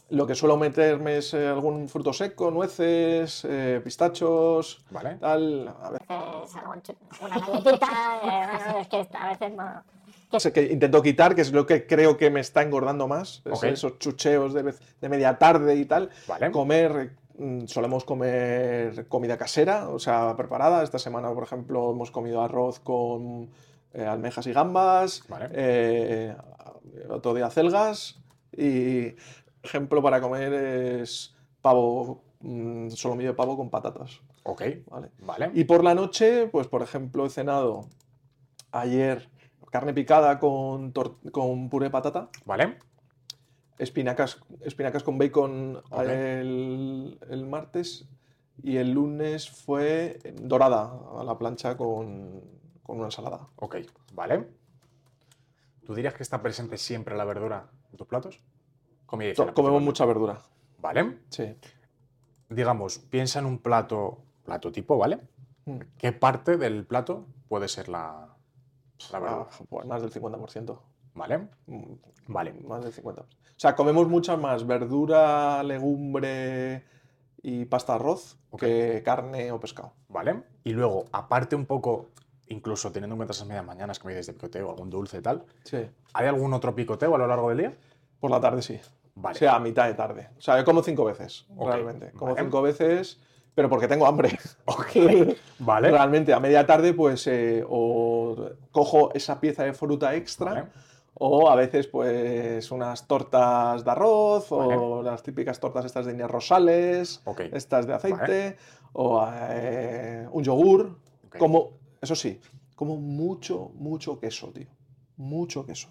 lo 0.10 0.26
que 0.26 0.36
suelo 0.36 0.58
meterme 0.58 1.18
es 1.18 1.34
eh, 1.34 1.48
algún 1.48 1.88
fruto 1.88 2.14
seco, 2.14 2.52
nueces, 2.52 3.46
eh, 3.48 3.82
pistachos, 3.84 4.84
Vale. 4.90 5.16
tal. 5.16 5.74
A 5.82 5.92
ver, 5.92 6.02
veces 6.02 6.96
una 7.22 7.40
galletita, 7.40 8.20
eh, 8.24 8.48
bueno, 8.66 8.80
es 8.80 8.88
que 8.88 9.08
a 9.18 9.30
veces 9.30 9.54
no. 9.54 10.40
sé 10.40 10.52
que 10.54 10.64
intento 10.64 11.02
quitar, 11.02 11.36
que 11.36 11.42
es 11.42 11.52
lo 11.52 11.66
que 11.66 11.86
creo 11.88 12.18
que 12.18 12.30
me 12.30 12.40
está 12.40 12.62
engordando 12.62 13.08
más, 13.08 13.42
esos 13.64 14.00
chucheos 14.00 14.54
de, 14.54 14.64
vez- 14.64 14.80
de 15.02 15.10
media 15.10 15.38
tarde 15.38 15.76
y 15.76 15.86
tal. 15.86 16.10
Vale. 16.28 16.52
Comer, 16.52 17.16
mm, 17.38 17.66
solemos 17.68 18.04
comer 18.04 19.08
comida 19.08 19.38
casera, 19.38 19.90
o 19.90 20.00
sea, 20.00 20.36
preparada. 20.36 20.84
Esta 20.84 21.00
semana, 21.00 21.32
por 21.34 21.44
ejemplo, 21.44 21.92
hemos 21.92 22.12
comido 22.12 22.42
arroz 22.42 22.80
con 22.80 23.50
eh, 23.94 24.06
almejas 24.06 24.46
y 24.48 24.54
gambas. 24.54 25.24
Vale. 25.28 25.50
eh, 25.54 26.36
otro 27.10 27.34
día 27.34 27.50
celgas. 27.50 28.20
Y 28.58 29.16
ejemplo 29.64 30.02
para 30.02 30.22
comer 30.22 30.54
es 30.54 31.36
pavo, 31.62 32.22
mm, 32.42 32.90
solomillo 32.90 33.30
de 33.30 33.36
pavo 33.36 33.58
con 33.58 33.70
patatas. 33.70 34.22
Ok. 34.44 34.64
¿vale? 34.90 35.10
Vale. 35.20 35.52
Y 35.54 35.64
por 35.66 35.84
la 35.84 35.96
noche, 35.96 36.48
pues 36.48 36.68
por 36.68 36.82
ejemplo, 36.82 37.26
he 37.26 37.30
cenado 37.30 37.88
ayer 38.72 39.30
carne 39.72 39.94
picada 39.94 40.40
con, 40.40 40.92
con 41.32 41.70
puré 41.70 41.86
de 41.86 41.92
patata. 41.92 42.30
Vale. 42.46 42.78
espinacas, 43.78 44.40
espinacas 44.62 45.04
con 45.04 45.18
bacon 45.18 45.82
el 45.92 47.46
martes 47.48 48.08
y 48.62 48.78
el 48.78 48.92
lunes 48.92 49.50
fue 49.50 50.20
dorada 50.42 50.92
a 51.18 51.24
la 51.24 51.38
plancha 51.38 51.78
con, 51.78 52.42
con 52.84 52.98
una 52.98 53.08
ensalada. 53.08 53.48
Ok, 53.58 53.78
¿vale? 54.14 54.48
¿Tú 55.86 55.96
dirías 55.96 56.14
que 56.14 56.24
está 56.24 56.42
presente 56.42 56.78
siempre 56.78 57.16
la 57.16 57.26
verdura 57.26 57.70
en 57.92 57.98
tus 57.98 58.08
platos? 58.08 58.42
Comida 59.10 59.30
y 59.32 59.34
To- 59.34 59.44
cena, 59.44 59.54
Comemos 59.54 59.82
mucha 59.82 60.06
verdura. 60.06 60.40
¿Vale? 60.80 61.18
Sí. 61.30 61.56
Digamos, 62.50 63.00
piensa 63.00 63.40
en 63.40 63.46
un 63.46 63.60
plato, 63.60 64.20
plato 64.44 64.72
tipo, 64.72 64.98
¿vale? 64.98 65.20
Mm. 65.66 65.80
¿Qué 65.98 66.12
parte 66.12 66.58
del 66.58 66.86
plato 66.86 67.26
puede 67.48 67.68
ser 67.68 67.90
la, 67.90 68.28
la 69.12 69.20
verdura? 69.20 69.48
Ah, 69.52 69.64
pues 69.70 69.86
más 69.86 70.02
del 70.02 70.12
50%. 70.12 70.80
¿Vale? 71.16 71.48
Mm, 71.68 71.84
Vale. 72.28 72.54
Más 72.54 72.84
del 72.84 72.94
50%. 72.94 73.20
O 73.22 73.26
sea, 73.62 73.76
comemos 73.76 74.08
mucha 74.08 74.38
más 74.38 74.66
verdura, 74.66 75.62
legumbre 75.64 76.86
y 77.42 77.66
pasta 77.66 77.96
arroz 77.96 78.38
que 78.58 79.02
carne 79.04 79.52
o 79.52 79.60
pescado. 79.60 79.94
¿Vale? 80.08 80.44
Y 80.64 80.72
luego, 80.72 81.06
aparte 81.12 81.56
un 81.56 81.66
poco, 81.66 82.08
incluso 82.48 82.92
teniendo 82.92 83.16
en 83.16 83.18
cuenta 83.18 83.34
esas 83.34 83.48
medias 83.48 83.66
mañanas 83.66 84.00
que 84.00 84.08
me 84.08 84.14
dices 84.14 84.28
de 84.28 84.34
picoteo, 84.34 84.70
algún 84.70 84.90
dulce 84.90 85.18
y 85.18 85.22
tal, 85.22 85.46
Sí. 85.64 85.78
¿hay 86.14 86.28
algún 86.28 86.54
otro 86.54 86.74
picoteo 86.74 87.14
a 87.14 87.18
lo 87.18 87.28
largo 87.28 87.50
del 87.50 87.58
día? 87.58 87.78
Por 88.20 88.32
la 88.32 88.40
tarde 88.40 88.62
sí. 88.62 88.80
Vale. 89.22 89.36
O 89.36 89.40
sea, 89.40 89.56
a 89.56 89.60
mitad 89.60 89.88
de 89.88 89.94
tarde. 89.94 90.30
O 90.38 90.42
sea, 90.42 90.58
yo 90.58 90.66
como 90.66 90.82
cinco 90.82 91.06
veces, 91.06 91.46
realmente. 91.58 92.12
Como 92.12 92.34
vale. 92.34 92.46
cinco 92.46 92.62
veces, 92.62 93.20
pero 93.54 93.70
porque 93.70 93.88
tengo 93.88 94.06
hambre. 94.06 94.38
¿Vale? 95.60 95.92
Realmente, 95.92 96.34
a 96.34 96.40
media 96.40 96.66
tarde, 96.66 96.94
pues, 96.94 97.28
eh, 97.28 97.64
o 97.68 98.52
cojo 98.72 99.14
esa 99.14 99.40
pieza 99.40 99.64
de 99.64 99.74
fruta 99.74 100.16
extra, 100.16 100.54
Vale. 100.54 100.68
o 101.16 101.50
a 101.50 101.56
veces, 101.56 101.88
pues, 101.88 102.72
unas 102.72 103.08
tortas 103.08 103.84
de 103.84 103.92
arroz, 103.92 104.52
o 104.52 105.02
las 105.04 105.22
típicas 105.22 105.60
tortas 105.60 105.86
estas 105.86 106.06
de 106.06 106.14
Indias 106.14 106.32
Rosales, 106.32 107.22
estas 107.52 107.86
de 107.86 107.94
aceite, 107.94 108.56
o 108.94 109.28
eh, 109.30 110.28
un 110.32 110.44
yogur. 110.44 110.98
Como, 111.38 111.72
eso 112.02 112.16
sí, 112.16 112.40
como 112.76 112.96
mucho, 112.96 113.72
mucho 113.76 114.20
queso, 114.20 114.48
tío. 114.54 114.68
Mucho 115.18 115.66
queso. 115.66 115.90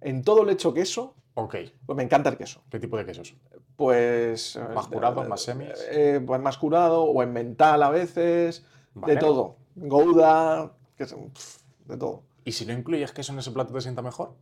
En 0.00 0.22
todo 0.22 0.42
le 0.42 0.52
echo 0.52 0.72
queso, 0.72 1.14
Ok. 1.40 1.54
pues 1.86 1.96
me 1.96 2.02
encanta 2.02 2.30
el 2.30 2.36
queso. 2.36 2.62
¿Qué 2.68 2.80
tipo 2.80 2.96
de 2.96 3.04
quesos? 3.06 3.32
Pues. 3.76 4.56
eh, 4.56 4.60
¿Más 4.74 4.88
curados, 4.88 5.24
eh, 5.24 5.28
más 5.28 5.40
semis? 5.42 5.68
eh, 5.90 6.20
pues 6.26 6.40
más 6.40 6.58
curado, 6.58 7.04
o 7.04 7.22
en 7.22 7.32
mental 7.32 7.80
a 7.84 7.90
veces, 7.90 8.64
Vale. 8.94 9.14
de 9.14 9.20
todo. 9.20 9.56
Gouda, 9.76 10.72
que 10.96 11.04
es- 11.04 11.14
pf, 11.14 11.58
de 11.86 11.96
todo. 11.96 12.22
¿Y 12.44 12.50
si 12.50 12.66
no 12.66 12.72
incluyes 12.72 13.12
queso 13.12 13.32
en 13.32 13.38
ese 13.38 13.52
plato 13.52 13.72
te 13.72 13.80
sienta 13.80 14.02
mejor? 14.02 14.34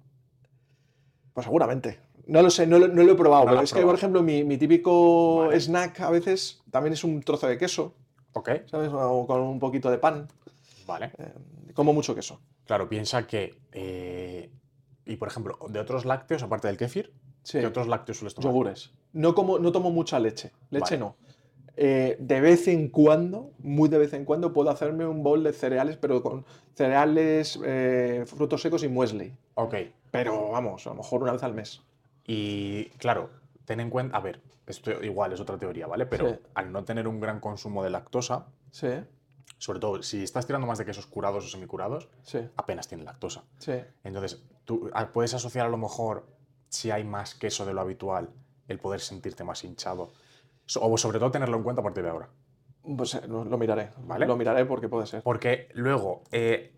Pues 1.35 1.45
seguramente. 1.45 2.01
No 2.29 2.41
lo 2.41 2.49
sé, 2.51 2.67
no 2.67 2.79
lo, 2.79 2.89
no 2.89 3.03
lo 3.03 3.13
he 3.13 3.15
probado, 3.15 3.45
No 3.45 3.51
pero 3.51 3.63
es 3.63 3.73
que, 3.75 3.83
por 3.83 3.95
ejemplo, 3.95 4.23
mi, 4.23 4.43
mi 4.43 4.57
típico 4.57 5.41
Vale. 5.47 5.61
snack 5.61 6.01
a 6.01 6.11
veces 6.11 6.63
también 6.71 6.95
es 6.95 7.05
un 7.05 7.21
trozo 7.23 7.47
de 7.47 7.59
queso, 7.59 7.95
Ok. 8.33 8.51
¿sabes? 8.67 8.91
O 8.93 9.27
con 9.27 9.41
un 9.43 9.59
poquito 9.59 9.91
de 9.91 9.99
pan. 9.99 10.29
Vale. 10.87 11.13
Eh, 11.19 11.35
como 11.75 11.93
mucho 11.93 12.15
queso. 12.15 12.41
Claro, 12.65 12.89
piensa 12.89 13.27
que. 13.27 13.61
eh, 13.73 14.51
y 15.07 15.17
por 15.17 15.29
ejemplo, 15.29 15.59
de 15.69 15.81
otros 15.81 16.05
lácteos, 16.05 16.43
aparte 16.43 16.67
del 16.69 16.77
kéfir, 16.77 17.13
Sí. 17.43 17.61
¿qué 17.61 17.67
otros 17.67 17.87
lácteos 17.89 18.19
sueles 18.19 18.35
tomar? 18.35 18.51
Yogures. 18.51 18.93
No, 19.13 19.35
como, 19.35 19.59
no 19.59 19.71
tomo 19.73 19.91
mucha 19.91 20.19
leche. 20.19 20.53
Leche 20.71 20.97
Vale. 20.97 20.99
no. 20.99 21.17
Eh, 21.79 22.17
de 22.19 22.41
vez 22.41 22.69
en 22.69 22.89
cuando, 22.89 23.51
muy 23.59 23.89
de 23.89 23.99
vez 23.99 24.13
en 24.15 24.25
cuando, 24.25 24.53
puedo 24.53 24.71
hacerme 24.71 25.07
un 25.07 25.23
bowl 25.23 25.43
de 25.45 25.53
cereales, 25.53 25.97
pero 25.97 26.23
con 26.23 26.45
cereales, 26.75 27.59
eh, 27.65 28.25
frutos 28.27 28.63
secos 28.63 28.83
y 28.83 28.89
muesli. 28.89 29.33
Ok. 29.55 29.75
Pero 30.11 30.51
vamos, 30.51 30.87
a 30.87 30.91
lo 30.91 30.97
mejor 30.97 31.23
una 31.23 31.33
vez 31.33 31.43
al 31.43 31.53
mes. 31.55 31.83
Y 32.27 32.87
claro, 32.99 33.31
ten 33.65 33.81
en 33.81 33.91
cuenta. 33.91 34.17
A 34.17 34.21
ver, 34.21 34.41
esto 34.67 34.91
igual 35.05 35.33
es 35.33 35.41
otra 35.41 35.59
teoría, 35.59 35.87
¿vale? 35.87 36.07
Pero 36.07 36.31
Sí. 36.31 36.37
al 36.55 36.73
no 36.73 36.85
tener 36.85 37.07
un 37.07 37.21
gran 37.21 37.41
consumo 37.41 37.85
de 37.85 37.91
lactosa, 37.91 38.47
Sí, 38.71 38.89
sobre 39.59 39.81
todo 39.81 40.03
si 40.03 40.23
estás 40.23 40.47
tirando 40.47 40.67
más 40.67 40.79
de 40.79 40.85
quesos 40.85 41.07
curados 41.07 41.45
o 41.45 41.49
semicurados, 41.49 42.09
sí, 42.23 42.39
apenas 42.57 42.89
tiene 42.89 43.05
lactosa. 43.05 43.45
sí. 43.59 43.73
Entonces, 44.05 44.43
tú 44.65 44.91
ah, 44.93 45.09
puedes 45.13 45.33
asociar 45.35 45.67
a 45.67 45.69
lo 45.71 45.77
mejor, 45.79 46.27
si 46.69 46.91
hay 46.91 47.05
más 47.05 47.35
queso 47.35 47.65
de 47.65 47.73
lo 47.75 47.81
habitual, 47.81 48.31
el 48.69 48.79
poder 48.79 49.01
sentirte 49.01 49.45
más 49.45 49.63
hinchado. 49.65 50.13
O 50.81 50.99
sobre 50.99 51.19
todo 51.21 51.31
tenerlo 51.31 51.57
en 51.57 51.63
cuenta 51.63 51.81
a 51.81 51.85
partir 51.85 52.03
de 52.03 52.11
ahora. 52.11 52.29
Pues 52.97 53.15
eh, 53.15 53.23
lo, 53.29 53.45
lo 53.45 53.57
miraré. 53.57 53.91
Vale. 53.99 54.27
Lo 54.27 54.37
miraré 54.37 54.65
porque 54.65 54.89
puede 54.89 55.07
ser. 55.07 55.23
Porque 55.23 55.69
luego, 55.75 56.23
eh, 56.33 56.73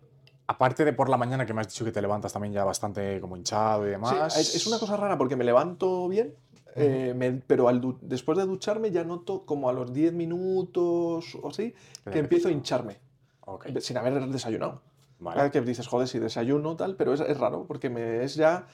aparte 0.45 0.85
de 0.85 0.93
por 0.93 1.09
la 1.09 1.17
mañana, 1.17 1.45
que 1.47 1.53
me 1.55 1.61
has 1.61 1.67
dicho 1.69 1.83
que 1.83 1.91
te 1.91 2.01
levantas 2.01 2.31
también 2.31 2.53
ya 2.53 2.63
bastante 2.63 3.19
como 3.19 3.35
hinchado 3.35 3.83
y 3.83 3.87
Sí, 3.87 3.91
demás. 3.91 4.37
es, 4.37 4.55
es 4.55 4.67
una 4.67 4.77
cosa 4.77 4.95
rara 4.95 5.17
porque 5.17 5.35
me 5.35 5.43
levanto 5.43 6.07
bien, 6.07 6.35
eh, 6.75 7.13
me- 7.15 7.33
pero 7.47 7.67
al 7.67 7.81
después 8.01 8.37
de 8.37 8.45
ducharme 8.45 8.91
ya 8.91 9.03
noto 9.03 9.45
como 9.45 9.69
a 9.69 9.73
los 9.73 9.93
10 9.93 10.13
minutos 10.13 11.35
o 11.41 11.47
así 11.49 11.73
que 12.11 12.19
empiezo 12.19 12.47
a 12.47 12.51
hincharme 12.51 12.97
Ok, 13.45 13.67
sin 13.79 13.97
haber 13.97 14.25
desayunado. 14.27 14.81
vale. 15.19 15.51
Que 15.51 15.61
dices, 15.61 15.87
joder, 15.87 16.07
si 16.07 16.19
desayuno 16.19 16.75
tal, 16.75 16.95
pero 16.95 17.13
es, 17.13 17.19
es 17.21 17.37
raro 17.37 17.65
porque 17.67 17.89
me 17.89 18.23
es 18.23 18.35
ya... 18.35 18.67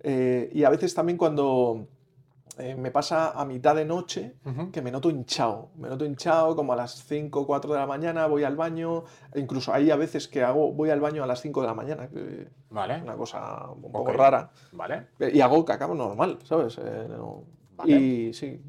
eh, 0.00 0.50
y 0.52 0.64
a 0.64 0.70
veces 0.70 0.94
también 0.94 1.18
cuando 1.18 1.86
eh, 2.58 2.74
me 2.74 2.90
pasa 2.90 3.30
a 3.30 3.44
mitad 3.44 3.74
de 3.74 3.84
noche 3.84 4.34
que 4.72 4.82
me 4.82 4.90
noto 4.90 5.08
hinchado. 5.10 5.70
Me 5.76 5.88
noto 5.88 6.04
hinchado 6.04 6.54
como 6.54 6.72
a 6.72 6.76
las 6.76 7.04
5 7.04 7.40
o 7.40 7.46
4 7.46 7.72
de 7.72 7.78
la 7.78 7.86
mañana, 7.86 8.26
voy 8.26 8.44
al 8.44 8.56
baño. 8.56 9.04
Incluso 9.34 9.72
hay 9.72 9.90
a 9.90 9.96
veces 9.96 10.28
que 10.28 10.42
hago, 10.42 10.72
voy 10.72 10.90
al 10.90 11.00
baño 11.00 11.24
a 11.24 11.26
las 11.26 11.40
5 11.40 11.60
de 11.62 11.66
la 11.66 11.74
mañana, 11.74 12.08
que 12.08 12.48
Vale, 12.70 13.00
una 13.02 13.16
cosa 13.16 13.68
un 13.70 13.90
poco 13.90 14.12
rara. 14.12 14.50
vale. 14.72 15.06
Y 15.32 15.40
hago 15.40 15.64
cacao 15.64 15.94
normal, 15.94 16.38
¿sabes? 16.44 16.78
Eh, 16.78 17.06
no- 17.08 17.44
Vale. 17.76 17.92
Y 17.92 18.34
sí, 18.34 18.62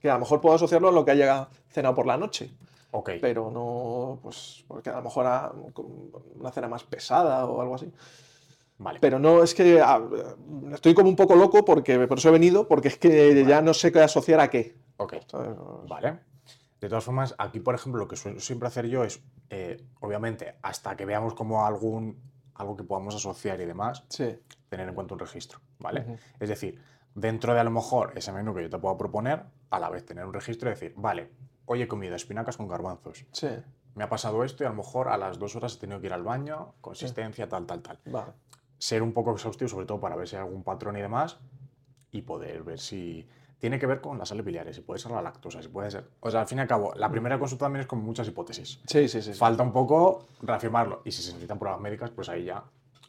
que 0.00 0.10
a 0.10 0.14
lo 0.14 0.20
mejor 0.20 0.40
puedo 0.40 0.56
asociarlo 0.56 0.88
a 0.88 0.92
lo 0.92 1.04
que 1.04 1.12
haya 1.12 1.48
cenado 1.68 1.94
por 1.94 2.06
la 2.06 2.16
noche, 2.16 2.50
Ok, 2.90 3.10
pero 3.20 3.50
no, 3.50 4.18
pues, 4.20 4.64
porque 4.68 4.90
a 4.90 4.96
lo 4.96 5.02
mejor 5.02 5.26
a- 5.26 5.52
una 6.38 6.50
cena 6.50 6.68
más 6.68 6.82
pesada 6.82 7.46
o 7.46 7.62
algo 7.62 7.76
así. 7.76 7.90
Vale. 8.82 8.98
Pero 9.00 9.18
no, 9.18 9.42
es 9.42 9.54
que 9.54 9.80
ah, 9.80 10.00
estoy 10.72 10.94
como 10.94 11.08
un 11.08 11.16
poco 11.16 11.34
loco 11.34 11.64
porque 11.64 12.06
por 12.06 12.18
eso 12.18 12.28
he 12.28 12.32
venido, 12.32 12.66
porque 12.68 12.88
es 12.88 12.98
que 12.98 13.44
ya 13.44 13.60
no 13.62 13.74
sé 13.74 13.92
qué 13.92 14.00
asociar 14.00 14.40
a 14.40 14.50
qué. 14.50 14.76
Ok, 14.96 15.14
¿sabes? 15.26 15.56
vale. 15.88 16.20
De 16.80 16.88
todas 16.88 17.04
formas, 17.04 17.34
aquí, 17.38 17.60
por 17.60 17.76
ejemplo, 17.76 18.00
lo 18.00 18.08
que 18.08 18.16
suelo 18.16 18.40
siempre 18.40 18.66
hacer 18.66 18.88
yo 18.88 19.04
es, 19.04 19.22
eh, 19.50 19.80
obviamente, 20.00 20.56
hasta 20.62 20.96
que 20.96 21.04
veamos 21.04 21.32
como 21.34 21.64
algún, 21.64 22.18
algo 22.54 22.76
que 22.76 22.82
podamos 22.82 23.14
asociar 23.14 23.60
y 23.60 23.66
demás, 23.66 24.04
Sí, 24.08 24.36
tener 24.68 24.88
en 24.88 24.94
cuenta 24.94 25.14
un 25.14 25.20
registro, 25.20 25.60
¿vale? 25.78 26.18
Es 26.40 26.48
decir, 26.48 26.80
dentro 27.14 27.54
de 27.54 27.60
a 27.60 27.64
lo 27.64 27.70
mejor 27.70 28.12
ese 28.16 28.32
menú 28.32 28.52
que 28.52 28.62
yo 28.62 28.70
te 28.70 28.78
puedo 28.78 28.98
proponer, 28.98 29.44
a 29.70 29.78
la 29.78 29.90
vez 29.90 30.04
tener 30.04 30.24
un 30.24 30.34
registro 30.34 30.70
y 30.70 30.74
decir, 30.74 30.92
vale, 30.96 31.30
hoy 31.66 31.82
he 31.82 31.88
comido 31.88 32.16
espinacas 32.16 32.56
con 32.56 32.66
garbanzos, 32.66 33.26
sí, 33.30 33.48
me 33.94 34.02
ha 34.04 34.08
pasado 34.08 34.42
esto 34.42 34.64
y 34.64 34.66
a 34.66 34.70
lo 34.70 34.76
mejor 34.76 35.08
a 35.08 35.16
las 35.16 35.38
dos 35.38 35.54
horas 35.54 35.76
he 35.76 35.78
tenido 35.78 36.00
que 36.00 36.06
ir 36.08 36.12
al 36.12 36.24
baño, 36.24 36.74
consistencia, 36.80 37.48
tal, 37.48 37.64
tal, 37.66 37.82
tal. 37.82 37.98
vale. 38.06 38.32
Ser 38.82 39.00
un 39.00 39.12
poco 39.12 39.30
exhaustivo, 39.30 39.68
sobre 39.68 39.86
todo 39.86 40.00
para 40.00 40.16
ver 40.16 40.26
si 40.26 40.34
hay 40.34 40.42
algún 40.42 40.64
patrón 40.64 40.96
y 40.96 41.00
demás, 41.00 41.38
y 42.10 42.22
poder 42.22 42.64
ver 42.64 42.80
si 42.80 43.28
tiene 43.58 43.78
que 43.78 43.86
ver 43.86 44.00
con 44.00 44.18
las 44.18 44.28
sales 44.30 44.44
biliares, 44.44 44.74
si 44.74 44.82
puede 44.82 44.98
ser 44.98 45.12
la 45.12 45.22
lactosa, 45.22 45.62
si 45.62 45.68
puede 45.68 45.88
ser... 45.88 46.10
O 46.18 46.28
sea, 46.32 46.40
al 46.40 46.48
fin 46.48 46.58
y 46.58 46.62
al 46.62 46.66
cabo, 46.66 46.92
la 46.96 47.08
primera 47.08 47.38
consulta 47.38 47.66
también 47.66 47.82
es 47.82 47.86
con 47.86 48.00
muchas 48.00 48.26
hipótesis. 48.26 48.80
Sí, 48.86 49.06
sí, 49.06 49.22
sí. 49.22 49.32
sí. 49.34 49.38
Falta 49.38 49.62
un 49.62 49.70
poco 49.72 50.26
reafirmarlo. 50.40 51.02
Y 51.04 51.12
si 51.12 51.22
se 51.22 51.28
necesitan 51.28 51.60
pruebas 51.60 51.80
médicas, 51.80 52.10
pues 52.10 52.28
ahí 52.28 52.42
ya, 52.42 52.64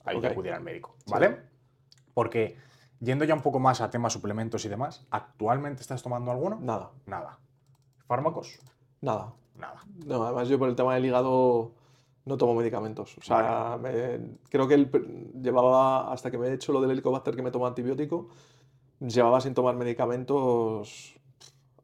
ahí 0.06 0.22
ya 0.22 0.28
Ok. 0.28 0.32
acudir 0.34 0.54
al 0.54 0.62
médico. 0.62 0.96
Sí. 1.08 1.12
¿Vale? 1.12 1.40
Porque 2.14 2.56
yendo 3.00 3.26
ya 3.26 3.34
un 3.34 3.42
poco 3.42 3.58
más 3.60 3.82
a 3.82 3.90
temas 3.90 4.14
suplementos 4.14 4.64
y 4.66 4.70
demás, 4.70 5.08
¿actualmente 5.10 5.82
estás 5.82 6.04
tomando 6.04 6.30
alguno? 6.30 6.60
Nada, 6.62 6.92
Nada. 7.08 7.40
¿Fármacos? 8.06 8.60
nada. 9.02 9.34
Nada. 9.56 9.84
No, 10.06 10.24
además 10.24 10.48
yo 10.50 10.60
por 10.60 10.70
el 10.70 10.76
tema 10.76 10.94
del 10.94 11.06
hígado 11.06 11.72
no 12.26 12.38
tomo 12.38 12.56
medicamentos. 12.56 13.18
O 13.18 13.22
sea, 13.22 13.78
me- 13.82 14.38
creo 14.50 14.68
que 14.68 14.74
el 14.76 15.32
llevaba, 15.42 16.12
hasta 16.12 16.32
que 16.32 16.38
me 16.38 16.48
he 16.48 16.54
hecho 16.54 16.72
lo 16.74 16.82
del 16.82 16.92
helicobacter 16.92 17.36
que 17.36 17.42
me 17.42 17.52
tomo 17.52 17.68
antibiótico, 17.68 18.30
llevaba 19.00 19.42
sin 19.42 19.54
tomar 19.54 19.76
medicamentos 19.76 21.16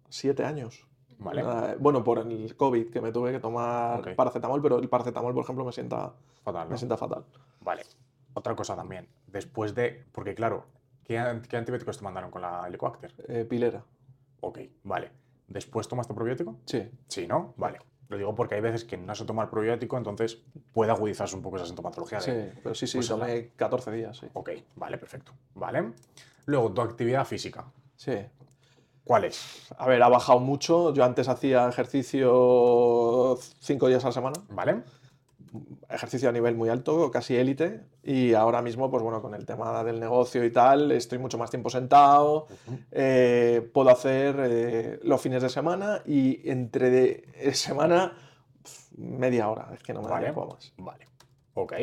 siete 0.09 0.43
años. 0.45 0.85
¿Vale? 1.21 1.41
Eh, 1.41 1.75
bueno, 1.79 2.01
por 2.03 2.19
el 2.19 2.55
COVID, 2.55 2.89
que 2.91 3.01
me 3.01 3.11
tuve 3.11 3.31
que 3.33 3.39
tomar 3.39 4.15
paracetamol, 4.15 4.61
pero 4.61 4.77
el 4.79 4.87
paracetamol, 4.87 5.33
por 5.33 5.43
ejemplo, 5.43 5.65
me 5.65 5.73
sienta, 5.73 6.13
Fatal, 6.43 6.65
¿no? 6.67 6.71
me 6.71 6.77
sienta 6.77 6.95
fatal. 6.95 7.25
Vale. 7.59 7.83
Otra 8.33 8.55
cosa 8.55 8.75
también. 8.77 9.09
Después 9.27 9.75
de... 9.75 10.05
Porque 10.13 10.33
claro, 10.33 10.63
¿qué, 11.03 11.17
an- 11.19 11.41
qué 11.41 11.57
antibióticos 11.57 11.97
te 11.97 12.03
mandaron 12.05 12.31
con 12.31 12.41
la 12.41 12.65
Helicobacter? 12.67 13.13
Eh, 13.27 13.43
pilera. 13.43 13.83
Ok, 14.39 14.59
vale. 14.85 15.11
¿Después 15.49 15.89
tomaste 15.89 16.13
probiótico? 16.13 16.55
Sí, 16.65 16.89
Sí, 17.09 17.27
¿no? 17.27 17.53
Vale. 17.57 17.79
Lo 18.09 18.17
digo 18.17 18.35
porque 18.35 18.55
hay 18.55 18.61
veces 18.61 18.83
que 18.83 18.97
no 18.97 19.13
se 19.13 19.23
toma 19.23 19.43
el 19.43 19.49
probiótico, 19.49 19.97
entonces 19.97 20.39
puede 20.73 20.91
agudizarse 20.91 21.35
un 21.35 21.43
poco 21.43 21.57
esa 21.57 21.67
sintomatología. 21.67 22.19
sí, 22.19 22.31
de, 22.31 22.53
pero 22.63 22.73
sí, 22.73 22.87
sí, 22.87 22.97
pues 22.97 23.07
tomé 23.07 23.51
14 23.55 23.91
días, 23.91 24.17
sí. 24.17 24.27
Ok, 24.33 24.49
vale, 24.75 24.97
perfecto. 24.97 25.31
Vale. 25.53 25.93
Luego, 26.45 26.71
tu 26.71 26.81
actividad 26.81 27.23
física. 27.25 27.65
Sí. 27.95 28.17
¿Cuál 29.03 29.25
es? 29.25 29.71
A 29.77 29.87
ver, 29.87 30.01
ha 30.01 30.09
bajado 30.09 30.39
mucho. 30.39 30.93
Yo 30.93 31.03
antes 31.03 31.27
hacía 31.27 31.67
ejercicio 31.67 33.37
cinco 33.59 33.87
días 33.87 34.03
a 34.05 34.07
la 34.09 34.13
semana. 34.13 34.39
¿Vale? 34.49 34.83
Ejercicio 35.89 36.29
a 36.29 36.31
nivel 36.31 36.55
muy 36.55 36.69
alto, 36.69 37.09
casi 37.11 37.35
élite, 37.35 37.81
y 38.03 38.33
ahora 38.33 38.61
mismo, 38.61 38.89
pues 38.89 39.03
bueno, 39.03 39.21
con 39.21 39.33
el 39.33 39.45
tema 39.45 39.83
del 39.83 39.99
negocio 39.99 40.43
y 40.43 40.51
tal, 40.51 40.91
estoy 40.91 41.17
mucho 41.17 41.37
más 41.37 41.49
tiempo 41.49 41.69
sentado, 41.69 42.47
eh, 42.91 43.69
puedo 43.73 43.89
hacer 43.89 44.35
eh, 44.39 44.99
los 45.03 45.21
fines 45.21 45.41
de 45.41 45.49
semana 45.49 46.01
y 46.05 46.49
entre 46.49 46.89
de 46.89 47.53
semana 47.53 48.13
media 48.97 49.49
hora, 49.49 49.69
es 49.73 49.81
que 49.81 49.93
no 49.93 50.01
me 50.01 50.07
da 50.07 50.13
Vale. 50.13 50.25
tiempo 50.25 50.47
más. 50.47 50.73
Vale. 50.77 51.07
Ok. 51.53 51.73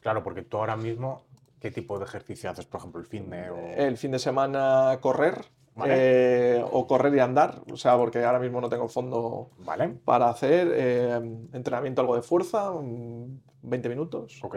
Claro, 0.00 0.22
porque 0.22 0.42
tú 0.42 0.58
ahora 0.58 0.76
mismo, 0.76 1.24
¿qué 1.60 1.70
tipo 1.70 1.98
de 1.98 2.04
ejercicio 2.04 2.50
haces? 2.50 2.66
Por 2.66 2.80
ejemplo, 2.80 3.00
el 3.00 3.06
fitness 3.06 3.50
o... 3.50 3.56
El 3.56 3.96
fin 3.96 4.12
de 4.12 4.18
semana 4.18 4.98
correr 5.00 5.44
Vale. 5.78 5.94
eh, 5.96 6.64
o 6.72 6.86
correr 6.86 7.14
y 7.14 7.20
andar, 7.20 7.62
o 7.72 7.76
sea, 7.76 7.96
porque 7.96 8.24
ahora 8.24 8.38
mismo 8.40 8.60
no 8.60 8.68
tengo 8.68 8.88
fondo 8.88 9.50
Vale. 9.58 9.88
para 10.04 10.28
hacer 10.28 10.70
eh, 10.74 11.14
entrenamiento 11.52 12.00
algo 12.00 12.16
de 12.16 12.22
fuerza, 12.22 12.72
mm, 12.72 13.38
20 13.62 13.88
minutos. 13.88 14.40
Ok. 14.42 14.56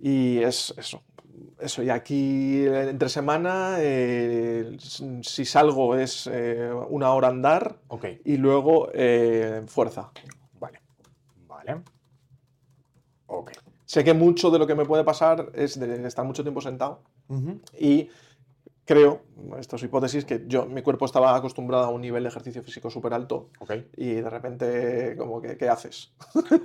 Y 0.00 0.38
es 0.38 0.74
eso. 0.76 1.02
Eso, 1.60 1.82
y 1.82 1.90
aquí 1.90 2.66
entre 2.66 3.08
semana, 3.08 3.76
eh, 3.78 4.76
si 5.22 5.44
salgo 5.44 5.94
es 5.96 6.28
una 6.88 7.12
hora 7.12 7.28
andar 7.28 7.76
y 8.24 8.36
luego 8.36 8.88
fuerza. 9.66 10.10
Vale. 10.58 10.80
Vale. 11.46 11.82
Ok. 13.26 13.52
Sé 13.84 14.04
que 14.04 14.14
mucho 14.14 14.50
de 14.50 14.58
lo 14.58 14.66
que 14.66 14.74
me 14.74 14.84
puede 14.84 15.04
pasar 15.04 15.50
es 15.54 15.78
de 15.78 16.06
estar 16.06 16.24
mucho 16.24 16.42
tiempo 16.42 16.60
sentado 16.60 17.02
Ujú. 17.28 17.60
y 17.78 18.08
creo, 18.88 19.20
esto 19.58 19.76
es 19.76 19.82
hipótesis, 19.82 20.24
que 20.24 20.44
yo, 20.46 20.64
mi 20.64 20.80
cuerpo 20.80 21.04
estaba 21.04 21.36
acostumbrado 21.36 21.84
a 21.84 21.90
un 21.90 22.00
nivel 22.00 22.22
de 22.22 22.30
ejercicio 22.30 22.62
físico 22.62 22.88
súper 22.88 23.12
alto 23.12 23.50
Ok. 23.58 23.72
y 23.98 24.14
de 24.14 24.30
repente, 24.30 25.14
como 25.18 25.42
que, 25.42 25.58
¿qué 25.58 25.68
haces? 25.68 26.14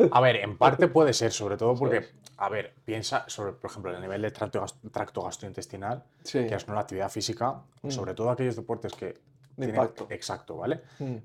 A 0.10 0.22
ver, 0.22 0.38
en 0.38 0.58
parte 0.58 0.88
puede 0.88 1.12
ser, 1.12 1.34
sobre 1.34 1.58
todo 1.58 1.76
porque, 1.76 2.02
¿Sabes? 2.04 2.16
a 2.38 2.48
ver, 2.50 2.74
piensa 2.86 3.26
sobre, 3.28 3.52
por 3.52 3.70
ejemplo, 3.70 3.94
el 3.94 4.00
nivel 4.02 4.22
de 4.22 4.32
tracto, 4.32 4.66
tracto 4.90 5.22
gastrointestinal, 5.24 6.06
Sí. 6.24 6.48
que 6.48 6.56
es 6.56 6.66
una 6.68 6.80
actividad 6.80 7.10
física, 7.10 7.62
Mm. 7.82 7.90
sobre 7.92 8.14
todo 8.14 8.30
aquellos 8.30 8.56
deportes 8.56 8.94
que 8.94 9.08
De 9.08 9.14
tienen- 9.58 9.76
impacto. 9.76 10.08
exacto, 10.10 10.56
¿vale? 10.56 10.82
Mm, 11.00 11.18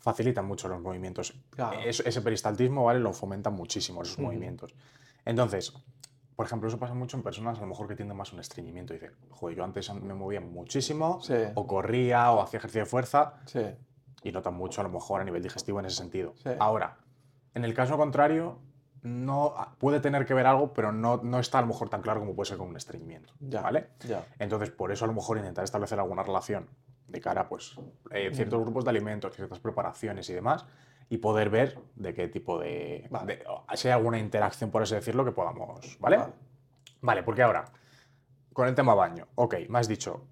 Facilitan 0.00 0.44
mucho 0.44 0.68
los 0.68 0.80
movimientos. 0.82 1.32
Claro. 1.50 1.78
Es- 1.80 2.00
ese 2.04 2.20
peristaltismo, 2.20 2.84
¿vale? 2.84 3.00
Lo 3.00 3.12
fomenta 3.14 3.48
muchísimo 3.50 4.02
esos 4.02 4.18
movimientos. 4.18 4.74
Entonces, 5.24 5.72
por 6.36 6.46
ejemplo, 6.46 6.68
eso 6.68 6.78
pasa 6.78 6.94
mucho 6.94 7.16
en 7.16 7.22
personas 7.22 7.58
a 7.58 7.60
lo 7.60 7.66
mejor 7.66 7.86
que 7.88 7.94
tienden 7.96 8.16
más 8.16 8.30
a 8.32 8.34
un 8.34 8.40
estreñimiento. 8.40 8.92
Dice, 8.94 9.10
joder, 9.30 9.56
yo 9.56 9.64
antes 9.64 9.92
me 9.94 10.14
movía 10.14 10.40
muchísimo, 10.40 11.20
Sí. 11.20 11.34
o 11.54 11.66
corría, 11.66 12.30
o 12.32 12.40
hacía 12.42 12.58
ejercicio 12.58 12.82
de 12.82 12.86
fuerza, 12.86 13.34
Sí. 13.46 13.60
y 14.22 14.32
notan 14.32 14.54
mucho 14.54 14.80
a 14.80 14.84
lo 14.84 14.90
mejor 14.90 15.20
a 15.20 15.24
nivel 15.24 15.42
digestivo 15.42 15.80
en 15.80 15.86
ese 15.86 15.96
sentido. 15.96 16.34
Sí. 16.42 16.50
Ahora, 16.58 16.96
en 17.54 17.64
el 17.64 17.74
caso 17.74 17.96
contrario, 17.96 18.58
no 19.02 19.54
puede 19.78 19.98
tener 20.00 20.24
que 20.24 20.32
ver 20.32 20.46
algo, 20.46 20.72
pero 20.72 20.92
no, 20.92 21.18
no 21.24 21.38
está 21.40 21.58
a 21.58 21.62
lo 21.62 21.66
mejor 21.66 21.88
tan 21.90 22.02
claro 22.02 22.20
como 22.20 22.34
puede 22.36 22.48
ser 22.48 22.58
con 22.58 22.68
un 22.68 22.76
estreñimiento. 22.76 23.34
Ya. 23.40 23.60
¿Vale? 23.60 23.90
Ya. 24.06 24.24
Entonces, 24.38 24.70
por 24.70 24.92
eso 24.92 25.04
a 25.04 25.08
lo 25.08 25.14
mejor 25.14 25.38
intentar 25.38 25.64
establecer 25.64 25.98
alguna 25.98 26.22
relación 26.22 26.68
de 27.08 27.20
cara 27.20 27.48
pues, 27.48 27.74
eh, 28.12 28.30
ciertos 28.32 28.60
grupos 28.60 28.84
de 28.84 28.90
alimentos, 28.90 29.34
ciertas 29.34 29.58
preparaciones 29.58 30.30
y 30.30 30.34
demás, 30.34 30.64
y 31.12 31.18
poder 31.18 31.50
ver 31.50 31.78
de 31.94 32.14
qué 32.14 32.26
tipo 32.26 32.58
de, 32.58 33.06
Vale. 33.10 33.36
de- 33.36 33.44
si 33.76 33.88
hay 33.88 33.92
alguna 33.92 34.18
interacción, 34.18 34.70
por 34.70 34.80
así 34.80 34.94
decirlo, 34.94 35.26
que 35.26 35.32
podamos. 35.32 35.98
¿Vale? 36.00 36.16
Vale. 36.16 36.32
Vale, 37.02 37.22
porque 37.22 37.42
ahora, 37.42 37.66
con 38.54 38.66
el 38.66 38.74
tema 38.74 38.94
baño, 38.94 39.26
ok, 39.34 39.56
me 39.68 39.78
has 39.78 39.88
dicho, 39.88 40.24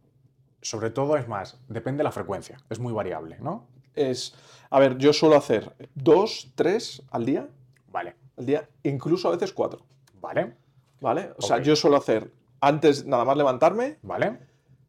sobre 0.62 0.88
todo 0.88 1.18
es 1.18 1.28
más, 1.28 1.60
depende 1.68 1.98
de 1.98 2.04
la 2.04 2.12
frecuencia, 2.12 2.56
es 2.70 2.78
muy 2.78 2.94
variable, 2.94 3.36
¿no? 3.40 3.66
Es, 3.94 4.34
a 4.70 4.78
ver, 4.80 4.96
yo 4.96 5.12
suelo 5.12 5.36
hacer 5.36 5.76
dos, 5.94 6.50
tres 6.54 7.02
al 7.10 7.26
día, 7.26 7.46
Vale, 7.92 8.16
al 8.38 8.46
día, 8.46 8.66
incluso 8.82 9.28
a 9.28 9.32
veces 9.32 9.52
cuatro, 9.52 9.84
vale, 10.18 10.54
¿vale? 11.02 11.32
O 11.36 11.42
sea, 11.42 11.58
yo 11.58 11.76
suelo 11.76 11.98
hacer 11.98 12.32
antes 12.62 13.04
nada 13.04 13.26
más 13.26 13.36
levantarme, 13.36 13.98
vale, 14.00 14.38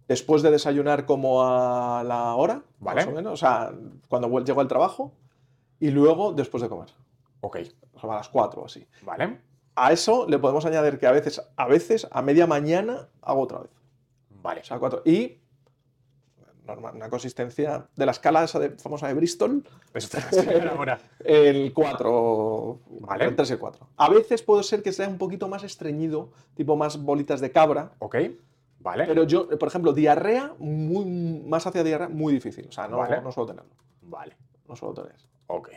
después 0.07 0.41
de 0.41 0.51
desayunar 0.51 1.05
como 1.05 1.43
a 1.43 2.01
la 2.05 2.33
hora, 2.35 2.63
Vale. 2.79 3.01
más 3.01 3.07
o 3.07 3.11
menos, 3.11 3.33
o 3.33 3.37
sea, 3.37 3.73
cuando 4.07 4.39
llego 4.39 4.61
al 4.61 4.69
trabajo, 4.69 5.11
y 5.81 5.91
luego 5.91 6.31
después 6.31 6.63
de 6.63 6.69
comer, 6.69 6.89
ok, 7.41 7.57
a 8.01 8.07
las 8.07 8.29
cuatro 8.29 8.61
o 8.61 8.65
así. 8.67 8.87
vale, 9.01 9.37
A 9.75 9.91
eso 9.91 10.25
le 10.29 10.39
podemos 10.39 10.65
añadir 10.65 10.97
que 10.99 11.07
a 11.07 11.11
veces, 11.11 11.41
a 11.57 11.67
veces, 11.67 12.07
a 12.11 12.21
media 12.21 12.47
mañana 12.47 13.09
hago 13.21 13.41
otra 13.41 13.59
vez. 13.59 13.71
vale, 14.41 14.61
O 14.61 14.63
sea, 14.63 14.79
cuatro. 14.79 15.01
Y 15.05 15.37
normal, 16.65 16.95
una 16.95 17.09
consistencia 17.09 17.87
de 17.95 18.05
la 18.05 18.11
escala 18.11 18.43
esa 18.43 18.59
de, 18.59 18.69
famosa 18.77 19.07
de 19.07 19.13
Bristol, 19.15 19.63
el 21.25 21.73
4, 21.73 22.79
Vale. 23.01 23.25
el 23.25 23.35
3 23.35 23.49
y 23.49 23.53
el 23.53 23.59
4. 23.59 23.87
A 23.97 24.09
veces 24.09 24.41
puede 24.43 24.63
ser 24.63 24.81
que 24.83 24.91
sea 24.93 25.07
un 25.07 25.17
poquito 25.17 25.47
más 25.47 25.63
estreñido, 25.63 26.29
tipo 26.55 26.75
más 26.77 27.01
bolitas 27.01 27.41
de 27.41 27.51
cabra, 27.51 27.91
Ok, 27.99 28.15
vale, 28.79 29.05
pero 29.05 29.23
yo, 29.23 29.49
por 29.57 29.67
ejemplo, 29.67 29.93
diarrea, 29.93 30.53
muy, 30.59 31.05
más 31.05 31.65
hacia 31.67 31.83
diarrea, 31.83 32.09
muy 32.09 32.33
difícil. 32.33 32.67
O 32.69 32.71
sea, 32.71 32.87
no, 32.87 32.97
Vale. 32.97 33.21
no 33.21 33.31
suelo 33.31 33.47
tenerlo. 33.47 33.71
vale, 34.03 34.35
No 34.67 34.75
suelo 34.75 34.93
tener. 34.93 35.15
Ok, 35.51 35.69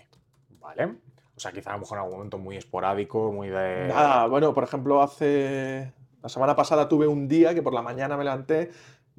vale. 0.61 0.97
O 1.37 1.41
sea, 1.41 1.53
quizá 1.53 1.71
a 1.71 1.73
lo 1.75 1.81
mejor 1.81 1.99
en 1.99 2.05
algún 2.05 2.19
momento 2.19 2.39
muy 2.39 2.57
esporádico, 2.57 3.33
muy 3.33 3.49
de... 3.49 3.89
Nada, 3.89 4.27
bueno, 4.27 4.55
por 4.55 4.65
ejemplo, 4.65 5.03
hace. 5.03 5.93
La 6.23 6.29
semana 6.29 6.55
pasada 6.55 6.89
tuve 6.89 7.07
un 7.07 7.27
día 7.29 7.55
que 7.55 7.63
por 7.63 7.75
la 7.75 7.83
mañana 7.83 8.17
me 8.17 8.25
levanté, 8.25 8.71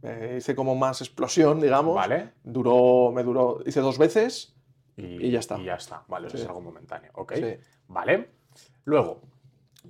eh, 0.02 0.36
hice 0.38 0.56
como 0.56 0.76
más 0.76 1.02
explosión, 1.02 1.60
digamos. 1.60 1.96
Vale. 1.96 2.32
Duró, 2.44 3.12
me 3.12 3.24
duró, 3.24 3.60
hice 3.66 3.82
dos 3.82 3.98
veces. 3.98 4.56
y 4.96 5.30
ya 5.30 5.40
está. 5.40 5.60
Y 5.60 5.66
ya 5.66 5.76
está, 5.76 6.04
vale, 6.08 6.28
eso 6.28 6.38
es 6.38 6.46
algo 6.46 6.62
momentáneo, 6.62 7.12
ok. 7.16 7.34
Sí. 7.36 7.58
Vale. 7.88 8.30
Luego, 8.86 9.22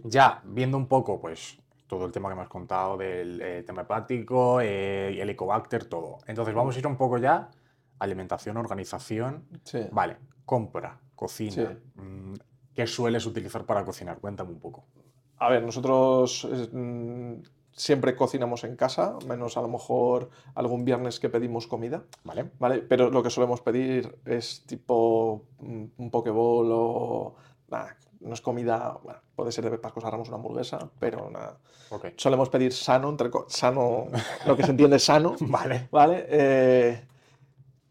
ya 0.04 0.42
viendo 0.46 0.78
un 0.78 0.88
poco, 0.88 1.22
pues, 1.22 1.58
todo 1.88 2.06
el 2.06 2.12
tema 2.12 2.30
que 2.30 2.36
me 2.36 2.42
has 2.42 2.50
contado 2.50 2.98
del 2.98 3.40
eh, 3.40 3.64
tema 3.64 3.84
hepático, 3.84 4.60
eh, 4.62 5.10
el 5.10 5.20
Helicobacter, 5.20 5.86
todo. 5.86 6.18
Entonces, 6.26 6.56
vamos 6.56 6.76
a 6.76 6.80
ir 6.80 6.88
un 6.88 6.98
poco 6.98 7.20
ya 7.20 7.52
alimentación, 8.00 8.58
organización. 8.58 9.46
Sí. 9.64 9.88
Vale, 9.92 10.18
compra, 10.46 11.00
cocina. 11.16 11.52
Sí. 11.96 12.02
mm, 12.02 12.34
¿Qué 12.74 12.88
sueles 12.88 13.26
utilizar 13.26 13.66
para 13.66 13.86
cocinar? 13.86 14.20
Cuéntame 14.20 14.52
un 14.52 14.60
poco. 14.60 14.86
A 15.38 15.50
ver, 15.50 15.64
nosotros 15.64 16.48
eh, 16.52 16.70
mm, 16.72 17.42
siempre 17.72 18.16
cocinamos 18.16 18.64
en 18.64 18.76
casa, 18.76 19.18
menos 19.28 19.58
a 19.58 19.62
lo 19.62 19.68
mejor 19.68 20.30
algún 20.56 20.86
viernes 20.86 21.20
que 21.20 21.30
pedimos 21.30 21.68
comida, 21.68 22.04
¿Vale? 22.24 22.52
¿vale? 22.60 22.80
Pero 22.80 23.10
lo 23.10 23.22
que 23.22 23.30
solemos 23.30 23.62
pedir 23.62 24.18
es 24.26 24.64
tipo 24.66 25.44
mm, 25.60 25.84
un 25.98 26.12
pokeball 26.12 26.70
o... 26.72 27.36
nada, 27.70 27.98
no 28.22 28.34
es 28.34 28.42
comida, 28.42 28.98
bueno, 29.04 29.20
puede 29.36 29.52
ser 29.52 29.70
de 29.70 29.78
Pascos 29.78 30.04
Ramos 30.04 30.30
una 30.30 30.38
hamburguesa, 30.38 30.90
pero 31.00 31.30
nada. 31.30 31.58
Ok. 31.92 32.08
Solemos 32.18 32.50
pedir 32.50 32.74
sano, 32.74 33.10
entre 33.10 33.30
sano, 33.48 34.08
lo 34.48 34.56
que 34.58 34.64
se 34.64 34.72
entiende 34.72 34.98
sano, 35.00 35.36
Vale. 35.42 35.88
¿vale? 35.92 36.26
Eh, 36.30 37.06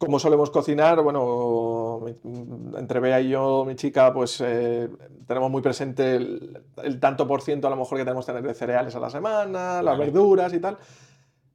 como 0.05 0.19
solemos 0.19 0.51
cocinar, 0.51 1.03
bueno, 1.03 2.01
mi- 2.05 2.79
entre 2.79 3.01
Bea 3.01 3.21
y 3.21 3.29
yo, 3.31 3.64
mi 3.67 3.75
chica, 3.75 4.12
pues 4.12 4.40
eh, 4.45 4.88
tenemos 5.27 5.51
muy 5.51 5.62
presente 5.62 6.17
el, 6.17 6.62
el 6.83 7.01
tanto 7.01 7.27
por 7.27 7.43
ciento 7.43 7.67
a 7.67 7.71
lo 7.71 7.77
mejor 7.77 7.99
que 7.99 8.05
tenemos 8.05 8.27
que 8.27 8.33
tener 8.33 8.47
de 8.47 8.55
cereales 8.55 8.95
a 8.95 9.01
la 9.01 9.11
semana, 9.11 9.83
las 9.83 9.97
Vale. 9.99 10.05
verduras 10.11 10.53
y 10.53 10.61
tal. 10.61 10.77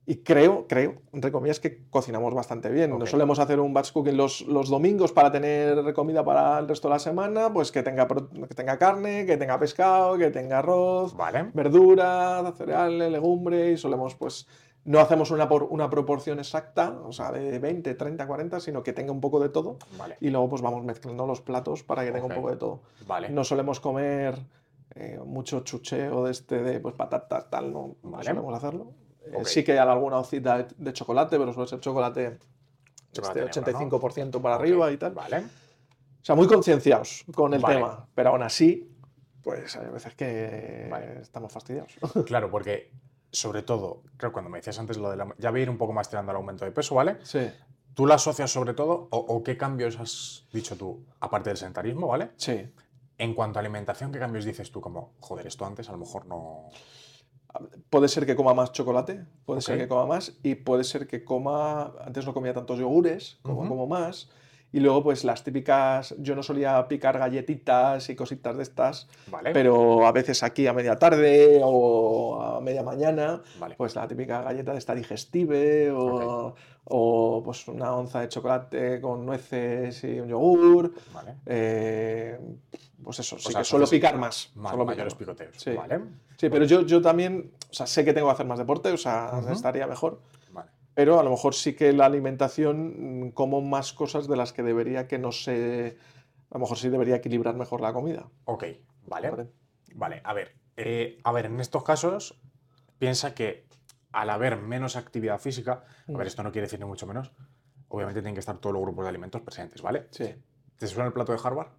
Y 0.05 0.23
creo, 0.23 0.65
creo, 0.67 1.03
entre 1.13 1.31
comillas, 1.31 1.59
que 1.59 1.83
cocinamos 1.91 2.33
bastante 2.33 2.71
bien. 2.71 2.91
Ok. 2.93 2.99
Nos 3.01 3.11
solemos 3.11 3.37
hacer 3.37 3.59
un 3.59 3.75
batch 3.75 3.91
cooking 3.91 4.17
los, 4.17 4.41
los 4.41 4.67
domingos 4.67 5.11
para 5.11 5.31
tener 5.31 5.93
comida 5.93 6.23
para 6.25 6.57
el 6.57 6.67
resto 6.67 6.87
de 6.87 6.95
la 6.95 6.99
semana, 6.99 7.53
pues 7.53 7.71
que 7.71 7.83
tenga, 7.83 8.07
que 8.07 8.55
tenga 8.55 8.79
carne, 8.79 9.27
que 9.27 9.37
tenga 9.37 9.59
pescado, 9.59 10.17
que 10.17 10.31
tenga 10.31 10.59
arroz, 10.59 11.15
Vale. 11.15 11.51
verdura, 11.53 12.51
cereales, 12.57 13.11
legumbre 13.11 13.73
y 13.73 13.77
solemos 13.77 14.15
pues 14.15 14.47
no 14.89 14.99
hacemos 14.99 15.29
una, 15.29 15.47
por- 15.47 15.65
una 15.69 15.87
proporción 15.87 16.39
exacta, 16.39 16.89
o 17.03 17.11
sea, 17.11 17.31
de 17.31 17.59
20, 17.59 17.93
30, 17.93 18.25
40, 18.25 18.59
sino 18.59 18.81
que 18.81 18.91
tenga 18.91 19.11
un 19.11 19.21
poco 19.21 19.39
de 19.39 19.49
todo 19.49 19.77
Vale. 19.99 20.17
y 20.19 20.31
luego 20.31 20.49
pues 20.49 20.63
vamos 20.63 20.83
mezclando 20.83 21.27
los 21.27 21.41
platos 21.41 21.83
para 21.83 22.03
que 22.03 22.11
tenga 22.11 22.25
un 22.25 22.33
poco 22.33 22.49
de 22.49 22.57
todo. 22.57 22.81
Vale. 23.05 23.29
No 23.29 23.43
solemos 23.43 23.79
comer 23.79 24.35
eh, 24.95 25.19
mucho 25.23 25.59
chucheo 25.59 26.23
de 26.25 26.31
este 26.31 26.63
de 26.63 26.79
pues 26.79 26.95
patatas, 26.95 27.49
tal, 27.51 27.71
no, 27.71 27.97
no 28.01 28.09
Vale. 28.09 28.25
solemos 28.25 28.55
hacerlo. 28.55 28.93
Eh. 29.25 29.45
Sí 29.45 29.63
que 29.63 29.73
hay 29.73 29.77
alguna 29.77 30.17
hocita 30.17 30.57
de, 30.57 30.67
de 30.75 30.91
chocolate, 30.93 31.37
pero 31.37 31.53
suele 31.53 31.69
ser 31.69 31.79
chocolate, 31.81 32.39
Chocolate 33.11 33.45
este, 33.45 33.61
negro, 33.61 33.79
¿no? 33.79 33.89
85% 33.99 34.41
para 34.41 34.55
arriba 34.55 34.91
y 34.91 34.97
tal. 34.97 35.13
Vale. 35.13 35.37
O 35.37 36.23
sea, 36.25 36.33
muy 36.35 36.47
concienciados 36.47 37.25
con 37.35 37.53
el 37.53 37.63
tema, 37.63 38.07
pero 38.15 38.29
aún 38.31 38.41
así, 38.41 38.91
pues 39.43 39.75
hay 39.77 39.87
veces 39.91 40.15
que 40.15 40.89
estamos 41.21 41.51
fastidiados. 41.53 41.93
Claro, 42.25 42.49
porque 42.49 42.91
sobre 43.31 43.61
todo, 43.61 44.03
creo 44.17 44.31
que 44.31 44.33
cuando 44.33 44.49
me 44.49 44.57
decías 44.59 44.79
antes 44.79 44.97
lo 44.97 45.09
de 45.09 45.17
la... 45.17 45.35
Ya 45.37 45.51
voy 45.51 45.59
a 45.59 45.63
ir 45.63 45.69
un 45.69 45.77
poco 45.77 45.93
más 45.93 46.09
tirando 46.09 46.31
al 46.31 46.37
aumento 46.37 46.65
de 46.65 46.71
peso, 46.71 46.95
¿vale? 46.95 47.17
Sí, 47.23 47.49
¿Tú 47.93 48.05
la 48.07 48.15
asocias 48.15 48.49
sobre 48.51 48.73
todo 48.73 49.07
o, 49.11 49.17
o 49.17 49.43
qué 49.43 49.57
cambios 49.57 49.99
has 49.99 50.45
dicho 50.53 50.77
tú, 50.77 51.05
aparte 51.19 51.49
del 51.49 51.57
sedentarismo, 51.57 52.07
¿vale? 52.07 52.31
sí. 52.37 52.67
En 53.17 53.33
cuanto 53.33 53.59
a 53.59 53.61
alimentación, 53.61 54.13
¿qué 54.13 54.19
cambios 54.19 54.45
dices 54.45 54.71
tú? 54.71 54.79
Como, 54.79 55.11
joder, 55.19 55.45
esto 55.47 55.65
antes 55.65 55.89
a 55.89 55.91
lo 55.91 55.97
mejor 55.97 56.25
no... 56.25 56.69
Puede 57.89 58.07
ser 58.07 58.25
que 58.25 58.35
coma 58.35 58.53
más 58.53 58.71
chocolate, 58.71 59.25
puede 59.45 59.59
ser 59.61 59.75
Ok. 59.75 59.81
que 59.81 59.87
coma 59.89 60.05
más 60.05 60.37
y 60.43 60.55
puede 60.55 60.83
ser 60.85 61.07
que 61.07 61.25
coma, 61.25 61.93
antes 62.05 62.25
no 62.25 62.33
comía 62.33 62.53
tantos 62.53 62.79
yogures, 62.79 63.39
como 63.41 63.61
Ujú. 63.61 63.69
como 63.69 63.87
más 63.87 64.29
Y 64.71 64.79
luego, 64.81 65.01
pues 65.01 65.23
las 65.23 65.43
típicas, 65.43 66.13
yo 66.19 66.35
no 66.35 66.43
solía 66.43 66.87
picar 66.87 67.17
galletitas 67.17 68.07
y 68.09 68.15
cositas 68.15 68.55
de 68.55 68.61
estas, 68.63 69.07
Vale. 69.27 69.51
pero 69.51 70.05
a 70.05 70.11
veces 70.11 70.43
aquí 70.43 70.67
a 70.67 70.73
media 70.73 70.95
tarde 70.95 71.59
o 71.63 72.39
a 72.39 72.61
media 72.61 72.83
mañana, 72.83 73.41
Vale. 73.59 73.73
pues 73.75 73.95
la 73.95 74.07
típica 74.07 74.43
galleta 74.43 74.71
de 74.73 74.77
esta 74.77 74.93
digestive 74.93 75.91
o, 75.91 76.53
o, 76.85 77.41
pues 77.43 77.67
una 77.67 77.95
onza 77.95 78.21
de 78.21 78.29
chocolate 78.29 79.01
con 79.01 79.25
nueces 79.25 80.03
y 80.03 80.19
un 80.19 80.27
yogur. 80.27 80.93
Vale. 81.13 81.35
eh, 81.47 82.39
pues 83.03 83.17
eso, 83.19 83.39
sí 83.39 83.51
sea, 83.51 83.61
que 83.61 83.65
suelo 83.65 83.87
picar 83.87 84.17
más. 84.17 84.51
Suelo 84.53 84.69
picar 84.69 84.85
mayores 84.85 85.13
más. 85.13 85.19
picoteos. 85.19 85.55
Sí. 85.57 85.71
Vale. 85.73 86.01
Sí, 86.37 86.47
pero 86.49 86.65
yo, 86.65 86.81
yo 86.81 87.01
también, 87.01 87.51
o 87.69 87.73
sea, 87.73 87.87
sé 87.87 88.05
que 88.05 88.13
tengo 88.13 88.27
que 88.27 88.33
hacer 88.33 88.45
más 88.45 88.59
deporte, 88.59 88.91
o 88.91 88.97
sea, 88.97 89.41
estaría 89.51 89.87
mejor, 89.87 90.21
Vale. 90.51 90.69
Pero 90.99 91.17
a 91.17 91.23
lo 91.23 91.29
mejor 91.29 91.55
sí 91.55 91.77
que 91.77 91.93
la 91.93 92.07
alimentación 92.07 93.27
mm, 93.27 93.31
como 93.31 93.61
más 93.61 93.93
cosas 93.93 94.27
de 94.27 94.35
las 94.35 94.51
que 94.51 94.63
debería 94.63 95.07
que 95.07 95.17
no 95.17 95.31
sé, 95.31 95.97
a 96.49 96.55
lo 96.55 96.59
mejor 96.59 96.77
sí 96.77 96.89
debería 96.89 97.15
equilibrar 97.15 97.55
mejor 97.55 97.79
la 97.79 97.93
comida. 97.93 98.27
Ok, 98.43 98.65
vale. 99.07 99.29
¿vale? 99.29 99.47
Vale, 99.95 100.21
a 100.25 100.33
ver. 100.33 100.57
eh, 100.75 101.17
a 101.23 101.31
ver, 101.31 101.45
en 101.45 101.61
estos 101.61 101.85
casos, 101.85 102.41
piensa 102.97 103.33
que 103.33 103.65
al 104.11 104.29
haber 104.29 104.57
menos 104.57 104.97
actividad 104.97 105.39
física, 105.39 105.85
a 106.05 106.11
Mm. 106.11 106.17
ver, 106.17 106.27
esto 106.27 106.43
no 106.43 106.51
quiere 106.51 106.65
decir 106.65 106.79
ni 106.81 106.85
mucho 106.85 107.07
menos, 107.07 107.31
obviamente 107.87 108.19
tienen 108.19 108.33
que 108.35 108.41
estar 108.41 108.57
todos 108.57 108.73
los 108.73 108.81
grupos 108.81 109.05
de 109.05 109.09
alimentos 109.09 109.41
presentes, 109.41 109.81
¿vale? 109.81 110.09
Sí, 110.11 110.35
¿Te 110.77 110.85
suena 110.87 111.07
el 111.07 111.13
plato 111.13 111.31
de 111.31 111.39
Harvard? 111.41 111.69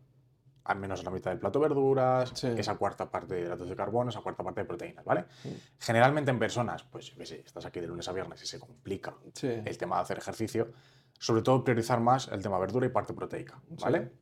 Al 0.70 0.78
menos 0.78 1.02
la 1.02 1.10
mitad 1.10 1.32
del 1.32 1.40
plato 1.40 1.58
verduras, 1.58 2.30
Sí. 2.32 2.46
esa 2.56 2.76
cuarta 2.76 3.10
parte 3.10 3.34
de 3.34 3.40
hidratos 3.40 3.68
de 3.68 3.74
carbono, 3.74 4.10
esa 4.10 4.20
cuarta 4.20 4.44
parte 4.44 4.60
de 4.60 4.66
proteínas, 4.66 5.04
¿vale? 5.04 5.22
Mm. 5.42 5.48
Generalmente 5.80 6.30
en 6.30 6.38
personas, 6.38 6.84
pues 6.84 7.06
yo 7.06 7.16
qué 7.16 7.26
sé, 7.26 7.40
estás 7.44 7.64
aquí 7.66 7.80
de 7.80 7.88
lunes 7.88 8.06
a 8.06 8.12
viernes 8.12 8.40
y 8.40 8.46
se 8.46 8.60
complica 8.60 9.16
sí. 9.34 9.48
el 9.48 9.76
tema 9.76 9.96
de 9.96 10.02
hacer 10.02 10.18
ejercicio, 10.18 10.70
sobre 11.18 11.42
todo 11.42 11.64
priorizar 11.64 11.98
más 11.98 12.28
el 12.28 12.40
tema 12.40 12.56
verdura 12.60 12.86
y 12.86 12.90
parte 12.90 13.12
proteica, 13.14 13.60
¿vale? 13.82 14.12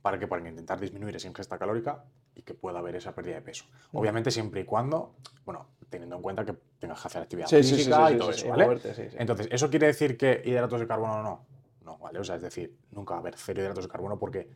¿Para 0.00 0.16
qué? 0.16 0.28
Para 0.28 0.48
intentar 0.48 0.78
disminuir 0.78 1.16
esa 1.16 1.26
ingesta 1.26 1.58
calórica 1.58 2.04
y 2.36 2.42
que 2.42 2.54
pueda 2.54 2.78
haber 2.78 2.94
esa 2.94 3.12
pérdida 3.12 3.34
de 3.34 3.42
peso. 3.42 3.64
Mm. 3.90 3.96
Obviamente 3.96 4.30
siempre 4.30 4.60
y 4.60 4.64
cuando, 4.64 5.16
bueno, 5.44 5.66
teniendo 5.88 6.14
en 6.14 6.22
cuenta 6.22 6.44
que 6.44 6.52
tengas 6.78 7.00
que 7.02 7.08
hacer 7.08 7.22
actividad 7.22 7.48
Sí, 7.48 7.56
sí, 7.64 7.70
sí, 7.70 7.76
física 7.78 8.06
sí, 8.06 8.12
y 8.12 8.14
sí, 8.14 8.18
todo 8.20 8.32
sí, 8.32 8.40
eso, 8.42 8.48
¿vale? 8.48 8.64
moverte, 8.64 8.94
sí, 8.94 9.02
sí. 9.10 9.16
Entonces, 9.18 9.48
¿eso 9.50 9.68
quiere 9.68 9.88
decir 9.88 10.16
que 10.16 10.40
hidratos 10.44 10.78
de 10.78 10.86
carbono 10.86 11.20
no? 11.20 11.46
No, 11.84 11.98
¿vale? 11.98 12.20
O 12.20 12.24
sea, 12.24 12.36
es 12.36 12.42
decir, 12.42 12.78
nunca 12.92 13.14
va 13.14 13.18
a 13.18 13.20
haber 13.22 13.34
cero 13.36 13.60
hidratos 13.60 13.84
de 13.84 13.90
carbono 13.90 14.16
porque 14.20 14.48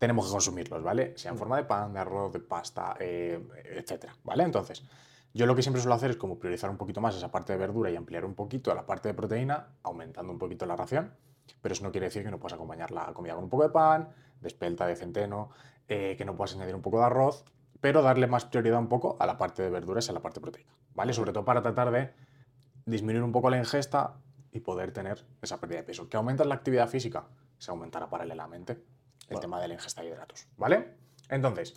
tenemos 0.00 0.24
que 0.26 0.32
consumirlos, 0.32 0.82
¿vale? 0.82 1.12
Sea 1.18 1.30
en 1.30 1.36
forma 1.36 1.58
de 1.58 1.64
pan, 1.64 1.92
de 1.92 2.00
arroz, 2.00 2.32
de 2.32 2.40
pasta, 2.40 2.96
eh, 2.98 3.38
etcétera, 3.76 4.16
¿vale? 4.24 4.44
Entonces, 4.44 4.82
yo 5.34 5.44
lo 5.44 5.54
que 5.54 5.60
siempre 5.60 5.82
suelo 5.82 5.94
hacer 5.94 6.12
es 6.12 6.16
como 6.16 6.38
priorizar 6.38 6.70
un 6.70 6.78
poquito 6.78 7.02
más 7.02 7.14
esa 7.14 7.30
parte 7.30 7.52
de 7.52 7.58
verdura 7.58 7.90
y 7.90 7.96
ampliar 7.96 8.24
un 8.24 8.34
poquito 8.34 8.74
la 8.74 8.86
parte 8.86 9.08
de 9.08 9.14
proteína, 9.14 9.68
aumentando 9.82 10.32
un 10.32 10.38
poquito 10.38 10.64
la 10.64 10.74
ración, 10.74 11.12
pero 11.60 11.74
eso 11.74 11.84
no 11.84 11.92
quiere 11.92 12.06
decir 12.06 12.24
que 12.24 12.30
no 12.30 12.38
puedas 12.40 12.54
acompañar 12.54 12.92
la 12.92 13.12
comida 13.12 13.34
con 13.34 13.44
un 13.44 13.50
poco 13.50 13.64
de 13.64 13.68
pan, 13.68 14.08
de 14.40 14.48
espelta, 14.48 14.86
de 14.86 14.96
centeno, 14.96 15.50
eh, 15.86 16.14
que 16.16 16.24
no 16.24 16.34
puedas 16.34 16.54
añadir 16.54 16.74
un 16.74 16.80
poco 16.80 16.98
de 17.00 17.04
arroz, 17.04 17.44
pero 17.82 18.00
darle 18.00 18.26
más 18.26 18.46
prioridad 18.46 18.78
un 18.78 18.88
poco 18.88 19.18
a 19.20 19.26
la 19.26 19.36
parte 19.36 19.62
de 19.62 19.68
verduras 19.68 20.06
y 20.06 20.12
a 20.12 20.14
la 20.14 20.20
parte 20.20 20.40
proteica, 20.40 20.72
¿vale? 20.94 21.12
Sobre 21.12 21.34
todo 21.34 21.44
para 21.44 21.60
tratar 21.60 21.90
de 21.90 22.10
disminuir 22.86 23.22
un 23.22 23.32
poco 23.32 23.50
la 23.50 23.58
ingesta 23.58 24.14
y 24.50 24.60
poder 24.60 24.92
tener 24.92 25.26
esa 25.42 25.60
pérdida 25.60 25.80
de 25.80 25.84
peso. 25.84 26.08
¿Que 26.08 26.16
aumentas 26.16 26.46
la 26.46 26.54
actividad 26.54 26.88
física? 26.88 27.28
Se 27.58 27.70
aumentará 27.70 28.08
paralelamente 28.08 28.82
el 29.30 29.36
Vale. 29.36 29.40
tema 29.40 29.60
de 29.60 29.68
la 29.68 29.74
ingesta 29.74 30.02
de 30.02 30.08
hidratos, 30.08 30.46
¿vale? 30.58 30.88
Entonces, 31.30 31.74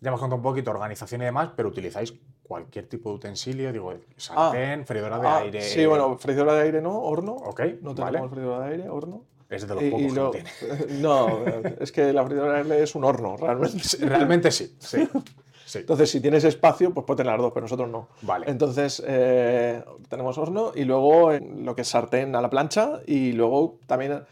ya 0.00 0.08
hemos 0.08 0.20
contado 0.20 0.36
un 0.38 0.42
poquito 0.42 0.70
organización 0.70 1.22
y 1.22 1.26
demás, 1.26 1.50
pero 1.56 1.68
utilizáis 1.68 2.12
cualquier 2.42 2.86
tipo 2.88 3.10
de 3.10 3.16
utensilio, 3.16 3.72
digo, 3.72 3.94
sartén, 4.16 4.84
freidora 4.86 5.18
de 5.18 5.26
Ah, 5.28 5.38
aire. 5.38 5.60
Sí, 5.62 5.86
bueno, 5.86 6.18
freidora 6.18 6.54
de 6.54 6.62
aire 6.62 6.82
no, 6.82 6.98
horno. 7.00 7.32
Ok, 7.34 7.60
No 7.80 7.94
vale. 7.94 8.10
tenemos 8.12 8.30
freidora 8.30 8.66
de 8.66 8.72
aire, 8.72 8.88
horno. 8.88 9.24
Es 9.48 9.66
de 9.68 9.74
los 9.74 9.82
Y- 9.84 9.90
pocos 9.90 10.06
que 10.06 10.12
lo- 10.20 10.30
tiene. 10.30 10.50
no, 11.00 11.44
es 11.80 11.92
que 11.92 12.12
la 12.12 12.24
freidora 12.24 12.52
de 12.54 12.58
aire 12.62 12.82
es 12.82 12.94
un 12.94 13.04
horno, 13.04 13.36
realmente. 13.36 13.78
Realmente 14.00 14.50
sí, 14.50 14.74
sí. 14.78 15.06
sí. 15.64 15.78
Entonces, 15.78 16.10
si 16.10 16.20
tienes 16.20 16.44
espacio, 16.44 16.92
pues 16.92 17.06
puedes 17.06 17.18
tener 17.18 17.32
las 17.32 17.40
dos, 17.42 17.52
pero 17.52 17.64
nosotros 17.64 17.88
no. 17.88 18.08
Vale. 18.22 18.50
Entonces, 18.50 19.02
eh, 19.06 19.82
tenemos 20.08 20.36
horno 20.38 20.72
y 20.74 20.84
luego 20.84 21.30
lo 21.32 21.74
que 21.74 21.82
es 21.82 21.88
sartén 21.88 22.34
a 22.36 22.40
la 22.42 22.50
plancha 22.50 23.00
y 23.06 23.32
luego 23.32 23.78
también 23.86 24.22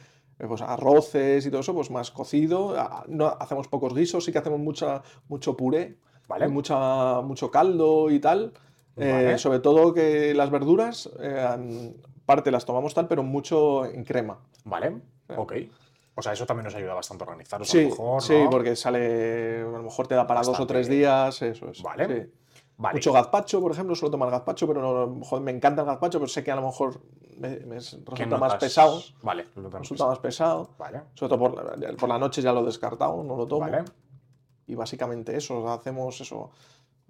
pues, 0.46 0.62
arroces 0.62 1.46
y 1.46 1.50
todo 1.50 1.60
eso, 1.60 1.74
pues 1.74 1.90
más 1.90 2.10
cocido. 2.10 2.74
No, 3.08 3.26
hacemos 3.26 3.68
pocos 3.68 3.94
guisos, 3.94 4.24
sí 4.24 4.32
que 4.32 4.38
hacemos 4.38 4.60
mucha, 4.60 5.02
mucho 5.28 5.56
puré, 5.56 5.98
Vale. 6.28 6.48
mucha, 6.48 7.20
mucho 7.22 7.50
caldo 7.50 8.10
y 8.10 8.18
tal. 8.18 8.52
Eh, 8.96 9.36
sobre 9.38 9.60
todo 9.60 9.94
que 9.94 10.34
las 10.34 10.50
verduras, 10.50 11.08
eh, 11.20 11.94
parte 12.26 12.50
las 12.50 12.64
tomamos 12.66 12.92
tal, 12.94 13.08
pero 13.08 13.22
mucho 13.22 13.86
en 13.86 14.04
crema. 14.04 14.38
Vale, 14.64 15.00
ok. 15.36 15.54
O 16.14 16.20
sea, 16.20 16.32
eso 16.34 16.44
también 16.44 16.64
nos 16.64 16.74
ayuda 16.74 16.92
bastante 16.92 17.24
a 17.24 17.26
organizaros 17.28 17.68
a 17.68 17.72
Sí, 17.72 17.84
lo 17.84 17.88
mejor, 17.88 18.22
sí, 18.22 18.34
porque 18.50 18.76
sale, 18.76 19.62
a 19.62 19.64
lo 19.64 19.82
mejor 19.82 20.06
te 20.08 20.14
da 20.14 20.26
para 20.26 20.42
dos 20.42 20.60
o 20.60 20.66
tres 20.66 20.88
días, 20.88 21.40
eso 21.40 21.70
es. 21.70 21.82
Vale. 21.82 22.06
sí. 22.06 22.32
Vale. 22.82 22.96
Mucho 22.96 23.12
gazpacho, 23.12 23.60
por 23.60 23.70
ejemplo, 23.70 23.94
suelo 23.94 24.10
tomar 24.10 24.28
gazpacho, 24.30 24.66
pero 24.66 24.82
no, 25.06 25.24
joder, 25.24 25.44
me 25.44 25.52
encanta 25.52 25.82
el 25.82 25.86
gazpacho, 25.86 26.18
pero 26.18 26.28
sé 26.28 26.42
que 26.42 26.50
a 26.50 26.56
lo 26.56 26.62
mejor 26.62 27.00
me, 27.38 27.48
me 27.60 27.76
¿Qué 27.78 28.24
resulta 28.24 28.36
más 28.38 28.56
pesado. 28.56 29.00
Vale, 29.22 29.46
Resulta 29.54 30.06
más 30.06 30.18
pesado. 30.18 30.70
Vale, 30.78 31.02
Sobre 31.14 31.28
todo 31.30 31.38
por 31.38 31.78
la, 31.78 31.96
por 31.96 32.08
la 32.08 32.18
noche 32.18 32.42
ya 32.42 32.52
lo 32.52 32.60
he 32.62 32.64
descartado, 32.64 33.22
no 33.22 33.36
lo 33.36 33.46
tomo. 33.46 33.60
vale. 33.60 33.84
Y 34.66 34.74
básicamente 34.74 35.36
eso, 35.36 35.68
hacemos 35.70 36.20
eso. 36.20 36.50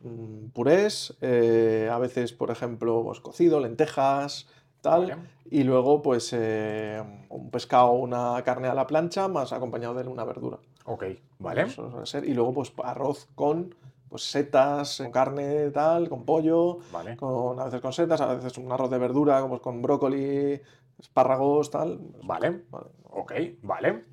mm, 0.03 0.49
Purés, 0.53 1.17
eh, 1.23 1.89
a 1.91 1.99
veces, 1.99 2.33
por 2.35 2.51
ejemplo, 2.51 3.03
pues 3.05 3.21
cocido, 3.21 3.59
lentejas, 3.59 4.49
tal. 4.83 5.03
Vale. 5.09 5.17
Y 5.51 5.63
luego, 5.65 6.03
pues, 6.03 6.33
eh, 6.35 7.03
un 7.31 7.51
pescado, 7.51 7.93
una 7.93 8.43
carne 8.45 8.69
a 8.69 8.75
la 8.75 8.87
plancha, 8.87 9.27
más 9.29 9.53
acompañado 9.55 9.95
de 9.95 10.07
una 10.09 10.25
verdura. 10.25 10.59
Ok, 10.85 11.05
vale. 11.39 11.63
Eso 11.63 11.91
suele 11.91 12.07
ser. 12.07 12.25
Y 12.29 12.35
luego, 12.35 12.53
pues, 12.53 12.73
arroz 12.83 13.29
con 13.35 13.75
pues, 14.13 14.31
setas, 14.31 14.99
con 14.99 15.11
carne, 15.11 15.71
tal, 15.71 16.09
con 16.11 16.25
pollo, 16.27 16.79
Vale. 16.93 17.17
con, 17.17 17.59
a 17.59 17.65
veces 17.65 17.81
con 17.81 17.93
setas, 17.95 18.21
a 18.21 18.35
veces 18.35 18.59
un 18.59 18.71
arroz 18.71 18.91
de 18.91 18.99
verdura, 18.99 19.41
como 19.41 19.59
con 19.61 19.81
brócoli, 19.81 20.61
espárragos, 20.99 21.71
tal. 21.71 21.99
Vale. 22.23 22.65
Vale. 22.71 22.87
Ok, 23.11 23.33
vale. 23.63 24.05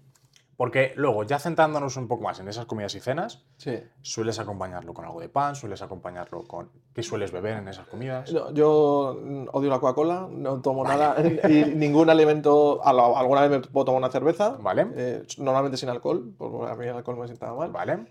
Porque 0.55 0.91
luego, 0.97 1.23
ya 1.23 1.39
centrándonos 1.39 1.95
un 1.97 2.07
poco 2.09 2.23
más 2.23 2.39
en 2.41 2.47
esas 2.49 2.65
comidas 2.65 2.93
y 2.95 2.99
cenas, 2.99 3.45
Sí. 3.57 3.79
sueles 4.01 4.39
acompañarlo 4.39 4.93
con 4.93 5.05
algo 5.05 5.19
de 5.21 5.29
pan, 5.29 5.55
sueles 5.55 5.81
acompañarlo 5.81 6.43
con... 6.47 6.69
¿Qué 6.93 7.01
sueles 7.01 7.31
beber 7.31 7.57
en 7.57 7.67
esas 7.69 7.87
comidas? 7.87 8.31
No, 8.33 8.51
yo 8.53 9.17
mm, 9.21 9.47
odio 9.53 9.69
la 9.69 9.79
Coca-Cola, 9.79 10.27
no 10.29 10.61
tomo 10.61 10.83
nada 10.83 11.15
y 11.49 11.63
ningún 11.75 12.09
alimento. 12.09 12.81
Alguna 12.83 13.47
vez 13.47 13.51
me 13.51 13.59
puedo 13.61 13.85
tomar 13.85 13.99
una 13.99 14.11
cerveza, 14.11 14.57
Vale. 14.59 14.87
eh, 14.95 15.23
normalmente 15.37 15.77
sin 15.77 15.87
alcohol, 15.89 16.33
porque 16.37 16.71
a 16.71 16.75
mí 16.75 16.85
el 16.87 16.95
alcohol 16.95 17.17
me 17.19 17.27
sienta 17.27 17.53
mal. 17.53 17.71
Vale. 17.71 18.05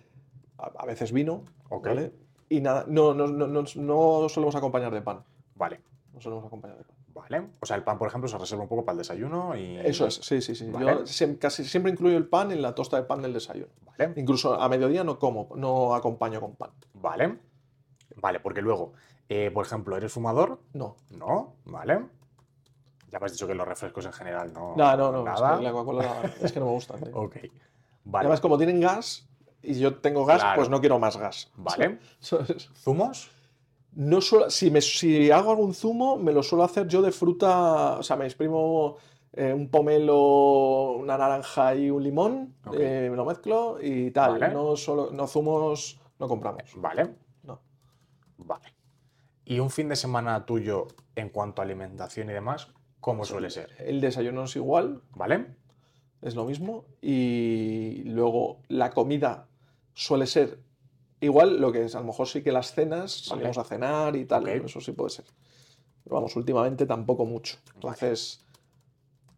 A, 0.58 0.84
veces 0.86 1.12
vino, 1.12 1.44
Ok. 1.70 1.86
¿vale? 1.86 2.12
Y 2.48 2.60
nada, 2.60 2.84
no, 2.88 3.14
no, 3.14 3.26
no, 3.26 3.46
no, 3.46 3.62
no 3.76 4.28
solemos 4.28 4.54
acompañar 4.56 4.92
de 4.92 5.02
pan. 5.02 5.22
Vale. 5.54 5.80
No 6.12 6.20
solemos 6.20 6.44
acompañar 6.46 6.78
de 6.78 6.84
pan. 6.84 6.96
Vale. 7.14 7.48
O 7.60 7.66
sea, 7.66 7.76
el 7.76 7.82
pan, 7.84 7.98
por 7.98 8.08
ejemplo, 8.08 8.28
se 8.28 8.38
reserva 8.38 8.62
un 8.62 8.68
poco 8.68 8.84
para 8.84 8.94
el 8.94 8.98
desayuno 8.98 9.56
y... 9.56 9.76
Eso 9.78 10.06
es, 10.06 10.14
sí, 10.16 10.40
sí, 10.40 10.54
sí. 10.54 10.70
Vale. 10.70 10.86
Yo 10.92 10.98
siem- 11.04 11.38
casi 11.38 11.64
siempre 11.64 11.90
incluyo 11.92 12.16
el 12.16 12.26
pan 12.28 12.50
en 12.52 12.62
la 12.62 12.74
tosta 12.74 12.96
de 12.96 13.02
pan 13.04 13.22
del 13.22 13.32
desayuno. 13.32 13.68
Vale. 13.84 14.12
Incluso 14.16 14.54
a 14.54 14.68
mediodía 14.68 15.04
no 15.04 15.18
como, 15.18 15.48
no 15.56 15.94
acompaño 15.94 16.40
con 16.40 16.54
pan. 16.54 16.70
Vale. 16.94 17.38
Vale, 18.16 18.40
porque 18.40 18.62
luego, 18.62 18.92
eh, 19.28 19.50
por 19.52 19.66
ejemplo, 19.66 19.96
¿eres 19.96 20.12
fumador? 20.12 20.60
No. 20.72 20.96
No. 21.10 21.54
Vale. 21.66 22.00
Ya 23.10 23.18
me 23.18 23.26
has 23.26 23.32
dicho 23.32 23.46
que 23.46 23.54
los 23.54 23.66
refrescos 23.66 24.04
en 24.06 24.12
general 24.12 24.52
no... 24.52 24.74
No, 24.76 24.96
no, 24.96 25.12
no. 25.12 25.18
es 25.20 25.40
Nada. 25.40 25.58
que 25.58 25.64
la 25.64 25.72
Coca-Cola 25.72 26.32
es 26.40 26.52
que 26.52 26.60
no 26.60 26.66
me 26.66 26.72
gusta. 26.72 26.96
tío. 26.96 27.10
Ok. 27.14 27.36
Vale. 28.04 28.24
Además, 28.26 28.40
como 28.40 28.56
tienen 28.56 28.80
gas 28.80 29.27
y 29.62 29.74
yo 29.78 29.96
tengo 29.96 30.24
gas, 30.24 30.40
Claro. 30.42 30.56
pues 30.56 30.68
no 30.68 30.80
quiero 30.80 30.98
más 30.98 31.16
gas. 31.16 31.50
Vale. 31.56 31.98
¿Zumos? 32.20 33.30
No 33.92 34.20
suelo- 34.20 34.50
si, 34.50 34.70
me, 34.70 34.80
si 34.80 35.30
hago 35.30 35.50
algún 35.50 35.74
zumo, 35.74 36.16
me 36.16 36.32
lo 36.32 36.42
suelo 36.42 36.64
hacer 36.64 36.86
yo 36.88 37.02
de 37.02 37.10
fruta. 37.12 37.98
O 37.98 38.02
sea, 38.02 38.16
me 38.16 38.24
exprimo 38.26 38.96
eh, 39.32 39.52
un 39.52 39.68
pomelo, 39.68 40.92
una 40.92 41.18
naranja 41.18 41.74
y 41.74 41.90
un 41.90 42.02
limón, 42.02 42.54
Ok. 42.66 42.74
eh, 42.78 43.08
me 43.10 43.16
lo 43.16 43.24
mezclo 43.24 43.78
y 43.82 44.10
tal. 44.10 44.38
Vale. 44.38 44.52
No, 44.54 44.76
solo, 44.76 45.10
no 45.12 45.26
zumos, 45.26 46.00
no 46.18 46.28
compramos. 46.28 46.62
Vale. 46.76 47.14
No. 47.42 47.60
Vale. 48.38 48.66
¿Y 49.44 49.58
un 49.60 49.70
fin 49.70 49.88
de 49.88 49.96
semana 49.96 50.44
tuyo 50.46 50.86
en 51.16 51.30
cuanto 51.30 51.62
a 51.62 51.64
alimentación 51.64 52.28
y 52.30 52.32
demás, 52.34 52.68
cómo 53.00 53.24
suele 53.24 53.50
ser? 53.50 53.70
El 53.78 54.00
desayuno 54.00 54.44
es 54.44 54.54
igual, 54.56 55.02
¿Vale? 55.14 55.56
es 56.20 56.34
lo 56.34 56.44
mismo. 56.44 56.84
Y 57.00 58.02
luego 58.04 58.60
la 58.68 58.90
comida 58.90 59.47
suele 59.98 60.26
ser 60.26 60.58
igual, 61.20 61.60
lo 61.60 61.72
que 61.72 61.84
es, 61.84 61.94
a 61.96 62.00
lo 62.00 62.06
mejor 62.06 62.28
sí 62.28 62.42
que 62.42 62.52
las 62.52 62.72
cenas, 62.72 63.10
salimos 63.24 63.58
a 63.58 63.64
cenar 63.64 64.14
y 64.14 64.24
tal, 64.24 64.44
Ok. 64.44 64.64
eso 64.64 64.80
sí 64.80 64.92
puede 64.92 65.10
ser. 65.10 65.24
Pero 66.04 66.14
vamos, 66.16 66.36
últimamente 66.36 66.86
tampoco 66.86 67.24
mucho. 67.26 67.56
Entonces, 67.74 68.44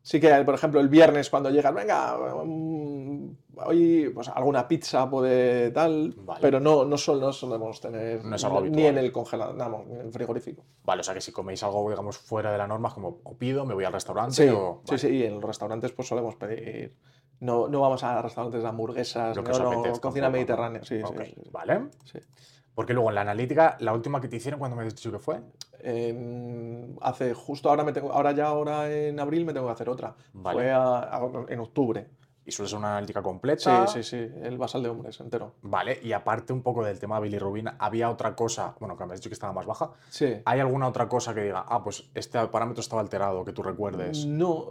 sí 0.02 0.20
que, 0.20 0.28
por 0.44 0.54
ejemplo, 0.54 0.78
el 0.80 0.88
viernes 0.88 1.30
cuando 1.30 1.48
llegas, 1.50 1.74
venga, 1.74 2.16
mm, 2.44 3.30
hoy 3.64 4.10
pues 4.14 4.28
alguna 4.28 4.68
pizza 4.68 5.08
puede 5.08 5.70
tal, 5.70 6.12
Vale. 6.18 6.40
pero 6.42 6.60
no, 6.60 6.84
no, 6.84 6.98
sol- 6.98 7.20
no 7.20 7.32
solemos 7.32 7.80
tener 7.80 8.22
No 8.24 8.36
es 8.36 8.44
algo 8.44 8.60
ni 8.60 8.84
en 8.84 8.98
el 8.98 9.10
congelador, 9.10 9.54
no, 9.54 9.84
ni 9.88 9.94
en 9.94 10.00
el 10.02 10.12
frigorífico. 10.12 10.62
Vale, 10.84 11.00
o 11.00 11.04
sea 11.04 11.14
que 11.14 11.22
si 11.22 11.32
coméis 11.32 11.62
algo, 11.62 11.88
digamos, 11.88 12.18
fuera 12.18 12.52
de 12.52 12.58
la 12.58 12.66
norma, 12.66 12.88
es 12.88 12.94
como 12.94 13.20
o 13.24 13.34
pido, 13.36 13.64
me 13.64 13.72
voy 13.72 13.84
al 13.84 13.92
restaurante 13.94 14.34
Sí, 14.34 14.48
o... 14.48 14.82
sí, 14.84 14.90
vale. 14.90 14.98
sí, 14.98 15.08
y 15.08 15.22
en 15.24 15.34
los 15.36 15.44
restaurantes 15.44 15.92
pues 15.92 16.06
solemos 16.08 16.36
pedir 16.36 16.94
No, 17.40 17.68
no 17.68 17.80
vamos 17.80 18.04
a 18.04 18.20
restaurantes 18.22 18.62
de 18.62 18.68
hamburguesas, 18.68 19.36
Lo 19.36 19.42
que 19.42 19.50
no, 19.50 19.56
os 19.56 19.62
no, 19.62 19.70
apetezca 19.72 20.08
cocina 20.08 20.28
mediterránea, 20.30 20.84
sí, 20.84 20.96
sí, 20.98 21.02
Ok, 21.04 21.22
sí, 21.24 21.32
sí. 21.34 21.50
Vale. 21.50 21.80
Sí. 22.04 22.18
Porque 22.74 22.94
luego 22.94 23.08
en 23.08 23.14
la 23.16 23.22
analítica, 23.22 23.76
la 23.80 23.92
última 23.92 24.20
que 24.20 24.28
te 24.28 24.36
hicieron, 24.36 24.58
cuando 24.60 24.76
me 24.76 24.84
has 24.84 24.94
dicho 24.94 25.10
que 25.10 25.18
fue? 25.18 25.40
En- 25.82 26.96
hace 27.00 27.34
justo 27.34 27.68
ahora 27.70 27.84
me 27.84 27.92
tengo, 27.92 28.12
ahora 28.12 28.32
ya 28.32 28.46
ahora 28.46 28.90
en 28.90 29.18
abril 29.18 29.44
me 29.44 29.52
tengo 29.52 29.66
que 29.66 29.72
hacer 29.72 29.88
otra. 29.88 30.14
Vale. 30.32 30.58
Fue 30.58 30.70
a- 30.70 30.98
a- 31.16 31.30
en 31.48 31.60
octubre. 31.60 32.06
Y 32.50 32.52
suele 32.52 32.68
ser 32.68 32.78
una 32.80 32.90
analítica 32.96 33.20
Sí, 33.20 33.24
completa. 33.24 33.86
sí, 33.86 34.02
sí, 34.02 34.16
el 34.16 34.58
basal 34.58 34.82
de 34.82 34.88
hombres 34.88 35.20
entero. 35.20 35.52
Vale, 35.62 36.00
y 36.02 36.10
aparte 36.10 36.52
un 36.52 36.62
poco 36.62 36.84
del 36.84 36.98
tema 36.98 37.14
de 37.14 37.22
bilirrubina, 37.22 37.76
¿había 37.78 38.10
otra 38.10 38.34
cosa? 38.34 38.74
Bueno, 38.80 38.96
que 38.96 39.06
me 39.06 39.12
has 39.14 39.20
dicho 39.20 39.30
que 39.30 39.34
estaba 39.34 39.52
más 39.52 39.66
baja. 39.66 39.92
Sí. 40.08 40.34
¿Hay 40.44 40.58
alguna 40.58 40.88
otra 40.88 41.08
cosa 41.08 41.32
que 41.32 41.42
diga, 41.44 41.64
ah, 41.68 41.84
pues 41.84 42.10
este 42.12 42.44
parámetro 42.48 42.80
estaba 42.80 43.02
alterado, 43.02 43.44
que 43.44 43.52
tú 43.52 43.62
recuerdes? 43.62 44.26
No, 44.26 44.66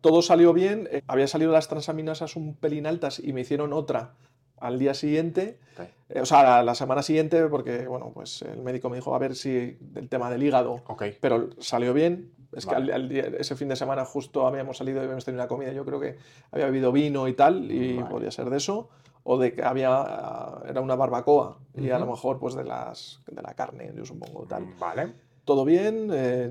todo 0.00 0.22
salió 0.22 0.54
bien. 0.54 0.88
Eh, 0.90 1.02
Había 1.06 1.26
salido 1.28 1.52
las 1.52 1.68
transaminasas 1.68 2.34
un 2.34 2.54
pelín 2.54 2.86
altas 2.86 3.18
y 3.18 3.34
me 3.34 3.42
hicieron 3.42 3.74
otra 3.74 4.14
al 4.60 4.78
día 4.78 4.94
siguiente. 4.94 5.58
Ok. 5.78 5.86
Eh, 6.10 6.20
o 6.20 6.26
sea, 6.26 6.42
la, 6.42 6.62
la 6.62 6.74
semana 6.74 7.02
siguiente, 7.02 7.46
porque 7.48 7.86
bueno, 7.86 8.10
pues 8.14 8.42
el 8.42 8.62
médico 8.62 8.88
me 8.90 8.96
dijo 8.96 9.14
a 9.14 9.18
ver 9.18 9.34
si 9.34 9.76
del 9.80 10.08
tema 10.08 10.30
del 10.30 10.42
hígado, 10.42 10.82
Ok, 10.86 11.04
pero 11.20 11.50
salió 11.58 11.92
bien. 11.92 12.32
Es 12.52 12.64
Vale. 12.64 12.86
que 12.86 12.92
al- 12.92 13.02
al 13.02 13.08
día- 13.10 13.26
ese 13.38 13.54
fin 13.56 13.68
de 13.68 13.76
semana 13.76 14.04
justo 14.06 14.46
habíamos 14.46 14.78
salido 14.78 14.98
y 15.00 15.04
habíamos 15.04 15.24
tenido 15.26 15.42
una 15.42 15.48
comida, 15.48 15.70
yo 15.72 15.84
creo 15.84 16.00
que 16.00 16.16
había 16.50 16.64
bebido 16.66 16.92
vino 16.92 17.28
y 17.28 17.34
tal, 17.34 17.70
y 17.70 17.96
Vale. 17.98 18.08
podía 18.10 18.30
ser 18.30 18.48
de 18.48 18.56
eso, 18.56 18.88
o 19.22 19.36
de 19.36 19.52
que 19.52 19.62
había, 19.62 19.90
ah, 19.92 20.62
era 20.66 20.80
una 20.80 20.94
barbacoa, 20.96 21.58
y 21.76 21.90
a 21.90 21.98
lo 21.98 22.06
mejor 22.06 22.38
pues 22.38 22.54
de, 22.54 22.64
las, 22.64 23.20
de 23.30 23.42
la 23.42 23.52
carne, 23.52 23.92
yo 23.94 24.06
supongo, 24.06 24.46
tal. 24.46 24.64
vale. 24.80 25.12
Todo 25.44 25.66
bien, 25.66 26.08
eh, 26.12 26.50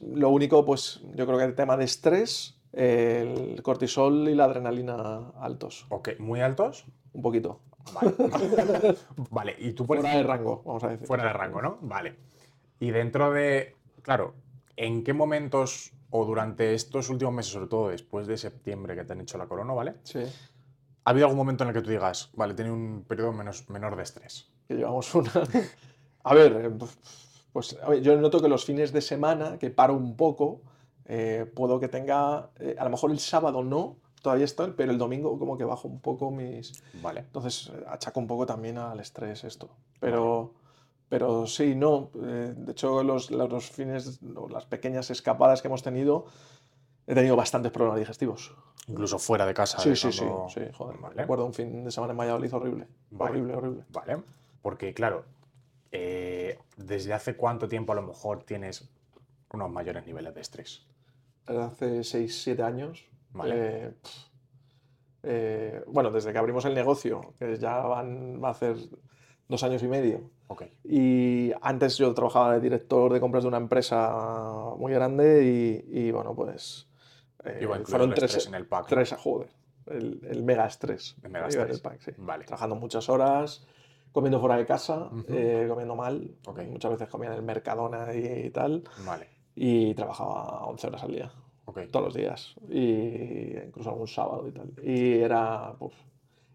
lo 0.00 0.30
único 0.30 0.64
pues 0.64 1.00
yo 1.14 1.26
creo 1.26 1.38
que 1.38 1.44
el 1.44 1.54
tema 1.54 1.76
de 1.76 1.84
estrés, 1.84 2.56
el 2.72 3.62
cortisol 3.62 4.28
y 4.28 4.34
la 4.34 4.44
adrenalina 4.46 5.30
altos, 5.38 5.86
Ok, 5.90 6.10
muy 6.18 6.40
altos. 6.40 6.86
Un 7.14 7.22
poquito. 7.22 7.60
Vale. 7.92 8.14
vale, 9.30 9.56
y 9.58 9.72
tú 9.72 9.86
por 9.86 9.98
Fuera 9.98 10.16
de 10.16 10.22
rango, 10.22 10.62
vamos 10.64 10.84
a 10.84 10.88
decir. 10.88 11.06
Fuera 11.06 11.24
de 11.24 11.32
rango, 11.32 11.62
¿no? 11.62 11.78
Vale. 11.80 12.16
Y 12.80 12.90
dentro 12.90 13.32
de, 13.32 13.76
claro, 14.02 14.34
¿en 14.76 15.02
qué 15.02 15.12
momentos 15.12 15.92
o 16.10 16.24
durante 16.24 16.74
estos 16.74 17.08
últimos 17.10 17.34
meses, 17.34 17.52
sobre 17.52 17.66
todo 17.66 17.88
después 17.88 18.26
de 18.26 18.36
septiembre 18.36 18.94
que 18.94 19.04
te 19.04 19.12
han 19.12 19.20
hecho 19.20 19.38
la 19.38 19.46
corona, 19.46 19.72
¿vale? 19.72 19.94
Sí, 20.02 20.20
¿Ha 21.06 21.10
habido 21.10 21.26
algún 21.26 21.38
momento 21.38 21.64
en 21.64 21.68
el 21.68 21.74
que 21.74 21.82
tú 21.82 21.90
digas, 21.90 22.30
vale, 22.34 22.54
tenido 22.54 22.74
un 22.74 23.04
periodo 23.06 23.32
menos, 23.32 23.68
menor 23.68 23.96
de 23.96 24.02
estrés? 24.02 24.54
que 24.66 24.74
llevamos 24.74 25.14
una... 25.14 25.30
A 26.26 26.34
ver, 26.34 26.52
eh, 26.52 26.70
pues 27.52 27.76
a 27.82 27.90
ver, 27.90 28.00
yo 28.00 28.16
noto 28.16 28.40
que 28.40 28.48
los 28.48 28.64
fines 28.64 28.92
de 28.92 29.02
semana, 29.02 29.58
que 29.58 29.68
paro 29.70 29.94
un 29.94 30.16
poco, 30.16 30.62
eh, 31.04 31.44
puedo 31.54 31.78
que 31.78 31.88
tenga, 31.88 32.50
eh, 32.58 32.74
a 32.78 32.84
lo 32.84 32.90
mejor 32.90 33.10
el 33.10 33.18
sábado 33.18 33.62
no, 33.62 33.98
todavía 34.24 34.46
estoy, 34.46 34.72
pero 34.74 34.90
el 34.90 34.96
domingo 34.96 35.38
como 35.38 35.58
que 35.58 35.64
bajo 35.64 35.86
un 35.86 36.00
poco 36.00 36.30
mis... 36.30 36.82
Vale. 37.02 37.20
Entonces 37.20 37.70
eh, 37.74 37.84
achaco 37.86 38.18
un 38.20 38.26
poco 38.26 38.46
también 38.46 38.78
al 38.78 38.98
estrés 38.98 39.44
esto. 39.44 39.68
Pero, 40.00 40.54
pero 41.10 41.46
sí, 41.46 41.74
no. 41.74 42.10
eh, 42.22 42.54
de 42.56 42.72
hecho, 42.72 43.02
los, 43.02 43.30
los 43.30 43.70
fines, 43.70 44.20
o 44.34 44.48
las 44.48 44.64
pequeñas 44.64 45.10
escapadas 45.10 45.60
que 45.60 45.68
hemos 45.68 45.82
tenido, 45.82 46.24
he 47.06 47.14
tenido 47.14 47.36
bastantes 47.36 47.70
problemas 47.70 47.98
digestivos. 47.98 48.54
Incluso 48.86 49.18
fuera 49.18 49.44
de 49.44 49.52
casa. 49.52 49.78
Sí, 49.78 49.90
de 49.90 49.96
sí, 49.96 50.10
sí, 50.10 50.24
sí, 50.48 50.60
joder. 50.72 50.96
Vale. 50.96 51.16
Recuerdo 51.16 51.44
un 51.44 51.52
fin 51.52 51.84
de 51.84 51.90
semana 51.90 52.12
en 52.12 52.18
Valladolid 52.18 52.54
horrible. 52.54 52.88
Vale. 53.10 53.30
Horrible, 53.30 53.56
horrible. 53.56 53.84
Vale. 53.90 54.22
Porque, 54.62 54.94
claro, 54.94 55.26
eh, 55.92 56.58
¿desde 56.78 57.12
hace 57.12 57.36
cuánto 57.36 57.68
tiempo 57.68 57.92
a 57.92 57.96
lo 57.96 58.02
mejor 58.02 58.42
tienes 58.42 58.88
unos 59.52 59.70
mayores 59.70 60.06
niveles 60.06 60.34
de 60.34 60.40
estrés? 60.40 60.86
Hace 61.46 62.02
6, 62.02 62.42
7 62.42 62.62
años. 62.62 63.04
Vale. 63.34 63.54
eh, 63.56 63.92
eh, 65.22 65.84
bueno, 65.86 66.10
desde 66.10 66.32
que 66.32 66.38
abrimos 66.38 66.64
el 66.64 66.74
negocio, 66.74 67.34
que 67.38 67.56
ya 67.56 67.78
van 67.78 68.42
va 68.42 68.48
a 68.48 68.50
hacer 68.52 68.76
dos 69.48 69.62
años 69.62 69.82
y 69.82 69.88
medio. 69.88 70.30
Ok. 70.48 70.64
Y 70.84 71.52
antes 71.62 71.96
yo 71.96 72.12
trabajaba 72.14 72.54
de 72.54 72.60
director 72.60 73.12
de 73.12 73.20
compras 73.20 73.44
de 73.44 73.48
una 73.48 73.56
empresa 73.56 74.74
muy 74.76 74.92
grande 74.92 75.44
y, 75.90 75.98
y, 76.06 76.10
bueno, 76.10 76.34
pues 76.34 76.88
eh, 77.44 77.60
Iba 77.62 77.76
a 77.76 77.80
fueron 77.80 78.10
el 78.10 78.14
tres, 78.14 78.46
en 78.46 78.54
el 78.54 78.66
pack. 78.66 78.86
tres, 78.88 79.14
joder, 79.18 79.48
el, 79.86 80.20
el 80.28 80.42
mega 80.42 80.66
estrés. 80.66 81.16
El 81.22 81.30
mega 81.30 81.48
estrés. 81.48 81.76
el 81.76 81.80
pack, 81.80 82.00
sí. 82.00 82.12
Vale. 82.18 82.44
Trabajando 82.44 82.76
muchas 82.76 83.08
horas, 83.08 83.66
comiendo 84.12 84.38
fuera 84.40 84.56
de 84.56 84.66
casa, 84.66 85.08
eh, 85.28 85.64
comiendo 85.68 85.96
mal. 85.96 86.30
Muchas 86.70 86.90
veces 86.92 87.08
comía 87.08 87.30
en 87.30 87.36
el 87.36 87.42
Mercadona 87.42 88.14
y, 88.14 88.50
tal. 88.50 88.84
Vale. 89.06 89.28
Y 89.54 89.94
trabajaba 89.94 90.66
11 90.66 90.86
horas 90.88 91.02
al 91.04 91.12
día, 91.12 91.32
Ok. 91.66 91.80
todos 91.90 92.06
los 92.06 92.14
días. 92.14 92.54
Y 92.68 93.56
incluso 93.58 93.90
algún 93.90 94.08
sábado 94.08 94.46
y 94.48 94.52
tal. 94.52 94.72
Y 94.82 95.14
era, 95.14 95.74
pues, 95.78 95.92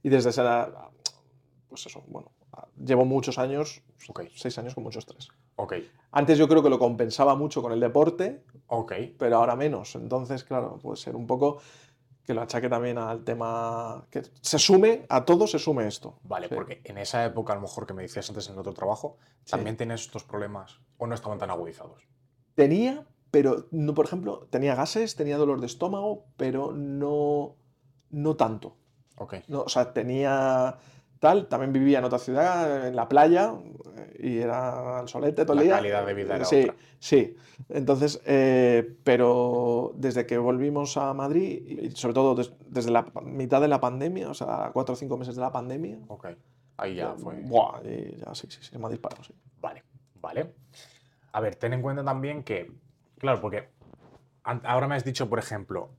y 0.04 0.10
desde 0.10 0.30
esa, 0.30 0.90
pues 1.68 1.86
eso, 1.86 2.04
bueno, 2.08 2.32
llevo 2.78 3.06
muchos 3.06 3.38
años, 3.40 3.82
Ok. 4.08 4.24
seis 4.36 4.58
años 4.58 4.76
con 4.76 4.84
mucho 4.84 5.00
estrés. 5.00 5.28
Ok. 5.56 5.74
Antes 6.12 6.38
yo 6.38 6.48
creo 6.48 6.64
que 6.64 6.70
lo 6.70 6.80
compensaba 6.80 7.36
mucho 7.36 7.62
con 7.62 7.72
el 7.72 7.80
deporte, 7.80 8.44
Ok. 8.68 8.94
pero 9.18 9.38
ahora 9.38 9.56
menos. 9.56 9.96
Entonces, 9.96 10.44
claro, 10.44 10.78
puede 10.82 10.98
ser 10.98 11.16
un 11.16 11.28
poco 11.28 11.60
que 12.26 12.34
lo 12.36 12.42
achaque 12.44 12.70
también 12.70 12.98
al 13.00 13.24
tema. 13.24 14.06
que 14.12 14.22
se 14.42 14.60
sume, 14.60 15.06
a 15.10 15.26
todo 15.26 15.48
se 15.48 15.58
sume 15.58 15.88
esto. 15.88 16.20
Vale, 16.24 16.48
Sí. 16.48 16.54
porque 16.56 16.82
en 16.84 17.00
esa 17.00 17.26
época, 17.26 17.54
a 17.54 17.56
lo 17.56 17.64
mejor 17.64 17.88
que 17.88 17.94
me 17.96 18.04
decías 18.04 18.30
antes 18.30 18.48
en 18.48 18.54
el 18.54 18.60
otro 18.60 18.74
trabajo, 18.74 19.18
Sí. 19.44 19.52
también 19.52 19.76
tenías 19.76 20.02
estos 20.02 20.24
problemas 20.24 20.80
o 21.00 21.08
no 21.08 21.16
estaban 21.16 21.40
tan 21.40 21.50
agudizados. 21.50 22.08
Tenía, 22.54 23.06
pero 23.32 23.68
no, 23.72 23.94
por 23.94 24.06
ejemplo, 24.06 24.48
tenía 24.50 24.76
gases, 24.76 25.16
tenía 25.16 25.38
dolor 25.38 25.60
de 25.60 25.68
estómago, 25.68 26.26
pero 26.38 26.72
no, 26.74 27.56
no 28.10 28.36
tanto. 28.36 28.76
Ok. 29.18 29.36
No, 29.48 29.62
o 29.62 29.70
sea, 29.70 29.94
tenía 29.94 30.78
tal, 31.20 31.48
también 31.48 31.74
vivía 31.74 32.00
en 32.00 32.06
otra 32.06 32.18
ciudad, 32.20 32.88
en 32.88 32.96
la 32.96 33.10
playa, 33.10 33.54
y 34.18 34.38
era 34.40 35.00
al 35.00 35.10
solete 35.10 35.44
todo 35.44 35.54
el 35.54 35.58
La 35.60 35.64
día. 35.64 35.76
calidad 35.76 36.06
de 36.06 36.14
vida 36.14 36.36
era 36.38 36.46
sí, 36.46 36.62
otra. 36.62 36.76
Sí, 37.00 37.36
entonces, 37.68 38.22
eh, 38.26 38.96
pero 39.04 39.92
desde 39.96 40.26
que 40.26 40.38
volvimos 40.38 40.96
a 40.98 41.14
Madrid, 41.14 41.62
y 41.68 41.92
sobre 41.92 42.14
todo 42.14 42.36
des- 42.36 42.54
desde 42.68 42.92
la 42.92 43.06
mitad 43.24 43.60
de 43.60 43.68
la 43.68 43.82
pandemia, 43.82 44.30
o 44.30 44.34
sea, 44.34 44.72
cuatro 44.74 44.94
o 44.94 44.96
cinco 44.96 45.18
meses 45.18 45.36
de 45.36 45.42
la 45.42 45.52
pandemia, 45.52 46.00
Ok. 46.08 46.28
Ahí 46.78 46.96
ya 46.96 47.14
fue. 47.16 47.36
buah, 47.42 47.82
y 47.84 48.16
ya 48.18 48.34
sí, 48.34 48.48
sí, 48.50 48.60
sí, 48.62 48.78
me 48.78 48.86
ha 48.86 48.90
disparado, 48.90 49.22
sí. 49.22 49.34
Vale, 49.60 49.84
vale. 50.22 50.54
A 51.34 51.42
ver, 51.42 51.56
ten 51.58 51.74
en 51.74 51.82
cuenta 51.82 52.06
también 52.06 52.44
que, 52.44 52.72
claro, 53.20 53.40
porque 53.42 53.70
ahora 54.44 54.88
me 54.88 54.96
has 54.96 55.04
dicho, 55.04 55.30
por 55.30 55.38
ejemplo, 55.40 55.92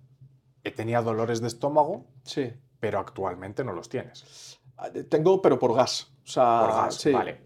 que 0.63 0.71
tenía 0.73 1.01
dolores 1.03 1.41
de 1.41 1.47
estómago, 1.47 2.07
Sí. 2.25 2.53
pero 2.81 2.99
actualmente 2.99 3.63
no 3.65 3.73
los 3.73 3.89
tienes. 3.89 4.59
Ah, 4.77 4.89
Tengo, 5.09 5.41
pero 5.41 5.59
por 5.59 5.75
gas. 5.75 6.13
O 6.25 6.27
sea, 6.27 6.61
Por 6.67 6.71
gas, 6.75 6.95
sí, 6.97 7.13
vale. 7.13 7.43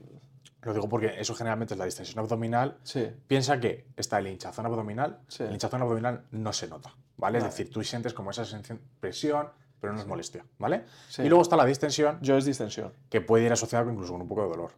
Lo 0.63 0.73
digo 0.73 0.89
porque 0.89 1.13
eso 1.21 1.35
generalmente 1.35 1.75
es 1.75 1.79
la 1.79 1.85
distensión 1.85 2.21
abdominal. 2.21 2.79
Sí, 2.85 3.07
Piensa 3.27 3.61
que 3.61 3.89
está 3.97 4.19
el 4.19 4.29
hinchazón 4.29 4.65
abdominal. 4.65 5.21
Sí. 5.29 5.43
El 5.43 5.53
hinchazón 5.53 5.83
abdominal 5.83 6.25
no 6.31 6.53
se 6.55 6.69
nota, 6.69 6.89
¿vale? 6.89 6.99
Vale. 7.17 7.39
Es 7.39 7.45
decir, 7.45 7.71
tú 7.71 7.83
sientes 7.85 8.15
como 8.15 8.31
esa 8.31 8.45
sensación- 8.47 8.81
presión, 8.99 9.49
pero 9.79 9.93
no 9.93 10.01
es 10.01 10.07
molestia, 10.07 10.47
¿vale? 10.59 10.85
Y 11.19 11.29
luego 11.29 11.43
está 11.43 11.57
la 11.57 11.67
distensión, 11.67 12.19
yo 12.23 12.39
es 12.39 12.47
distensión. 12.47 12.95
que 13.11 13.21
puede 13.21 13.45
ir 13.45 13.53
asociada 13.53 13.91
incluso 13.93 14.13
con 14.13 14.23
un 14.23 14.29
poco 14.29 14.45
de 14.45 14.49
dolor. 14.49 14.73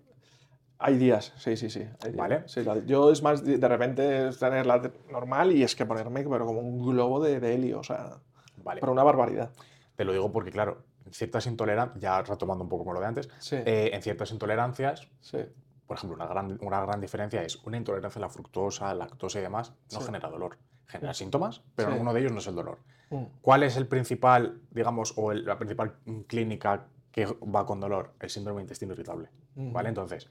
Hay 0.79 0.99
días, 0.99 1.33
sí, 1.37 1.57
sí, 1.57 1.71
sí. 1.71 1.81
hay 1.81 2.13
días. 2.13 2.17
Vale. 2.17 2.43
Sí, 2.47 2.63
la- 2.63 2.79
yo 2.85 3.11
es 3.11 3.23
más, 3.23 3.45
de 3.45 3.69
repente 3.69 4.29
es 4.29 4.39
tenerla 4.39 4.79
de- 4.79 4.93
normal 5.11 5.53
y 5.53 5.63
es 5.63 5.75
que 5.75 5.87
ponerme 5.87 6.23
pero 6.25 6.45
como 6.47 6.61
un 6.61 6.87
globo 6.87 7.23
de, 7.23 7.41
de 7.41 7.55
helio, 7.55 7.81
o 7.81 7.83
sea, 7.85 8.19
Vale. 8.63 8.81
pero 8.81 8.93
una 8.93 9.03
barbaridad. 9.03 9.51
Te 9.97 10.05
lo 10.05 10.13
digo 10.13 10.31
porque, 10.31 10.51
claro, 10.51 10.83
en 11.07 11.13
ciertas 11.15 11.47
intolerancias, 11.47 12.01
ya 12.01 12.21
retomando 12.23 12.63
un 12.65 12.69
poco 12.69 12.85
como 12.85 12.93
lo 12.95 13.01
de 13.01 13.07
antes, 13.07 13.29
Sí, 13.39 13.57
eh, 13.65 13.91
en 13.95 14.03
ciertas 14.03 14.31
intolerancias, 14.33 15.09
sí, 15.21 15.39
por 15.87 15.97
ejemplo, 15.97 16.17
una 16.17 16.27
gran, 16.27 16.59
una 16.61 16.81
gran 16.85 17.01
diferencia 17.01 17.43
es 17.43 17.57
una 17.65 17.77
intolerancia 17.79 18.19
a 18.19 18.23
la 18.23 18.29
fructosa, 18.29 18.93
lactosa 18.95 19.39
y 19.39 19.43
demás, 19.43 19.73
no 19.93 20.01
genera 20.01 20.29
dolor. 20.29 20.59
Genera 20.89 21.15
síntomas, 21.15 21.63
pero 21.75 21.97
uno 21.97 22.13
de 22.13 22.21
ellos 22.21 22.33
no 22.33 22.39
es 22.39 22.47
el 22.49 22.55
dolor. 22.55 22.79
Mm. 23.11 23.25
¿Cuál 23.41 23.63
es 23.63 23.77
el 23.77 23.87
principal, 23.87 24.61
digamos, 24.71 25.15
o 25.17 25.33
el- 25.33 25.45
la 25.45 25.57
principal 25.59 25.95
mm, 26.05 26.21
clínica 26.23 26.87
que 27.13 27.25
va 27.27 27.65
con 27.65 27.81
dolor? 27.81 28.13
El 28.21 28.29
síndrome 28.31 28.59
de 28.59 28.63
intestino 28.65 28.93
irritable. 28.93 29.29
Ujú. 29.57 29.73
¿Vale? 29.73 29.89
Entonces, 29.89 30.29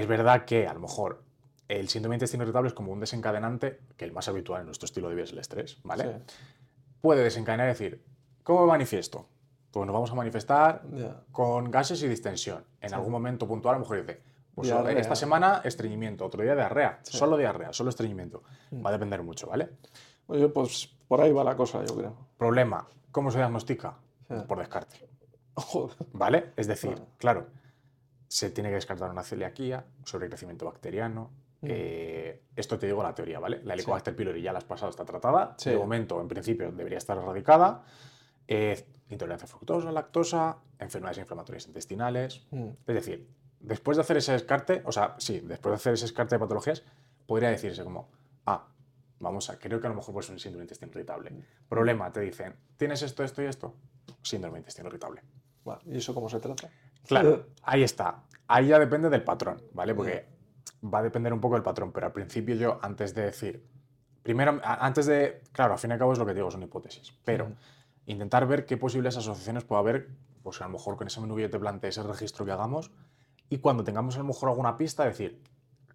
es 0.00 0.06
verdad 0.06 0.44
que 0.44 0.66
a 0.66 0.74
lo 0.74 0.80
mejor 0.80 1.22
el 1.68 1.88
síndrome 1.88 2.14
de 2.14 2.16
intestino 2.18 2.42
irritable 2.44 2.68
es 2.68 2.74
como 2.74 2.92
un 2.92 3.00
desencadenante, 3.00 3.80
que 3.96 4.04
el 4.04 4.12
más 4.12 4.28
habitual 4.28 4.60
en 4.60 4.66
nuestro 4.66 4.86
estilo 4.86 5.08
de 5.08 5.14
vida 5.14 5.24
es 5.24 5.32
el 5.32 5.38
estrés, 5.38 5.78
¿vale? 5.82 6.04
Sí, 6.04 6.34
Puede 7.00 7.22
desencadenar 7.22 7.66
y 7.66 7.70
decir, 7.70 8.02
¿cómo 8.42 8.62
me 8.62 8.66
manifiesto? 8.68 9.26
Pues 9.70 9.86
nos 9.86 9.92
vamos 9.92 10.10
a 10.10 10.14
manifestar 10.14 10.82
con 11.32 11.70
gases 11.70 12.02
y 12.02 12.08
distensión. 12.08 12.64
En 12.80 12.88
Sí. 12.90 12.94
algún 12.94 13.12
momento 13.12 13.46
puntual, 13.46 13.74
a 13.74 13.78
lo 13.78 13.84
mejor 13.84 14.00
dice, 14.06 14.20
pues 14.54 14.68
Diarrea. 14.68 14.98
esta 15.00 15.14
semana 15.16 15.60
estreñimiento, 15.64 16.24
otro 16.24 16.42
día 16.42 16.54
diarrea, 16.54 17.00
Sí. 17.02 17.16
solo 17.18 17.36
diarrea, 17.36 17.72
solo 17.72 17.90
estreñimiento. 17.90 18.42
Mm. 18.70 18.84
Va 18.84 18.90
a 18.90 18.92
depender 18.92 19.22
mucho, 19.22 19.48
¿vale? 19.48 19.70
Oye, 20.28 20.48
pues 20.48 20.94
por 21.08 21.20
ahí 21.20 21.32
va 21.32 21.44
la 21.44 21.56
cosa, 21.56 21.84
yo 21.84 21.94
creo. 21.96 22.16
Problema, 22.38 22.86
¿cómo 23.10 23.30
se 23.30 23.38
diagnostica? 23.38 23.94
Por 24.48 24.58
descarte, 24.58 25.06
Joder. 25.56 25.96
¿vale? 26.12 26.52
Es 26.56 26.66
decir, 26.66 26.94
Claro. 26.94 27.06
claro, 27.18 27.46
se 28.34 28.50
tiene 28.50 28.68
que 28.68 28.74
descartar 28.74 29.08
una 29.12 29.22
celiaquía, 29.22 29.84
sobrecrecimiento 30.04 30.64
bacteriano. 30.64 31.30
Mm. 31.60 31.66
eh, 31.70 32.42
esto 32.56 32.76
te 32.80 32.86
digo 32.86 33.00
la 33.00 33.14
teoría, 33.14 33.38
¿vale? 33.38 33.58
La 33.58 33.74
Sí. 33.74 33.78
Helicobacter 33.78 34.16
pylori 34.16 34.42
ya 34.42 34.52
la 34.52 34.58
has 34.58 34.64
pasado, 34.64 34.90
está 34.90 35.04
tratada. 35.04 35.54
Sí. 35.56 35.70
De 35.70 35.76
momento, 35.78 36.20
en 36.20 36.26
principio, 36.26 36.72
debería 36.72 36.98
estar 36.98 37.16
erradicada. 37.16 37.84
eh, 38.48 38.84
intolerancia 39.08 39.44
a 39.46 39.48
fructosa, 39.48 39.92
lactosa, 39.92 40.58
enfermedades 40.80 41.18
inflamatorias 41.18 41.66
intestinales. 41.68 42.44
Mm. 42.50 42.70
Es 42.88 42.94
decir, 42.94 43.28
después 43.60 43.96
de 43.96 44.00
hacer 44.02 44.16
ese 44.16 44.32
descarte, 44.32 44.82
o 44.84 44.90
sea, 44.90 45.14
sí, 45.18 45.38
después 45.40 45.70
de 45.70 45.76
hacer 45.76 45.94
ese 45.94 46.04
descarte 46.06 46.34
de 46.34 46.40
patologías, 46.40 46.82
podría 47.26 47.50
decirse 47.50 47.84
como, 47.84 48.10
ah, 48.46 48.66
vamos 49.20 49.48
a, 49.48 49.58
creo 49.60 49.80
que 49.80 49.86
a 49.86 49.90
lo 49.90 49.96
mejor 49.96 50.12
puede 50.12 50.26
ser 50.26 50.32
un 50.34 50.40
síndrome 50.40 50.62
de 50.62 50.64
intestino 50.64 50.90
irritable. 50.90 51.30
Problema, 51.68 52.12
te 52.12 52.20
dicen, 52.20 52.56
¿tienes 52.76 53.00
esto, 53.02 53.22
esto 53.22 53.40
y 53.42 53.46
esto? 53.46 53.74
Síndrome 54.22 54.56
de 54.56 54.60
intestino 54.62 54.88
irritable. 54.88 55.22
Vale, 55.64 55.80
¿Y 55.86 55.96
eso 55.96 56.12
cómo 56.12 56.28
se 56.28 56.40
trata? 56.40 56.68
Claro, 57.06 57.46
ahí 57.62 57.82
está. 57.82 58.22
Ahí 58.46 58.68
ya 58.68 58.78
depende 58.78 59.08
del 59.08 59.22
patrón, 59.24 59.62
¿vale? 59.72 59.94
Porque 59.94 60.26
va 60.84 60.98
a 60.98 61.02
depender 61.02 61.32
un 61.32 61.40
poco 61.40 61.54
del 61.54 61.62
patrón, 61.62 61.92
pero 61.92 62.06
al 62.06 62.12
principio 62.12 62.54
yo, 62.54 62.78
antes 62.82 63.14
de 63.14 63.22
decir, 63.22 63.64
primero, 64.22 64.60
antes 64.62 65.06
de, 65.06 65.42
claro, 65.52 65.72
al 65.74 65.78
fin 65.78 65.90
y 65.90 65.92
al 65.94 65.98
cabo 65.98 66.12
es 66.12 66.18
lo 66.18 66.26
que 66.26 66.34
digo, 66.34 66.50
son 66.50 66.62
hipótesis, 66.62 67.12
pero 67.24 67.44
Ujú. 67.46 67.54
intentar 68.06 68.46
ver 68.46 68.66
qué 68.66 68.76
posibles 68.76 69.16
asociaciones 69.16 69.64
puede 69.64 69.80
haber, 69.80 70.08
pues 70.42 70.60
a 70.60 70.64
lo 70.64 70.70
mejor 70.70 70.96
con 70.96 71.06
ese 71.06 71.20
menú 71.20 71.38
yo 71.38 71.48
te 71.48 71.58
plantee 71.58 71.88
ese 71.90 72.02
registro 72.02 72.44
que 72.44 72.52
hagamos 72.52 72.90
y 73.48 73.58
cuando 73.58 73.82
tengamos 73.84 74.16
a 74.16 74.18
lo 74.18 74.24
mejor 74.24 74.50
alguna 74.50 74.76
pista, 74.76 75.04
decir, 75.04 75.42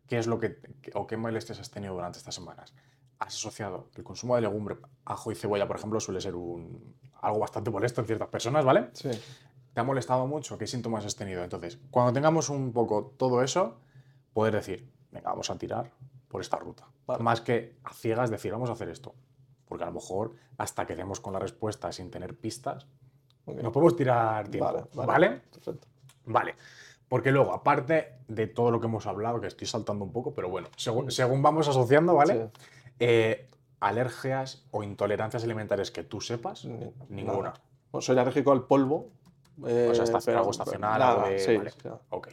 ¿qué 0.08 0.18
es 0.18 0.26
lo 0.26 0.40
que, 0.40 0.58
que- 0.82 0.92
o 0.96 1.06
qué 1.06 1.18
molestias 1.18 1.60
has 1.60 1.70
tenido 1.70 1.94
durante 1.94 2.18
estas 2.18 2.34
semanas? 2.34 2.74
Has 3.20 3.36
asociado 3.36 3.90
el 3.96 4.04
consumo 4.04 4.36
de 4.36 4.42
legumbre, 4.42 4.78
ajo 5.06 5.32
y 5.32 5.36
cebolla, 5.36 5.68
por 5.68 5.76
ejemplo, 5.78 6.00
suele 6.00 6.20
ser 6.22 6.36
un, 6.36 6.96
algo 7.22 7.40
bastante 7.40 7.70
molesto 7.70 8.02
en 8.02 8.08
ciertas 8.08 8.30
personas, 8.30 8.66
¿vale? 8.66 8.90
Sí. 8.94 9.10
¿Te 9.74 9.80
ha 9.82 9.84
molestado 9.84 10.26
mucho? 10.28 10.58
¿Qué 10.58 10.68
síntomas 10.68 11.06
has 11.06 11.16
tenido? 11.16 11.44
Entonces, 11.44 11.80
cuando 11.92 12.14
tengamos 12.14 12.50
un 12.50 12.74
poco 12.74 13.14
todo 13.18 13.44
eso, 13.44 13.78
poder 14.34 14.54
decir, 14.56 14.92
venga, 15.12 15.30
vamos 15.30 15.50
a 15.50 15.58
tirar 15.58 15.92
por 16.28 16.42
esta 16.42 16.58
ruta. 16.58 16.88
Vale. 17.08 17.24
Más 17.24 17.42
que 17.42 17.78
a 17.84 17.94
ciegas 17.94 18.30
decir, 18.30 18.52
vamos 18.52 18.70
a 18.70 18.74
hacer 18.74 18.90
esto. 18.90 19.14
Porque 19.66 19.84
a 19.84 19.88
lo 19.88 19.94
mejor, 19.94 20.34
hasta 20.58 20.86
que 20.86 20.96
demos 20.96 21.20
con 21.20 21.34
la 21.34 21.40
respuesta 21.40 21.92
sin 21.92 22.10
tener 22.12 22.36
pistas, 22.38 22.88
Ok. 23.46 23.58
no 23.62 23.72
podemos 23.72 23.96
tirar 23.96 24.48
tiempo. 24.50 24.66
Vale, 24.74 24.86
¿Vale? 24.94 25.08
vale. 25.08 25.30
¿Vale? 25.30 25.42
Perfecto. 25.52 25.88
Porque 27.08 27.32
luego, 27.32 27.54
aparte 27.54 28.20
de 28.28 28.46
todo 28.48 28.70
lo 28.70 28.80
que 28.80 28.86
hemos 28.86 29.08
hablado, 29.08 29.42
que 29.42 29.48
estoy 29.48 29.66
saltando 29.66 30.06
un 30.06 30.12
poco, 30.12 30.34
pero 30.36 30.50
bueno, 30.50 30.68
según, 30.78 31.10
según 31.10 31.42
vamos 31.42 31.68
asociando, 31.68 32.14
¿vale? 32.14 32.34
Sí. 32.54 32.62
Eh, 33.00 33.50
alergias 33.80 34.68
o 34.72 34.84
intolerancias 34.84 35.44
alimentarias 35.44 35.90
que 35.90 36.04
tú 36.04 36.22
sepas, 36.22 36.66
Ni- 36.66 36.92
ninguna. 37.10 37.54
nada. 37.92 38.02
Soy 38.02 38.18
alérgico 38.20 38.52
al 38.52 38.66
polvo. 38.68 39.10
Eh, 39.68 39.90
O 39.92 39.96
sea, 39.96 40.20
pero- 40.26 40.38
algo 40.40 40.52
estacional, 40.52 41.00
nada, 41.00 41.12
algo 41.14 41.28
de- 41.30 41.40
sí, 41.40 41.58
vale. 41.58 41.72
sí, 41.72 41.90
Ok, 42.10 42.28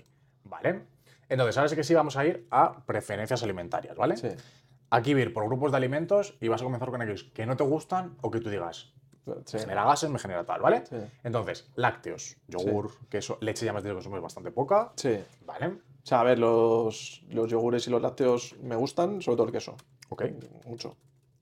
vale. 0.45 0.83
Entonces, 1.29 1.57
ahora 1.59 1.69
sí 1.69 1.77
que 1.77 1.85
sí 1.85 1.95
vamos 1.95 2.17
a 2.17 2.25
ir 2.27 2.47
a 2.51 2.85
preferencias 2.87 3.43
alimentarias, 3.43 3.97
¿vale? 3.97 4.17
sí. 4.17 4.29
Aquí 4.91 5.11
ir 5.11 5.33
por 5.35 5.45
grupos 5.47 5.73
de 5.73 5.79
alimentos 5.79 6.37
y 6.41 6.47
vas 6.47 6.61
a 6.61 6.65
comenzar 6.65 6.91
con 6.91 7.03
aquellos 7.03 7.25
que 7.25 7.45
no 7.45 7.57
te 7.57 7.65
gustan 7.65 8.17
o 8.23 8.31
que 8.31 8.39
tú 8.39 8.51
digas, 8.51 8.93
Sí. 9.45 9.57
me 9.57 9.61
genera 9.63 9.85
gases, 9.85 10.09
me 10.11 10.21
genera 10.21 10.45
tal, 10.45 10.61
¿vale? 10.61 10.85
Sí. 10.87 10.95
Entonces, 11.25 11.69
lácteos, 11.75 12.37
yogur, 12.47 12.93
queso, 13.09 13.39
leche 13.41 13.67
ya 13.67 13.73
me 13.73 13.79
has 13.79 13.83
dicho 13.85 13.95
que 13.95 13.97
consumes 13.97 14.23
bastante 14.23 14.53
poca, 14.53 14.93
Sí. 14.95 15.19
¿vale? 15.45 15.67
O 15.67 16.07
sea, 16.07 16.21
a 16.21 16.23
ver, 16.23 16.39
los, 16.39 17.25
los 17.31 17.51
yogures 17.51 17.85
y 17.89 17.91
los 17.91 18.01
lácteos 18.01 18.55
me 18.63 18.77
gustan, 18.77 19.21
sobre 19.21 19.37
todo 19.37 19.47
el 19.49 19.53
queso. 19.53 19.75
Ok. 20.11 20.23
Mucho. 20.67 20.97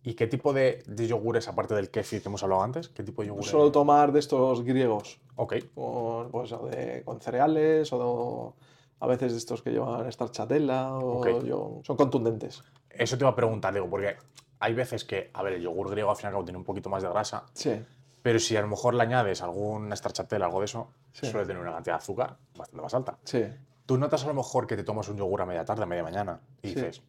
¿Y 0.06 0.14
qué 0.14 0.26
tipo 0.26 0.52
de, 0.52 0.82
de 0.86 1.06
yogures, 1.06 1.48
aparte 1.48 1.74
del 1.74 1.90
kefir 1.90 2.20
que 2.22 2.28
hemos 2.28 2.42
hablado 2.42 2.62
antes? 2.62 2.90
¿Qué 2.90 3.02
tipo 3.02 3.22
de 3.22 3.28
yogures? 3.28 3.50
Suelo 3.50 3.72
tomar 3.72 4.12
de 4.12 4.20
estos 4.20 4.62
griegos, 4.62 5.18
Ok, 5.36 5.54
con, 5.74 6.30
pues, 6.30 6.52
o 6.52 6.66
de- 6.66 7.02
con 7.04 7.20
cereales 7.20 7.88
o 7.92 8.54
a 9.00 9.06
veces 9.06 9.32
de 9.32 9.38
estos 9.38 9.62
que 9.62 9.70
llevan 9.70 10.10
stracciatella 10.12 10.92
o 10.94 11.18
Ok. 11.20 11.44
yo- 11.44 11.80
son 11.84 11.96
contundentes. 11.96 12.62
eso 12.90 13.16
te 13.18 13.24
iba 13.24 13.30
a 13.30 13.34
preguntar, 13.34 13.72
digo, 13.74 13.88
porque 13.90 14.16
hay 14.60 14.74
veces 14.74 15.04
que, 15.04 15.30
a 15.32 15.42
ver, 15.42 15.54
el 15.54 15.62
yogur 15.62 15.90
griego 15.90 16.10
al 16.10 16.16
fin 16.16 16.24
y 16.24 16.26
al 16.28 16.32
cabo 16.34 16.44
tiene 16.44 16.58
un 16.58 16.64
poquito 16.64 16.88
más 16.90 17.02
de 17.02 17.08
grasa, 17.08 17.44
Sí, 17.54 17.82
pero 18.22 18.38
si 18.38 18.56
a 18.56 18.60
lo 18.60 18.68
mejor 18.68 18.94
le 18.94 19.02
añades 19.02 19.42
algún 19.42 19.90
stracciatella, 19.96 20.44
algo 20.44 20.60
de 20.60 20.66
eso, 20.66 20.88
Sí. 21.12 21.26
suele 21.26 21.46
tener 21.46 21.60
una 21.62 21.72
cantidad 21.72 21.94
de 21.96 22.02
azúcar 22.02 22.36
bastante 22.56 22.82
más 22.82 22.94
alta. 22.94 23.18
sí. 23.24 23.42
Tú 23.86 23.98
notas 23.98 24.24
a 24.24 24.28
lo 24.28 24.34
mejor 24.34 24.66
que 24.66 24.76
te 24.76 24.84
tomas 24.84 25.08
un 25.10 25.16
yogur 25.18 25.42
a 25.42 25.46
media 25.46 25.64
tarde, 25.64 25.82
a 25.82 25.86
media 25.86 26.02
mañana, 26.02 26.40
y 26.62 26.68
Sí. 26.68 26.74
dices, 26.76 27.02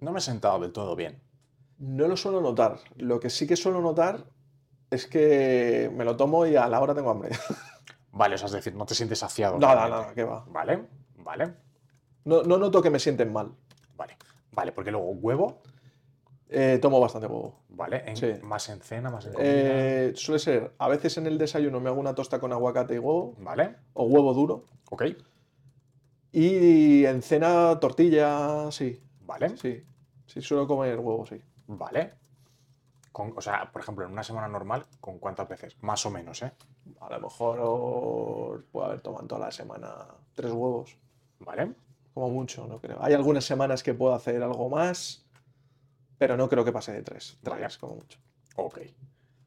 no 0.00 0.10
me 0.12 0.18
he 0.18 0.22
sentado 0.22 0.58
del 0.60 0.72
todo 0.72 0.96
bien. 0.96 1.20
No 1.78 2.08
lo 2.08 2.16
suelo 2.16 2.40
notar. 2.40 2.78
Lo 2.96 3.20
que 3.20 3.30
sí 3.30 3.46
que 3.46 3.56
suelo 3.56 3.80
notar 3.80 4.24
es 4.90 5.06
que 5.06 5.90
me 5.94 6.04
lo 6.04 6.16
tomo 6.16 6.46
y 6.46 6.56
a 6.56 6.68
la 6.68 6.80
hora 6.80 6.94
tengo 6.94 7.10
hambre. 7.10 7.30
Vale, 8.12 8.36
o 8.36 8.38
sea, 8.38 8.46
es 8.46 8.52
decir, 8.52 8.74
no 8.74 8.86
te 8.86 8.94
sientes 8.94 9.18
saciado. 9.18 9.58
Nada, 9.58 9.74
realmente. 9.86 10.00
nada, 10.02 10.14
que 10.14 10.24
va. 10.24 10.44
Vale, 10.48 10.86
vale, 11.16 11.54
No, 12.24 12.42
no 12.44 12.56
noto 12.56 12.80
que 12.80 12.88
me 12.88 12.98
sienten 12.98 13.30
mal. 13.32 13.52
vale. 13.94 14.16
Vale, 14.52 14.72
porque 14.72 14.90
luego 14.90 15.10
huevo, 15.10 15.60
Eh, 16.48 16.78
tomo 16.80 16.98
bastante 17.00 17.26
huevo. 17.26 17.60
¿vale? 17.68 18.04
En- 18.06 18.16
Sí. 18.16 18.32
Más 18.42 18.68
en 18.70 18.80
cena, 18.80 19.10
más 19.10 19.26
en 19.26 19.32
comida. 19.32 19.50
Eh, 19.50 20.12
suele 20.14 20.38
ser, 20.38 20.72
a 20.78 20.88
veces 20.88 21.18
en 21.18 21.26
el 21.26 21.36
desayuno 21.38 21.80
me 21.80 21.90
hago 21.90 21.98
una 22.00 22.14
tosta 22.14 22.38
con 22.38 22.52
aguacate 22.52 22.94
y 22.94 22.98
huevo, 22.98 23.34
¿Vale? 23.38 23.74
o 23.94 24.04
huevo 24.04 24.32
duro. 24.32 24.64
Ok, 24.90 25.02
Y 26.32 27.04
en 27.04 27.20
cena 27.22 27.78
tortilla, 27.80 28.70
sí, 28.70 29.00
vale, 29.26 29.56
sí. 29.56 29.82
Sí, 30.26 30.40
suelo 30.40 30.66
comer 30.66 30.98
huevo, 30.98 31.24
sí. 31.26 31.40
Vale. 31.66 32.14
Con- 33.12 33.32
o 33.36 33.40
sea, 33.40 33.70
por 33.72 33.80
ejemplo, 33.82 34.04
en 34.04 34.12
una 34.12 34.22
semana 34.22 34.46
normal, 34.48 34.84
¿con 35.00 35.18
cuántas 35.18 35.48
veces? 35.48 35.76
Más 35.82 36.04
o 36.06 36.10
menos, 36.10 36.42
¿eh? 36.42 36.52
A 37.00 37.10
lo 37.10 37.20
mejor 37.20 38.64
puedo 38.70 38.86
haber 38.86 39.00
tomado 39.00 39.26
toda 39.26 39.40
la 39.46 39.50
semana 39.50 40.06
tres 40.34 40.52
huevos, 40.52 40.96
¿Vale? 41.40 41.72
como 42.14 42.30
mucho, 42.30 42.66
no 42.66 42.78
creo. 42.80 42.98
Hay 43.02 43.12
algunas 43.14 43.44
semanas 43.44 43.82
que 43.82 43.92
puedo 43.94 44.14
hacer 44.14 44.42
algo 44.42 44.68
más, 44.70 45.26
pero 46.18 46.36
no 46.36 46.48
creo 46.48 46.64
que 46.64 46.72
pase 46.72 46.92
de 46.92 47.02
tres. 47.02 47.38
Tres, 47.42 47.54
Vale. 47.60 47.68
como 47.78 47.94
mucho. 47.96 48.18
Ok. 48.56 48.78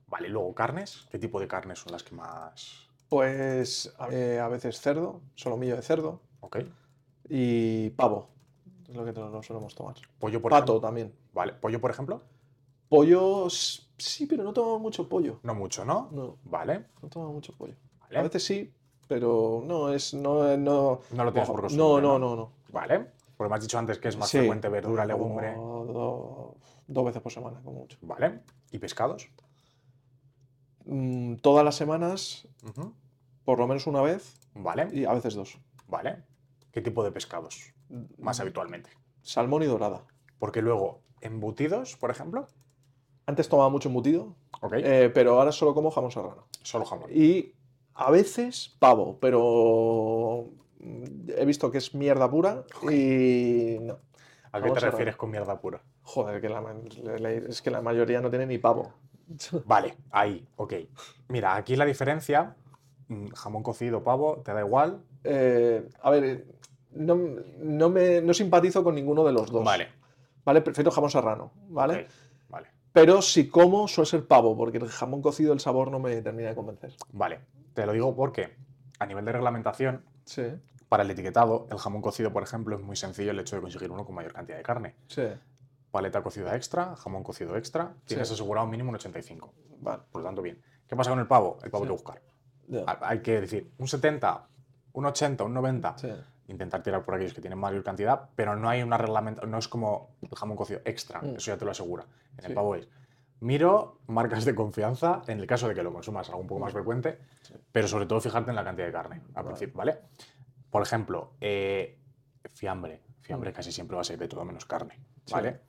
Vale, 0.07 0.27
y 0.27 0.31
luego 0.31 0.53
carnes. 0.53 1.07
¿Qué 1.11 1.17
tipo 1.19 1.39
de 1.39 1.47
carnes 1.47 1.79
son 1.79 1.91
las 1.91 2.03
que 2.03 2.13
más...? 2.15 2.87
Pues 3.09 3.91
eh, 4.11 4.39
a 4.39 4.47
veces 4.49 4.79
cerdo, 4.81 5.21
solomillo 5.33 5.75
de 5.75 5.81
cerdo 5.81 6.21
Ok. 6.41 6.57
y 7.27 7.89
pavo. 7.91 8.29
Es 8.89 8.95
lo 8.95 9.05
que 9.05 9.13
nos 9.13 9.45
solemos 9.45 9.75
tomar. 9.75 9.95
Pollo, 10.17 10.41
por 10.41 10.49
Pato 10.51 10.63
ejemplo. 10.73 10.81
también. 10.81 11.13
Vale, 11.33 11.53
pollo, 11.53 11.79
por 11.79 11.91
ejemplo. 11.91 12.23
Pollo, 12.89 13.47
sí, 13.49 14.25
pero 14.25 14.43
no 14.43 14.51
tomo 14.51 14.79
mucho 14.79 15.07
pollo. 15.07 15.39
No 15.43 15.53
mucho, 15.53 15.85
¿no? 15.85 16.09
No, 16.11 16.37
Vale. 16.45 16.85
no 17.01 17.09
tomo 17.09 17.31
mucho 17.31 17.53
pollo. 17.55 17.75
Vale. 18.01 18.17
A 18.17 18.23
veces 18.23 18.43
sí, 18.43 18.73
pero 19.07 19.61
no 19.63 19.93
es. 19.93 20.13
No, 20.15 20.57
no, 20.57 21.01
No 21.11 21.23
lo 21.23 21.31
tienes 21.31 21.49
por 21.49 21.71
no, 21.71 22.01
no, 22.01 22.17
no, 22.17 22.35
no. 22.35 22.51
Vale. 22.69 23.05
Porque 23.37 23.49
me 23.49 23.55
has 23.55 23.61
dicho 23.61 23.77
antes 23.77 23.99
que 23.99 24.07
es 24.09 24.17
más 24.17 24.27
Sí, 24.29 24.39
frecuente 24.39 24.67
verdura, 24.69 25.03
como 25.07 25.39
legumbre. 25.39 25.53
do- 25.55 26.55
dos 26.87 27.05
veces 27.05 27.21
por 27.21 27.31
semana, 27.31 27.61
como 27.63 27.81
mucho. 27.81 27.97
Vale. 28.01 28.41
¿Y 28.71 28.79
pescados? 28.79 29.29
Mm, 30.85 31.35
todas 31.35 31.63
las 31.63 31.75
semanas, 31.75 32.47
por 33.45 33.59
lo 33.59 33.67
menos 33.67 33.85
una 33.87 34.01
vez 34.01 34.35
Vale. 34.55 34.89
y 34.91 35.05
a 35.05 35.13
veces 35.13 35.35
dos. 35.35 35.57
Vale. 35.87 36.23
¿Qué 36.71 36.81
tipo 36.81 37.03
de 37.03 37.11
pescados? 37.11 37.71
Más 38.19 38.39
habitualmente. 38.39 38.89
Salmón 39.21 39.63
y 39.63 39.65
dorada. 39.65 40.05
Porque 40.39 40.61
luego, 40.61 41.01
embutidos, 41.21 41.95
por 41.97 42.11
ejemplo. 42.11 42.47
Antes 43.25 43.47
tomaba 43.49 43.69
mucho 43.69 43.89
embutido, 43.89 44.35
Ok. 44.61 44.73
eh, 44.77 45.11
pero 45.13 45.39
ahora 45.39 45.51
solo 45.51 45.73
como 45.75 45.91
jamón 45.91 46.11
serrano. 46.11 46.47
Solo 46.63 46.85
jamón. 46.85 47.09
Y 47.13 47.53
a 47.93 48.09
veces 48.09 48.75
pavo, 48.79 49.17
pero 49.19 50.45
he 51.35 51.45
visto 51.45 51.69
que 51.71 51.77
es 51.77 51.93
mierda 51.93 52.29
pura 52.29 52.63
y 52.89 53.77
no. 53.81 53.99
¿A 54.51 54.61
qué 54.61 54.71
te 54.71 54.79
refieres 54.79 55.15
con 55.15 55.29
mierda 55.29 55.59
pura? 55.61 55.83
Joder, 56.01 56.41
que 56.41 56.49
la 56.49 56.61
ma- 56.61 56.73
la- 57.03 57.17
la- 57.19 57.31
es 57.31 57.61
que 57.61 57.69
la 57.69 57.81
mayoría 57.81 58.19
no 58.19 58.29
tiene 58.31 58.47
ni 58.47 58.57
pavo. 58.57 58.93
Vale, 59.65 59.95
ahí, 60.09 60.47
ok. 60.55 60.73
Mira, 61.27 61.55
aquí 61.55 61.75
la 61.75 61.85
diferencia, 61.85 62.55
mm, 63.09 63.27
jamón 63.27 63.61
cocido, 63.61 64.03
pavo, 64.03 64.37
¿te 64.43 64.53
da 64.53 64.61
igual? 64.61 65.03
Eh, 65.23 65.87
a 66.01 66.09
ver, 66.09 66.23
eh, 66.23 66.45
no, 66.91 67.15
no 67.59 67.89
me, 67.89 68.21
no 68.21 68.33
simpatizo 68.33 68.83
con 68.83 68.95
ninguno 68.95 69.23
de 69.23 69.31
los 69.33 69.51
dos. 69.51 69.63
Vale, 69.63 69.87
¿Vale? 70.45 70.61
Prefiero 70.61 70.89
jamón 70.91 71.09
serrano, 71.11 71.51
¿vale? 71.69 72.07
vale, 72.49 72.67
Pero 72.93 73.21
si 73.21 73.47
como, 73.49 73.87
suele 73.87 74.09
ser 74.09 74.25
pavo, 74.27 74.57
porque 74.57 74.77
el 74.77 74.87
jamón 74.87 75.21
cocido, 75.21 75.53
el 75.53 75.59
sabor 75.59 75.91
no 75.91 75.99
me 75.99 76.21
termina 76.21 76.49
de 76.49 76.55
convencer. 76.55 76.93
vale. 77.11 77.39
Te 77.73 77.85
lo 77.85 77.93
digo 77.93 78.15
porque 78.15 78.55
a 78.99 79.05
nivel 79.05 79.23
de 79.25 79.31
reglamentación, 79.31 80.03
Sí, 80.25 80.43
para 80.89 81.03
el 81.03 81.11
etiquetado, 81.11 81.67
el 81.71 81.77
jamón 81.77 82.01
cocido, 82.01 82.31
por 82.33 82.43
ejemplo, 82.43 82.75
es 82.75 82.81
muy 82.81 82.95
sencillo 82.95 83.31
el 83.31 83.39
hecho 83.39 83.55
de 83.55 83.61
conseguir 83.61 83.91
uno 83.91 84.05
con 84.05 84.15
mayor 84.15 84.33
cantidad 84.33 84.57
de 84.57 84.63
carne. 84.63 84.95
sí, 85.07 85.23
Paleta 85.91 86.21
cocida 86.21 86.55
extra, 86.55 86.95
jamón 86.97 87.23
cocido 87.23 87.55
extra, 87.57 87.95
tienes 88.05 88.27
Sí. 88.27 88.33
asegurado 88.35 88.67
mínimo 88.67 88.89
un 88.89 88.95
85. 88.95 89.53
vale. 89.79 90.03
Por 90.11 90.21
lo 90.21 90.27
tanto, 90.27 90.41
bien. 90.43 90.61
¿Qué 90.87 90.95
pasa 90.95 91.09
con 91.09 91.19
el 91.19 91.25
pavo? 91.27 91.57
El 91.63 91.71
pavo 91.71 91.83
hay 91.83 91.87
que 91.87 91.93
buscar. 91.93 92.21
Hay 93.01 93.21
que 93.21 93.41
decir, 93.41 93.71
un 93.79 93.87
70, 93.87 94.47
un 94.93 95.05
80, 95.05 95.43
un 95.43 95.53
90. 95.55 95.95
Intentar 96.49 96.81
tirar 96.83 97.05
por 97.05 97.15
aquellos 97.15 97.33
que 97.33 97.41
tienen 97.41 97.59
mayor 97.59 97.83
cantidad, 97.83 98.29
pero 98.35 98.55
no 98.55 98.67
hay 98.69 98.81
una 98.83 98.97
reglamentación, 98.97 99.51
no 99.51 99.57
es 99.57 99.67
como 99.67 100.15
el 100.21 100.29
jamón 100.37 100.57
cocido 100.57 100.81
extra, 100.85 101.21
Mm. 101.21 101.35
eso 101.37 101.51
ya 101.51 101.57
te 101.57 101.65
lo 101.65 101.71
asegura. 101.71 102.05
En 102.37 102.45
el 102.45 102.53
pavo 102.53 102.75
es, 102.75 102.87
miro 103.41 103.99
marcas 104.07 104.45
de 104.45 104.55
confianza, 104.55 105.21
en 105.27 105.39
el 105.39 105.47
caso 105.47 105.67
de 105.67 105.75
que 105.75 105.83
lo 105.83 105.93
consumas 105.93 106.27
algo 106.29 106.41
un 106.41 106.47
poco 106.47 106.61
más 106.61 106.73
frecuente, 106.73 107.19
Sí. 107.41 107.53
pero 107.71 107.87
sobre 107.87 108.05
todo 108.05 108.19
fijarte 108.19 108.49
en 108.49 108.55
la 108.55 108.63
cantidad 108.63 108.87
de 108.87 108.93
carne 108.93 109.15
al 109.27 109.33
Vale. 109.33 109.47
principio, 109.47 109.77
¿vale? 109.77 109.99
Por 110.69 110.81
ejemplo, 110.81 111.33
eh, 111.39 111.99
fiambre, 112.53 113.01
fiambre 113.21 113.51
Mm. 113.51 113.53
casi 113.53 113.71
siempre 113.71 113.95
va 113.95 114.01
a 114.01 114.03
ser 114.05 114.17
de 114.19 114.27
todo 114.27 114.43
menos 114.43 114.65
carne, 114.65 114.99
Sí. 115.25 115.33
¿vale? 115.33 115.59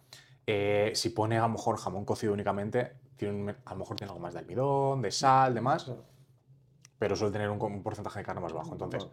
Eh, 0.47 0.93
si 0.95 1.11
pone 1.11 1.39
a 1.39 1.43
lo 1.43 1.51
mejor 1.51 1.77
jamón 1.77 2.05
cocido 2.05 2.33
únicamente, 2.33 2.95
tiene 3.17 3.55
a 3.65 3.71
lo 3.73 3.77
mejor 3.81 3.97
tiene 3.97 4.11
algo 4.11 4.21
más 4.23 4.33
de 4.33 4.41
almidón, 4.41 5.03
de 5.03 5.11
sal, 5.11 5.55
demás, 5.55 5.93
pero 6.99 7.15
suele 7.17 7.33
tener 7.33 7.51
un, 7.51 7.61
un 7.63 7.83
porcentaje 7.83 8.19
de 8.21 8.25
carne 8.25 8.41
más 8.41 8.53
bajo. 8.53 8.73
Entonces, 8.73 9.07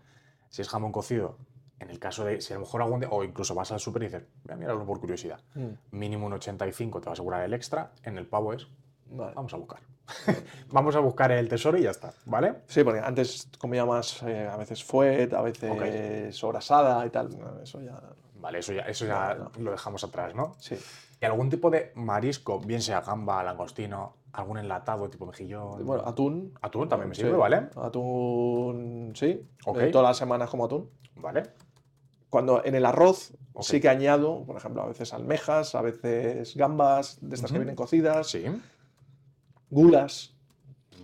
si 0.49 0.61
es 0.61 0.69
jamón 0.69 0.91
cocido, 0.91 1.37
en 1.79 1.89
el 1.89 1.99
caso 1.99 2.25
de, 2.25 2.41
si 2.41 2.53
a 2.53 2.55
lo 2.55 2.61
mejor 2.61 2.81
algún 2.81 2.99
día, 3.01 3.09
o 3.11 3.23
incluso 3.23 3.53
vas 3.55 3.71
al 3.71 3.79
súper 3.79 4.03
y 4.03 4.05
dices, 4.05 4.23
voy 4.43 4.53
a 4.53 4.57
mirarlo 4.57 4.85
por 4.85 4.99
curiosidad, 4.99 5.39
Mm, 5.55 5.67
mínimo 5.91 6.25
un 6.25 6.33
85 6.33 6.99
te 7.01 7.05
va 7.05 7.11
a 7.11 7.13
asegurar 7.13 7.43
el 7.43 7.53
extra, 7.53 7.91
en 8.03 8.17
el 8.17 8.25
pavo 8.27 8.53
es, 8.53 8.67
vale. 9.11 9.33
vamos 9.35 9.53
a 9.53 9.57
buscar. 9.57 9.79
vamos 10.71 10.95
a 10.95 10.99
buscar 10.99 11.31
el 11.31 11.49
tesoro 11.49 11.77
y 11.77 11.83
ya 11.83 11.91
está, 11.91 12.13
¿vale? 12.25 12.55
Sí, 12.67 12.83
porque 12.83 12.99
antes 13.01 13.49
comía 13.57 13.85
más, 13.85 14.23
eh, 14.23 14.47
a 14.47 14.55
veces 14.57 14.83
fuet, 14.83 15.33
a 15.33 15.41
veces 15.41 16.35
sobrasada 16.35 17.05
y 17.05 17.09
tal. 17.09 17.37
No, 17.37 17.61
Eso 17.61 17.81
ya. 17.81 17.99
Vale, 18.39 18.59
eso 18.59 18.71
ya, 18.71 18.83
eso 18.83 19.05
ya 19.05 19.33
No, 19.35 19.51
lo 19.63 19.71
dejamos 19.71 20.03
atrás, 20.03 20.33
¿no? 20.35 20.53
Sí. 20.59 20.77
¿Y 21.19 21.25
algún 21.25 21.49
tipo 21.49 21.69
de 21.71 21.91
marisco, 21.95 22.59
bien 22.59 22.81
sea 22.81 23.01
gamba, 23.01 23.43
langostino, 23.43 24.15
algún 24.31 24.59
enlatado 24.59 25.09
tipo 25.09 25.25
mejillón? 25.25 25.83
Bueno, 25.85 26.03
atún. 26.05 26.53
Atún 26.61 26.87
también 26.87 27.09
me 27.09 27.15
sí. 27.15 27.21
sirve, 27.23 27.35
¿vale? 27.35 27.67
Atún, 27.75 29.11
sí. 29.15 29.45
Ok. 29.65 29.77
Eh, 29.79 29.87
todas 29.87 30.07
las 30.07 30.17
semanas 30.17 30.49
como 30.49 30.65
atún. 30.65 30.89
Vale. 31.15 31.43
Cuando 32.37 32.63
en 32.63 32.75
el 32.75 32.85
arroz 32.85 33.33
sí 33.61 33.81
que 33.81 33.89
añado, 33.89 34.43
por 34.45 34.57
ejemplo, 34.57 34.83
a 34.83 34.85
veces 34.85 35.11
almejas, 35.11 35.73
a 35.73 35.81
veces 35.81 36.55
gambas, 36.55 37.17
de 37.19 37.33
estas 37.33 37.51
que 37.51 37.57
vienen 37.57 37.75
cocidas, 37.75 38.27
Sí. 38.27 38.45
gulas. 39.71 40.35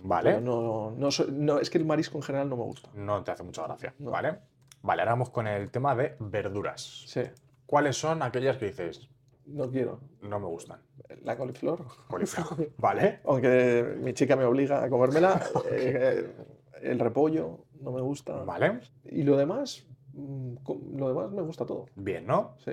Vale. 0.04 0.40
No, 0.40 0.92
no, 0.92 1.58
es 1.58 1.70
que 1.70 1.78
el 1.78 1.86
marisco 1.86 2.18
en 2.18 2.22
general 2.22 2.48
no 2.48 2.56
me 2.56 2.62
gusta. 2.62 2.88
No 2.94 3.24
te 3.24 3.32
hace 3.32 3.42
mucha 3.42 3.64
gracia, 3.64 3.92
No. 3.98 4.12
¿vale? 4.12 4.38
Vale, 4.82 5.02
ahora 5.02 5.10
vamos 5.14 5.30
con 5.30 5.48
el 5.48 5.72
tema 5.72 5.96
de 5.96 6.14
verduras. 6.20 7.02
Sí, 7.08 7.22
¿Cuáles 7.66 7.96
son 7.96 8.22
aquellas 8.22 8.56
que 8.56 8.66
dices, 8.66 9.08
no 9.46 9.68
quiero. 9.68 9.98
no 10.22 10.38
me 10.38 10.46
gustan? 10.46 10.78
La 11.24 11.36
coliflor. 11.36 11.84
Coliflor, 12.06 12.70
¿vale? 12.78 13.18
Aunque 13.24 13.96
mi 13.98 14.14
chica 14.14 14.36
me 14.36 14.44
obliga 14.44 14.84
a 14.84 14.88
comérmela. 14.88 15.42
eh, 15.72 16.32
el 16.80 17.00
repollo 17.00 17.64
no 17.80 17.90
me 17.90 18.02
gusta. 18.02 18.44
¿Vale? 18.44 18.78
Y 19.06 19.24
lo 19.24 19.36
demás, 19.36 19.84
lo 20.16 21.08
demás 21.08 21.30
me 21.32 21.42
gusta 21.42 21.64
todo. 21.66 21.86
Bien, 21.96 22.26
¿no? 22.26 22.54
Sí. 22.64 22.72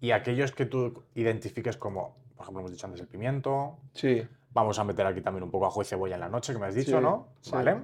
Y 0.00 0.10
aquellos 0.10 0.52
que 0.52 0.66
tú 0.66 1.02
identifiques 1.14 1.76
como, 1.76 2.16
por 2.36 2.42
ejemplo, 2.44 2.60
hemos 2.60 2.72
dicho 2.72 2.86
antes 2.86 3.00
el 3.00 3.08
pimiento. 3.08 3.78
Sí. 3.92 4.22
Vamos 4.52 4.78
a 4.78 4.84
meter 4.84 5.06
aquí 5.06 5.20
también 5.20 5.42
un 5.44 5.50
poco 5.50 5.66
ajo 5.66 5.82
y 5.82 5.84
cebolla 5.84 6.14
en 6.14 6.20
la 6.20 6.28
noche, 6.28 6.52
que 6.52 6.58
me 6.58 6.66
has 6.66 6.74
dicho, 6.74 6.98
Sí, 6.98 7.02
¿no? 7.02 7.28
sí. 7.40 7.50
¿Vale? 7.52 7.78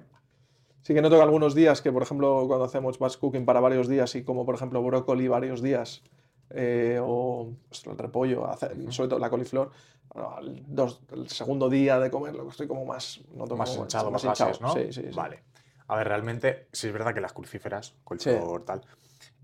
Sí 0.83 0.95
que 0.95 1.03
noto 1.03 1.17
que 1.17 1.23
algunos 1.23 1.55
días 1.55 1.83
que, 1.83 1.93
por 1.93 2.03
ejemplo, 2.03 2.45
cuando 2.47 2.65
hacemos 2.65 2.99
batch 2.99 3.19
cooking 3.19 3.45
para 3.45 3.61
varios 3.61 3.87
días 3.89 4.15
y 4.15 4.23
como, 4.23 4.47
por 4.47 4.55
ejemplo, 4.55 4.83
brócoli 4.83 5.29
varios 5.29 5.61
días 5.63 6.03
eh, 6.51 6.99
o 7.03 7.53
el 7.87 7.99
repollo, 7.99 8.47
hace- 8.49 8.91
sobre 8.91 9.09
todo 9.09 9.19
la 9.19 9.29
coliflor, 9.31 9.71
al 10.15 10.63
dos- 10.67 11.01
el 11.13 11.29
segundo 11.29 11.69
día 11.69 11.99
de 12.01 12.11
comerlo 12.11 12.49
estoy 12.49 12.67
como 12.67 12.85
más... 12.85 13.21
noto 13.35 13.57
Más 13.57 13.71
como- 13.71 13.83
hinchado, 13.83 14.11
más 14.11 14.25
hinchado. 14.25 14.51
gases, 14.51 14.61
¿no? 14.63 14.73
Sí, 14.73 14.93
sí, 14.93 15.03
sí. 15.11 15.15
Vale. 15.15 15.43
A 15.91 15.97
ver, 15.97 16.07
realmente, 16.07 16.69
sí 16.73 16.87
es 16.87 16.93
verdad 16.93 17.13
que 17.13 17.21
las 17.21 17.33
crucíferas, 17.33 17.95
coliflor, 18.05 18.65
tal, 18.65 18.81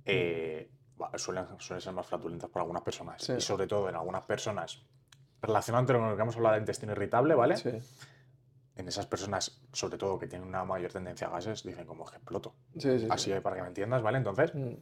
eh, 0.04 0.70
va- 1.00 1.10
suelen, 1.18 1.44
suelen 1.58 1.80
ser 1.80 1.92
más 1.92 2.06
flatulentas 2.06 2.48
por 2.50 2.62
algunas 2.62 2.82
personas. 2.82 3.20
Sí. 3.22 3.32
Y 3.32 3.40
sobre 3.40 3.66
todo 3.66 3.88
en 3.88 3.96
algunas 3.96 4.22
personas, 4.24 4.80
relacionado 5.42 5.86
con 5.86 6.08
lo 6.08 6.14
que 6.16 6.22
hemos 6.22 6.36
hablado 6.36 6.54
de 6.54 6.60
intestino 6.60 6.92
irritable, 6.92 7.34
¿vale? 7.34 7.56
Sí, 7.56 7.70
En 8.76 8.86
esas 8.86 9.06
personas, 9.06 9.60
sobre 9.72 9.98
todo 9.98 10.18
que 10.18 10.26
tienen 10.28 10.46
una 10.46 10.64
mayor 10.64 10.92
tendencia 10.92 11.26
a 11.26 11.30
gases, 11.30 11.64
dicen 11.64 11.84
como 11.86 12.04
que 12.04 12.16
exploto. 12.16 12.54
sí, 12.78 12.98
sí, 13.00 13.06
Así 13.10 13.32
sí. 13.32 13.40
para 13.40 13.56
que 13.56 13.62
me 13.62 13.68
entiendas, 13.68 14.02
¿vale? 14.02 14.18
Entonces, 14.18 14.54
Mm, 14.54 14.74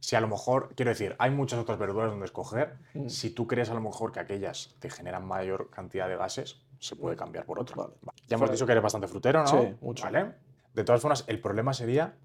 si 0.00 0.16
a 0.16 0.20
lo 0.20 0.26
mejor, 0.26 0.74
quiero 0.74 0.88
decir, 0.90 1.14
hay 1.20 1.30
muchas 1.30 1.60
otras 1.60 1.78
verduras 1.78 2.10
donde 2.10 2.24
escoger, 2.26 2.78
Mm. 2.94 3.08
si 3.08 3.30
tú 3.30 3.46
crees 3.46 3.70
a 3.70 3.74
lo 3.74 3.80
mejor 3.80 4.10
que 4.10 4.18
aquellas 4.20 4.74
te 4.80 4.90
generan 4.90 5.24
mayor 5.24 5.70
cantidad 5.70 6.08
de 6.08 6.16
gases, 6.16 6.62
se 6.80 6.96
puede 6.96 7.14
cambiar 7.14 7.44
por 7.44 7.60
otra. 7.60 7.76
Vale. 7.76 7.92
Ya 8.26 8.34
hemos 8.34 8.38
Fuera- 8.40 8.52
dicho 8.52 8.66
que 8.66 8.72
eres 8.72 8.82
bastante 8.82 9.06
frutero, 9.06 9.40
¿no? 9.44 9.46
Sí, 9.46 9.76
mucho. 9.82 10.04
¿Vale? 10.04 10.32
De 10.76 10.84
todas 10.84 11.00
formas, 11.00 11.24
el 11.26 11.40
problema 11.40 11.72
sería, 11.72 12.16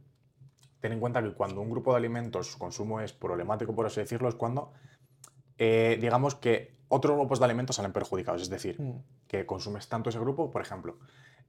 ten 0.81 0.91
en 0.91 0.99
cuenta 0.99 1.23
que 1.23 1.33
cuando 1.33 1.61
un 1.61 1.69
grupo 1.69 1.91
de 1.91 1.97
alimentos, 1.97 2.51
su 2.51 2.59
consumo 2.59 2.99
es 2.99 3.13
problemático, 3.13 3.73
por 3.73 3.85
así 3.85 4.01
decirlo, 4.01 4.27
es 4.27 4.35
cuando, 4.35 4.73
eh, 5.57 5.97
digamos 6.01 6.35
que 6.35 6.75
otros 6.89 7.15
grupos 7.15 7.39
de 7.39 7.45
alimentos 7.45 7.77
salen 7.77 7.93
perjudicados. 7.93 8.41
Es 8.41 8.49
decir, 8.49 8.79
mm, 8.81 9.03
que 9.25 9.45
consumes 9.45 9.87
tanto 9.87 10.09
ese 10.09 10.19
grupo, 10.19 10.51
por 10.51 10.61
ejemplo, 10.61 10.97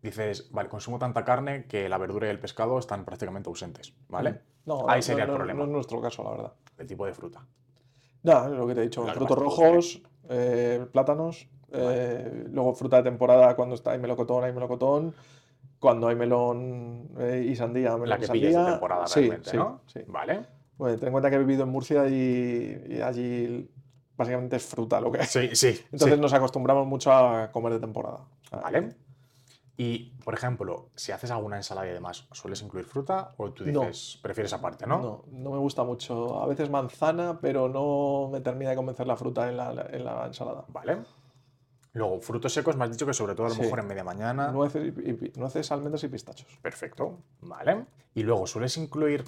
dices, 0.00 0.48
vale, 0.52 0.68
consumo 0.68 1.00
tanta 1.00 1.24
carne 1.24 1.66
que 1.66 1.88
la 1.88 1.98
verdura 1.98 2.28
y 2.28 2.30
el 2.30 2.38
pescado 2.38 2.78
están 2.78 3.04
prácticamente 3.04 3.48
ausentes, 3.48 3.92
¿vale? 4.08 4.40
No, 4.64 4.88
Ahí 4.88 4.98
no, 4.98 5.02
sería 5.02 5.24
el 5.24 5.32
problema. 5.32 5.58
No 5.58 5.64
es 5.64 5.70
nuestro 5.70 6.00
caso, 6.00 6.22
la 6.22 6.30
verdad. 6.30 6.52
El 6.78 6.86
tipo 6.86 7.04
de 7.04 7.14
fruta. 7.14 7.44
Ya, 8.22 8.46
lo 8.46 8.64
que 8.68 8.76
te 8.76 8.80
he 8.80 8.84
dicho, 8.84 9.04
frutos 9.08 9.36
rojos, 9.36 10.02
eh, 10.28 10.86
plátanos, 10.92 11.48
eh, 11.72 12.46
luego 12.48 12.74
fruta 12.74 12.98
de 12.98 13.02
temporada 13.02 13.56
cuando 13.56 13.74
está, 13.74 13.90
hay 13.90 13.98
melocotón, 13.98 14.44
hay 14.44 14.52
melocotón, 14.52 15.12
cuando 15.82 16.06
hay 16.06 16.14
melón 16.14 17.08
eh, 17.18 17.44
y 17.50 17.56
sandía, 17.56 17.90
melón 17.94 18.08
La 18.08 18.18
que 18.18 18.26
sandía. 18.26 18.48
pillas 18.50 18.64
de 18.66 18.70
temporada 18.70 19.06
sí, 19.08 19.20
realmente, 19.20 19.50
sí, 19.50 19.56
¿no? 19.56 19.80
sí. 19.86 20.00
Vale. 20.06 20.46
Bueno, 20.78 20.96
ten 20.96 21.08
en 21.08 21.12
cuenta 21.12 21.28
que 21.28 21.36
he 21.36 21.38
vivido 21.40 21.64
en 21.64 21.68
Murcia 21.70 22.08
y, 22.08 22.84
y 22.88 23.00
allí 23.02 23.68
básicamente 24.16 24.56
es 24.56 24.64
fruta 24.64 25.00
lo 25.00 25.10
que 25.10 25.20
hay. 25.20 25.26
Sí, 25.26 25.50
sí. 25.54 25.68
Entonces 25.92 26.14
sí. 26.16 26.20
nos 26.20 26.32
acostumbramos 26.32 26.86
mucho 26.86 27.12
a 27.12 27.50
comer 27.50 27.72
de 27.74 27.80
temporada. 27.80 28.20
Vale. 28.52 28.94
Y, 29.76 30.12
por 30.24 30.34
ejemplo, 30.34 30.90
si 30.94 31.10
haces 31.10 31.30
alguna 31.32 31.56
ensalada 31.56 31.88
y 31.88 31.92
demás, 31.92 32.28
¿sueles 32.30 32.62
incluir 32.62 32.86
fruta 32.86 33.32
o 33.38 33.50
tú 33.50 33.64
No. 33.66 33.80
dices, 33.80 34.18
prefieres 34.22 34.52
aparte, 34.52 34.86
no? 34.86 34.98
No, 35.00 35.24
no 35.32 35.50
me 35.50 35.58
gusta 35.58 35.82
mucho. 35.82 36.40
A 36.40 36.46
veces 36.46 36.70
manzana, 36.70 37.38
pero 37.40 37.68
no 37.68 38.28
me 38.30 38.40
termina 38.40 38.70
de 38.70 38.76
convencer 38.76 39.06
la 39.06 39.16
fruta 39.16 39.48
en 39.48 39.56
la, 39.56 39.86
en 39.90 40.04
la 40.04 40.26
ensalada. 40.26 40.64
Vale. 40.68 40.98
Luego, 41.94 42.20
frutos 42.20 42.52
secos, 42.54 42.76
me 42.76 42.84
has 42.84 42.90
dicho 42.90 43.04
que 43.04 43.12
sobre 43.12 43.34
todo 43.34 43.46
a 43.46 43.48
lo 43.50 43.54
Sí. 43.54 43.62
mejor 43.62 43.80
en 43.80 43.86
media 43.86 44.02
mañana. 44.04 44.50
Nueces, 44.50 44.92
y- 44.96 45.38
nueces, 45.38 45.70
almendras 45.72 46.02
y 46.04 46.08
pistachos. 46.08 46.46
Perfecto. 46.62 47.18
Vale. 47.42 47.84
Y 48.14 48.22
luego, 48.22 48.46
¿sueles 48.46 48.76
incluir, 48.78 49.24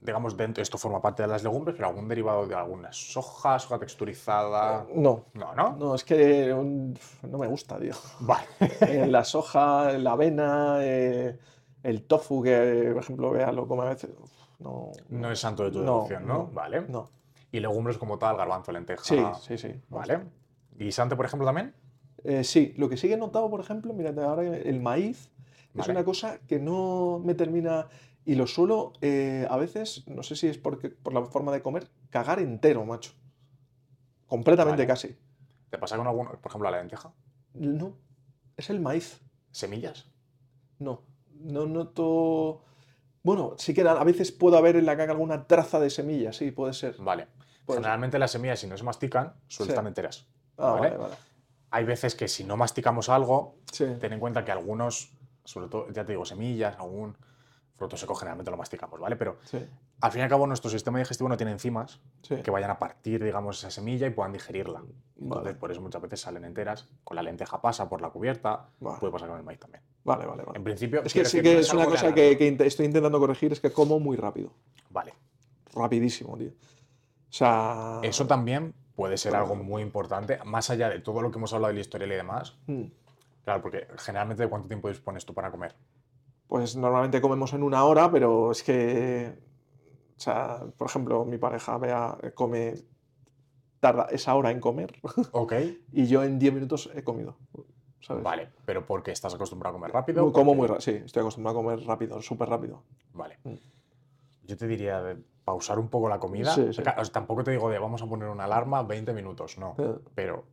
digamos, 0.00 0.36
dentro, 0.36 0.62
esto 0.62 0.76
forma 0.76 1.00
parte 1.00 1.22
de 1.22 1.28
las 1.28 1.42
legumbres, 1.42 1.76
pero 1.76 1.88
algún 1.88 2.06
derivado 2.06 2.46
de 2.46 2.54
alguna 2.54 2.92
soja, 2.92 3.58
soja 3.58 3.78
texturizada? 3.78 4.86
No, 4.94 5.24
No, 5.32 5.54
¿no? 5.54 5.76
no, 5.76 5.94
es 5.94 6.04
que 6.04 6.52
un- 6.52 6.98
no 7.22 7.38
me 7.38 7.46
gusta, 7.46 7.78
tío. 7.78 7.94
Vale. 8.20 8.46
Eh, 9.04 9.06
la 9.06 9.24
soja, 9.24 9.92
la 9.92 10.12
avena, 10.12 10.76
eh, 10.80 11.38
el 11.82 12.02
tofu, 12.02 12.42
que 12.42 12.90
por 12.92 13.02
ejemplo, 13.02 13.30
vea, 13.30 13.52
lo 13.52 13.66
come 13.66 13.84
a 13.84 13.88
veces. 13.90 14.10
uf, 14.18 14.30
No, 14.58 14.92
No 15.08 15.30
es 15.30 15.40
santo 15.40 15.64
de 15.64 15.70
tu 15.70 15.80
devoción, 15.80 16.26
¿no? 16.26 16.34
no, 16.34 16.50
Vale. 16.52 16.82
no. 16.82 17.08
Y 17.50 17.60
legumbres 17.60 17.96
como 17.96 18.18
tal, 18.18 18.36
garbanzo, 18.36 18.70
lenteja. 18.70 19.02
Sí, 19.02 19.24
sí, 19.40 19.56
sí. 19.56 19.80
Vale. 19.88 20.20
¿Guisante, 20.84 21.14
por 21.16 21.26
ejemplo, 21.26 21.46
también? 21.46 21.74
Eh, 22.24 22.44
sí, 22.44 22.74
lo 22.76 22.88
que 22.88 22.96
sí 22.96 23.12
he 23.12 23.16
notado, 23.16 23.50
por 23.50 23.60
ejemplo, 23.60 23.92
mira, 23.92 24.10
ahora 24.26 24.44
el 24.56 24.80
maíz 24.80 25.30
es 25.74 25.88
una 25.88 26.04
cosa 26.04 26.38
que 26.46 26.58
no 26.58 27.20
me 27.24 27.34
termina. 27.34 27.88
Y 28.24 28.34
lo 28.34 28.46
suelo, 28.46 28.92
eh, 29.00 29.46
a 29.48 29.56
veces, 29.56 30.04
no 30.06 30.22
sé 30.22 30.36
si 30.36 30.46
es 30.46 30.58
porque, 30.58 30.90
por 30.90 31.14
la 31.14 31.24
forma 31.24 31.52
de 31.52 31.62
comer, 31.62 31.88
cagar 32.10 32.38
entero, 32.38 32.84
macho. 32.84 33.12
Completamente 34.26 34.82
Vale. 34.82 34.86
casi. 34.86 35.16
¿Te 35.70 35.78
pasa 35.78 35.96
con 35.96 36.06
alguno, 36.06 36.30
por 36.40 36.50
ejemplo, 36.50 36.70
la 36.70 36.78
lenteja? 36.78 37.12
No, 37.54 37.96
es 38.56 38.70
el 38.70 38.80
maíz. 38.80 39.20
¿Semillas? 39.50 40.06
No, 40.78 41.02
no 41.40 41.66
noto. 41.66 42.62
Bueno, 43.22 43.54
sí 43.58 43.74
que 43.74 43.82
a 43.82 44.04
veces 44.04 44.32
puedo 44.32 44.56
haber 44.56 44.76
en 44.76 44.86
la 44.86 44.96
caca 44.96 45.12
alguna 45.12 45.46
traza 45.46 45.80
de 45.80 45.90
semilla, 45.90 46.32
sí, 46.32 46.50
puede 46.52 46.72
ser. 46.74 46.96
Vale. 46.98 47.26
Puede 47.66 47.76
ser. 47.78 47.82
Generalmente 47.84 48.18
las 48.18 48.30
semillas, 48.30 48.60
si 48.60 48.66
no 48.66 48.76
se 48.76 48.84
mastican, 48.84 49.34
suelen 49.48 49.68
Sí. 49.68 49.72
estar 49.72 49.86
enteras. 49.86 50.26
Ah, 50.60 50.72
¿vale? 50.72 50.90
vale, 50.90 50.96
vale. 50.96 51.14
Hay 51.72 51.84
veces 51.84 52.14
que 52.14 52.28
si 52.28 52.44
no 52.44 52.56
masticamos 52.56 53.08
algo, 53.08 53.56
Sí, 53.72 53.86
ten 54.00 54.12
en 54.12 54.20
cuenta 54.20 54.44
que 54.44 54.50
algunos, 54.52 55.12
sobre 55.44 55.68
todo, 55.68 55.88
ya 55.90 56.04
te 56.04 56.12
digo, 56.12 56.24
semillas, 56.24 56.76
algún 56.78 57.16
fruto 57.76 57.96
seco, 57.96 58.14
generalmente 58.14 58.50
lo 58.50 58.56
masticamos, 58.56 59.00
¿vale? 59.00 59.16
Pero 59.16 59.38
sí, 59.44 59.58
al 60.00 60.12
fin 60.12 60.20
y 60.20 60.22
al 60.22 60.28
cabo, 60.28 60.46
nuestro 60.46 60.70
sistema 60.70 60.98
digestivo 60.98 61.28
no 61.28 61.36
tiene 61.36 61.52
enzimas 61.52 62.00
sí. 62.22 62.36
que 62.42 62.50
vayan 62.50 62.70
a 62.70 62.78
partir, 62.78 63.22
digamos, 63.22 63.58
esa 63.58 63.70
semilla 63.70 64.06
y 64.06 64.10
puedan 64.10 64.32
digerirla. 64.32 64.82
Entonces, 65.20 65.54
por 65.56 65.70
eso 65.70 65.80
muchas 65.80 66.00
veces 66.02 66.20
salen 66.20 66.44
enteras. 66.44 66.88
Con 67.04 67.16
la 67.16 67.22
lenteja 67.22 67.60
pasa 67.60 67.88
por 67.88 68.00
la 68.00 68.10
cubierta, 68.10 68.68
Vale. 68.80 68.98
puede 68.98 69.12
pasar 69.12 69.28
con 69.28 69.38
el 69.38 69.44
maíz 69.44 69.60
también. 69.60 69.82
Vale, 70.04 70.26
vale, 70.26 70.42
vale. 70.42 70.58
En 70.58 70.64
principio, 70.64 71.02
Es 71.04 71.12
que 71.12 71.24
sí 71.24 71.40
que 71.42 71.58
es 71.58 71.72
una 71.72 71.84
cosa 71.84 72.14
que, 72.14 72.36
que 72.36 72.66
estoy 72.66 72.86
intentando 72.86 73.18
corregir, 73.18 73.52
es 73.52 73.60
que 73.60 73.70
como 73.70 74.00
muy 74.00 74.16
rápido. 74.16 74.52
Vale. 74.88 75.14
Rapidísimo, 75.74 76.36
tío. 76.36 76.48
O 76.50 77.32
sea. 77.32 78.00
Eso 78.02 78.26
también 78.26 78.74
puede 79.00 79.16
ser 79.16 79.34
algo 79.34 79.54
muy 79.56 79.80
importante, 79.80 80.38
más 80.44 80.68
allá 80.68 80.90
de 80.90 81.00
todo 81.00 81.22
lo 81.22 81.30
que 81.30 81.38
hemos 81.38 81.54
hablado 81.54 81.68
de 81.68 81.74
la 81.76 81.80
historia 81.80 82.06
y 82.06 82.10
demás. 82.10 82.58
Mm. 82.66 82.82
Claro, 83.44 83.62
porque 83.62 83.86
generalmente, 83.96 84.42
¿de 84.42 84.48
cuánto 84.50 84.68
tiempo 84.68 84.88
dispones 84.90 85.24
tú 85.24 85.32
para 85.32 85.50
comer? 85.50 85.74
Pues 86.46 86.76
normalmente 86.76 87.18
comemos 87.22 87.54
en 87.54 87.62
una 87.62 87.84
hora, 87.84 88.10
pero 88.10 88.50
es 88.52 88.62
que. 88.62 89.32
O 90.18 90.20
sea, 90.20 90.60
por 90.76 90.88
ejemplo, 90.88 91.24
mi 91.24 91.38
pareja 91.38 91.78
vea, 91.78 92.18
come. 92.34 92.74
Tarda 93.80 94.08
esa 94.10 94.34
hora 94.34 94.50
en 94.50 94.60
comer 94.60 94.92
Ok. 95.32 95.54
y 95.92 96.06
yo 96.06 96.22
en 96.22 96.38
10 96.38 96.52
minutos 96.52 96.90
he 96.94 97.02
comido. 97.02 97.38
¿sabes? 98.02 98.22
Vale, 98.22 98.50
pero 98.66 98.84
porque 98.84 99.12
estás 99.12 99.32
acostumbrado 99.34 99.74
a 99.76 99.78
comer 99.80 99.92
rápido. 99.92 100.24
Muy- 100.24 100.32
como 100.32 100.54
muy 100.54 100.68
porque- 100.68 100.84
rápido. 100.84 100.98
Sí, 100.98 101.04
estoy 101.06 101.20
acostumbrado 101.20 101.58
a 101.58 101.62
comer 101.62 101.86
rápido, 101.86 102.20
súper 102.20 102.50
rápido. 102.50 102.82
Vale. 103.14 103.38
Mm. 103.44 103.54
Yo 104.44 104.56
te 104.58 104.66
diría 104.66 105.00
de 105.02 105.16
pausar 105.50 105.78
un 105.80 105.88
poco 105.88 106.08
la 106.08 106.18
comida. 106.20 106.54
Sí, 106.54 106.72
sí. 106.72 106.82
Ca- 106.82 106.94
o 106.98 107.04
sea, 107.04 107.12
tampoco 107.12 107.42
te 107.42 107.50
digo 107.50 107.68
de 107.70 107.78
vamos 107.78 108.00
a 108.02 108.06
poner 108.06 108.28
una 108.28 108.44
alarma 108.44 108.82
20 108.84 109.12
minutos, 109.12 109.58
no. 109.58 109.74
Eh, 109.78 109.96
Pero 110.14 110.44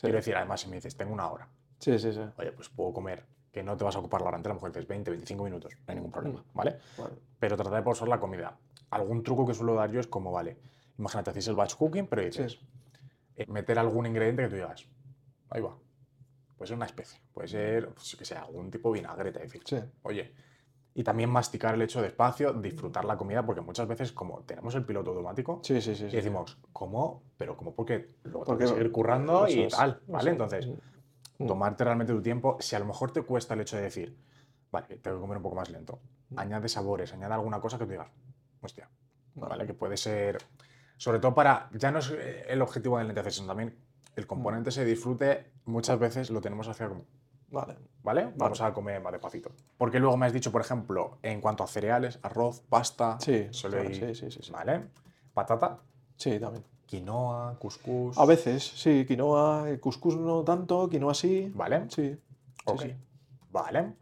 quiero 0.00 0.16
decir, 0.16 0.34
además, 0.34 0.60
si 0.62 0.68
me 0.68 0.76
dices, 0.76 0.96
tengo 0.96 1.12
una 1.12 1.30
hora, 1.30 1.48
Sí, 1.78 1.98
sí, 1.98 2.10
sí. 2.10 2.20
Oye, 2.38 2.52
pues 2.52 2.70
puedo 2.70 2.94
comer, 2.94 3.26
que 3.52 3.62
no 3.62 3.76
te 3.76 3.84
vas 3.84 3.94
a 3.96 3.98
ocupar 3.98 4.22
la 4.22 4.28
hora 4.28 4.36
entera, 4.38 4.52
a 4.52 4.54
lo 4.54 4.60
mejor 4.60 4.70
dices 4.72 4.88
20, 4.88 5.10
25 5.10 5.44
minutos, 5.44 5.74
no 5.74 5.84
hay 5.88 5.94
ningún 5.96 6.10
problema, 6.10 6.40
Mm. 6.40 6.56
¿vale? 6.56 6.78
Vale. 6.96 7.14
Pero 7.38 7.56
tratar 7.56 7.74
de 7.74 7.82
pausar 7.82 8.08
la 8.08 8.18
comida. 8.18 8.56
Algún 8.90 9.22
truco 9.22 9.44
que 9.46 9.52
suelo 9.52 9.74
dar 9.74 9.90
yo 9.90 10.00
es 10.00 10.06
como, 10.06 10.32
vale, 10.32 10.56
imagínate, 10.98 11.30
hacéis 11.30 11.48
el 11.48 11.54
batch 11.54 11.74
cooking, 11.74 12.06
pero 12.06 12.22
dices, 12.22 12.58
eh, 13.36 13.44
meter 13.48 13.78
algún 13.78 14.06
ingrediente 14.06 14.42
que 14.44 14.48
tú 14.48 14.54
digas, 14.54 14.86
ahí 15.50 15.60
va. 15.60 15.76
Puede 16.56 16.68
ser 16.68 16.76
una 16.78 16.86
especie, 16.86 17.20
puede 17.34 17.48
ser, 17.48 17.90
pues, 17.90 18.16
que 18.16 18.24
sea, 18.24 18.40
algún 18.40 18.70
tipo 18.70 18.90
de 18.90 19.00
vinagreta, 19.00 19.40
decir, 19.40 19.60
Sí. 19.66 19.76
oye. 20.02 20.32
Y 20.98 21.04
también 21.04 21.28
masticar 21.28 21.74
el 21.74 21.82
hecho 21.82 22.00
despacio, 22.00 22.54
disfrutar 22.54 23.04
la 23.04 23.18
comida, 23.18 23.44
porque 23.44 23.60
muchas 23.60 23.86
veces, 23.86 24.12
como 24.12 24.40
tenemos 24.44 24.74
el 24.76 24.84
piloto 24.86 25.10
automático, 25.10 25.60
Sí, 25.62 25.78
sí, 25.82 25.94
sí. 25.94 26.06
y 26.06 26.16
decimos, 26.16 26.56
¿cómo? 26.72 27.22
Pero 27.36 27.54
¿cómo? 27.54 27.74
Porque 27.74 28.14
luego 28.24 28.44
tengo 28.46 28.58
que 28.58 28.66
seguir 28.66 28.90
currando 28.90 29.46
y 29.46 29.64
es, 29.64 29.76
tal, 29.76 30.00
¿vale? 30.08 30.30
es. 30.30 30.32
Entonces, 30.32 30.68
Mm. 31.38 31.48
tomarte 31.48 31.84
realmente 31.84 32.14
tu 32.14 32.22
tiempo, 32.22 32.56
si 32.60 32.76
a 32.76 32.78
lo 32.78 32.86
mejor 32.86 33.12
te 33.12 33.20
cuesta 33.20 33.52
el 33.52 33.60
hecho 33.60 33.76
de 33.76 33.82
decir, 33.82 34.16
vale, 34.72 34.96
tengo 34.96 35.18
que 35.18 35.20
comer 35.20 35.36
un 35.36 35.42
poco 35.42 35.56
más 35.56 35.68
lento, 35.68 36.00
Mm. 36.30 36.38
añade 36.38 36.68
sabores, 36.70 37.12
añade 37.12 37.34
alguna 37.34 37.60
cosa 37.60 37.76
que 37.76 37.84
tú 37.84 37.90
digas, 37.90 38.08
hostia, 38.62 38.88
Vale. 39.34 39.66
Que 39.66 39.74
puede 39.74 39.98
ser, 39.98 40.38
sobre 40.96 41.18
todo 41.18 41.34
para, 41.34 41.68
ya 41.74 41.90
no 41.90 41.98
es 41.98 42.10
eh, 42.10 42.46
el 42.48 42.62
objetivo 42.62 42.96
del 42.96 43.08
lentejas, 43.08 43.34
sino 43.34 43.48
también 43.48 43.76
el 44.16 44.26
componente 44.26 44.70
se 44.70 44.82
disfrute, 44.82 45.52
muchas 45.66 45.98
veces 45.98 46.30
lo 46.30 46.40
tenemos 46.40 46.66
hacia 46.68 46.88
como, 46.88 47.04
Vale. 47.56 47.78
¿vale? 48.02 48.32
Vamos 48.36 48.60
a 48.60 48.72
comer 48.72 49.00
más 49.00 49.12
despacito. 49.12 49.50
Porque 49.76 49.98
luego 49.98 50.16
me 50.16 50.26
has 50.26 50.32
dicho, 50.32 50.52
por 50.52 50.60
ejemplo, 50.60 51.18
en 51.22 51.40
cuanto 51.40 51.64
a 51.64 51.66
cereales, 51.66 52.18
arroz, 52.22 52.62
pasta, 52.68 53.18
Sí, 53.20 53.48
claro, 53.68 53.88
sí, 53.92 54.14
sí, 54.14 54.30
sí, 54.30 54.42
sí. 54.42 54.52
¿vale? 54.52 54.86
Patata, 55.34 55.80
Sí, 56.16 56.38
también. 56.38 56.64
quinoa, 56.86 57.58
cuscús. 57.58 58.16
A 58.16 58.24
veces, 58.24 58.62
sí, 58.64 59.04
quinoa, 59.06 59.70
eh, 59.70 59.80
cuscús 59.80 60.16
no 60.16 60.42
tanto, 60.44 60.88
quinoa 60.88 61.14
sí. 61.14 61.50
¿Vale? 61.54 61.86
Sí. 61.90 62.16
Ok. 62.64 62.82
sí. 62.82 62.94
Vale. 63.50 63.94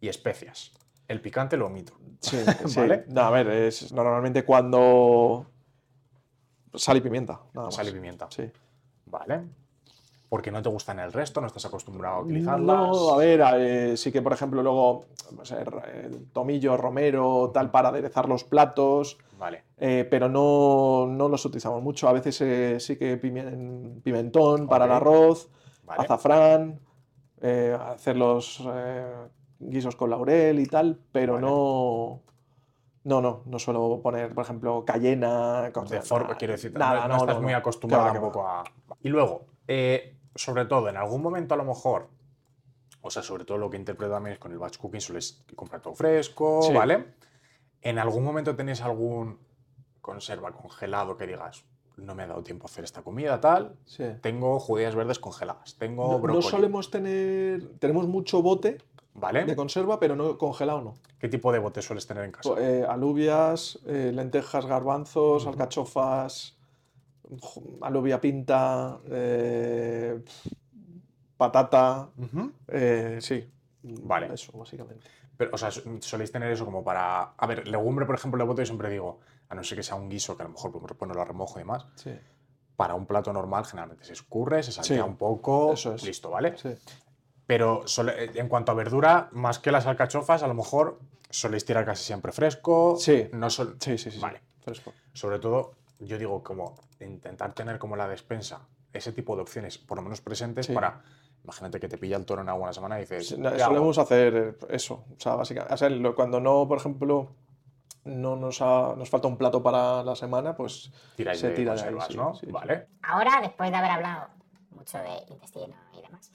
Y 0.00 0.08
especias. 0.08 0.72
El 1.08 1.20
picante 1.20 1.56
lo 1.56 1.66
omito. 1.66 1.94
Sí, 2.20 2.36
sí. 2.66 2.80
¿Vale? 2.80 3.04
No, 3.08 3.22
a 3.22 3.30
ver, 3.30 3.48
es 3.48 3.92
normalmente 3.92 4.44
cuando. 4.44 5.46
Sal 6.74 6.96
y 6.96 7.00
pimienta, 7.00 7.40
nada 7.54 7.66
más. 7.66 7.74
Sal 7.74 7.88
y 7.88 7.92
pimienta. 7.92 8.28
Sí. 8.30 8.50
Vale. 9.06 9.42
Porque 10.32 10.50
no 10.50 10.62
te 10.62 10.70
gustan 10.70 10.98
el 10.98 11.12
resto, 11.12 11.42
no 11.42 11.46
estás 11.46 11.66
acostumbrado 11.66 12.16
a 12.16 12.20
utilizarlas. 12.22 12.88
No, 12.88 13.12
a 13.12 13.18
ver, 13.18 13.42
eh, 13.54 13.96
sí 13.98 14.10
que 14.10 14.22
por 14.22 14.32
ejemplo 14.32 14.62
luego, 14.62 15.04
pues, 15.36 15.52
eh, 15.52 15.62
el 16.04 16.30
tomillo, 16.32 16.78
romero, 16.78 17.50
tal, 17.52 17.70
para 17.70 17.90
aderezar 17.90 18.30
los 18.30 18.42
platos, 18.42 19.18
Vale. 19.38 19.64
eh, 19.76 20.08
pero 20.10 20.30
no, 20.30 21.06
no 21.06 21.28
los 21.28 21.44
utilizamos 21.44 21.82
mucho. 21.82 22.08
A 22.08 22.14
veces 22.14 22.40
eh, 22.40 22.80
sí 22.80 22.96
que 22.96 23.20
pimen- 23.20 24.00
pimentón 24.02 24.68
para 24.68 24.86
el 24.86 24.92
arroz, 24.92 25.50
Vale. 25.84 26.00
azafrán, 26.04 26.80
eh, 27.42 27.76
hacer 27.78 28.16
los 28.16 28.62
eh, 28.72 29.04
guisos 29.58 29.96
con 29.96 30.08
laurel 30.08 30.60
y 30.60 30.64
tal, 30.66 30.98
pero 31.12 31.34
Vale. 31.34 31.46
no. 31.46 32.20
No, 33.04 33.20
no, 33.20 33.42
no 33.44 33.58
suelo 33.58 34.00
poner, 34.02 34.32
por 34.32 34.44
ejemplo, 34.44 34.82
cayena. 34.86 35.60
de 35.60 35.72
cosas- 35.72 36.08
forma, 36.08 36.28
nada, 36.28 36.38
quiero 36.38 36.52
decir, 36.54 36.72
nada, 36.72 37.02
no, 37.02 37.08
no 37.08 37.16
estás 37.20 37.36
no, 37.36 37.42
muy 37.42 37.52
no. 37.52 37.58
acostumbrado 37.58 38.12
tampoco 38.14 38.46
a. 38.48 38.64
Y 39.02 39.10
luego, 39.10 39.42
eh, 39.68 40.16
sobre 40.34 40.64
todo, 40.64 40.88
en 40.88 40.96
algún 40.96 41.22
momento 41.22 41.54
a 41.54 41.56
lo 41.56 41.64
mejor, 41.64 42.08
o 43.00 43.10
sea, 43.10 43.22
sobre 43.22 43.44
todo 43.44 43.58
lo 43.58 43.68
que 43.70 43.76
interpreto 43.76 44.12
también 44.12 44.34
es 44.34 44.38
con 44.38 44.52
el 44.52 44.58
batch 44.58 44.78
cooking, 44.78 45.00
sueles 45.00 45.44
comprar 45.56 45.80
todo 45.82 45.94
fresco, 45.94 46.62
Sí. 46.62 46.72
¿vale? 46.72 47.14
En 47.80 47.98
algún 47.98 48.22
momento 48.24 48.54
tenéis 48.54 48.80
algún 48.82 49.38
conserva 50.00 50.52
congelado 50.52 51.16
que 51.16 51.26
digas, 51.26 51.64
no 51.96 52.14
me 52.14 52.22
ha 52.22 52.26
dado 52.26 52.42
tiempo 52.42 52.66
a 52.66 52.70
hacer 52.70 52.84
esta 52.84 53.02
comida, 53.02 53.40
tal. 53.40 53.76
Sí. 53.84 54.04
Tengo 54.20 54.58
judías 54.58 54.94
verdes 54.94 55.18
congeladas, 55.18 55.76
tengo 55.76 56.18
No, 56.18 56.26
no 56.34 56.42
solemos 56.42 56.90
tener. 56.90 57.68
Tenemos 57.78 58.06
mucho 58.06 58.40
bote 58.42 58.78
¿vale? 59.14 59.44
de 59.44 59.54
conserva, 59.54 60.00
pero 60.00 60.16
no 60.16 60.38
congelado 60.38 60.80
no. 60.80 60.94
¿Qué 61.18 61.28
tipo 61.28 61.52
de 61.52 61.58
bote 61.58 61.82
sueles 61.82 62.06
tener 62.06 62.24
en 62.24 62.32
casa? 62.32 62.50
Eh, 62.58 62.84
alubias, 62.88 63.78
eh, 63.86 64.10
lentejas, 64.14 64.64
garbanzos, 64.66 65.46
alcachofas, 65.46 66.56
alubia 67.82 68.20
pinta, 68.20 68.98
eh, 69.10 70.20
patata, 71.36 72.10
eh, 72.68 73.18
sí. 73.20 73.48
Vale. 73.82 74.32
Eso, 74.32 74.52
básicamente. 74.56 75.06
Pero, 75.36 75.50
o 75.54 75.58
sea, 75.58 75.70
soléis 76.00 76.30
tener 76.30 76.50
eso 76.52 76.64
como 76.64 76.84
para. 76.84 77.22
A 77.36 77.46
ver, 77.46 77.66
legumbre, 77.66 78.06
por 78.06 78.14
ejemplo, 78.14 78.38
le 78.38 78.44
boto 78.44 78.62
yo 78.62 78.66
siempre 78.66 78.90
digo, 78.90 79.18
a 79.48 79.54
no 79.54 79.64
ser 79.64 79.76
que 79.76 79.82
sea 79.82 79.96
un 79.96 80.08
guiso 80.08 80.36
que 80.36 80.42
a 80.42 80.46
lo 80.46 80.52
mejor 80.52 80.70
pues, 80.72 80.94
pues, 80.96 81.08
no 81.08 81.14
lo 81.14 81.24
remojo 81.24 81.58
y 81.58 81.62
demás, 81.62 81.86
Sí. 81.96 82.12
para 82.76 82.94
un 82.94 83.06
plato 83.06 83.32
normal 83.32 83.64
generalmente 83.64 84.04
se 84.04 84.12
escurre, 84.12 84.62
se 84.62 84.70
saltea 84.72 85.02
Sí, 85.02 85.08
un 85.08 85.16
poco, 85.16 85.72
eso 85.72 85.94
es. 85.94 86.04
listo, 86.04 86.30
¿vale? 86.30 86.56
sí. 86.56 86.70
Pero 87.44 87.86
sole- 87.88 88.30
en 88.38 88.48
cuanto 88.48 88.70
a 88.70 88.74
verdura, 88.76 89.28
más 89.32 89.58
que 89.58 89.72
las 89.72 89.86
alcachofas, 89.86 90.42
a 90.44 90.46
lo 90.46 90.54
mejor 90.54 91.00
soléis 91.28 91.64
tirar 91.64 91.84
casi 91.84 92.04
siempre 92.04 92.30
fresco. 92.30 92.94
Sí. 92.96 93.28
No 93.32 93.50
sí, 93.50 93.64
sí, 93.80 93.98
sí. 93.98 94.18
Vale. 94.20 94.40
Fresco. 94.60 94.92
Sobre 95.12 95.40
todo, 95.40 95.72
yo 96.04 96.18
digo, 96.18 96.42
como 96.42 96.74
intentar 97.00 97.52
tener 97.52 97.78
como 97.78 97.96
la 97.96 98.06
despensa 98.08 98.60
ese 98.92 99.12
tipo 99.12 99.34
de 99.36 99.42
opciones, 99.42 99.78
por 99.78 99.96
lo 99.96 100.02
menos 100.02 100.20
presentes, 100.20 100.66
Sí. 100.66 100.72
para. 100.74 101.02
Imagínate 101.44 101.80
que 101.80 101.88
te 101.88 101.98
pilla 101.98 102.16
el 102.16 102.24
toro 102.24 102.42
en 102.42 102.48
alguna 102.48 102.72
semana 102.72 102.98
y 102.98 103.00
dices. 103.02 103.28
Solemos 103.28 103.98
hacer 103.98 104.56
eso, 104.68 105.04
o 105.16 105.20
sea, 105.20 105.34
básicamente, 105.34 105.74
o 105.74 105.76
sea, 105.76 105.88
lo- 105.90 106.14
cuando 106.14 106.38
no, 106.40 106.68
por 106.68 106.78
ejemplo, 106.78 107.32
no 108.04 108.36
nos, 108.36 108.60
ha- 108.62 108.94
nos 108.96 109.08
falta 109.10 109.26
un 109.28 109.36
plato 109.36 109.62
para 109.62 110.02
la 110.04 110.14
semana, 110.14 110.54
pues 110.56 110.92
Tiráis 111.16 111.40
se 111.40 111.48
de 111.48 111.54
tira 111.54 111.74
de 111.74 111.82
ahí, 111.82 111.96
sí, 112.08 112.16
¿no? 112.16 112.34
sí, 112.34 112.46
sí. 112.46 112.52
vale. 112.52 112.86
Ahora, 113.02 113.40
después 113.40 113.70
de 113.70 113.76
haber 113.76 113.90
hablado 113.90 114.28
mucho 114.70 114.98
de 114.98 115.24
intestino 115.28 115.74
y 115.98 116.02
demás, 116.02 116.30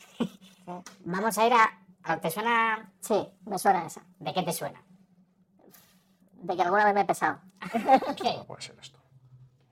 vamos 1.05 1.38
a 1.38 1.47
ir 1.47 1.53
a, 1.53 1.70
a- 2.03 2.18
¿Te 2.20 2.30
suena? 2.30 2.91
Sí, 3.01 3.28
me 3.45 3.57
suena 3.59 3.86
esa. 3.86 4.01
¿De 4.20 4.34
qué 4.34 4.43
te 4.43 4.51
suena? 4.51 4.82
De 6.34 6.55
que 6.55 6.61
alguna 6.61 6.86
vez 6.86 6.93
me 6.93 7.01
he 7.01 7.05
pesado. 7.05 7.39
¿Qué? 8.22 8.38
No 8.38 8.45
puede 8.45 8.61
ser 8.61 8.76
esto. 8.80 8.96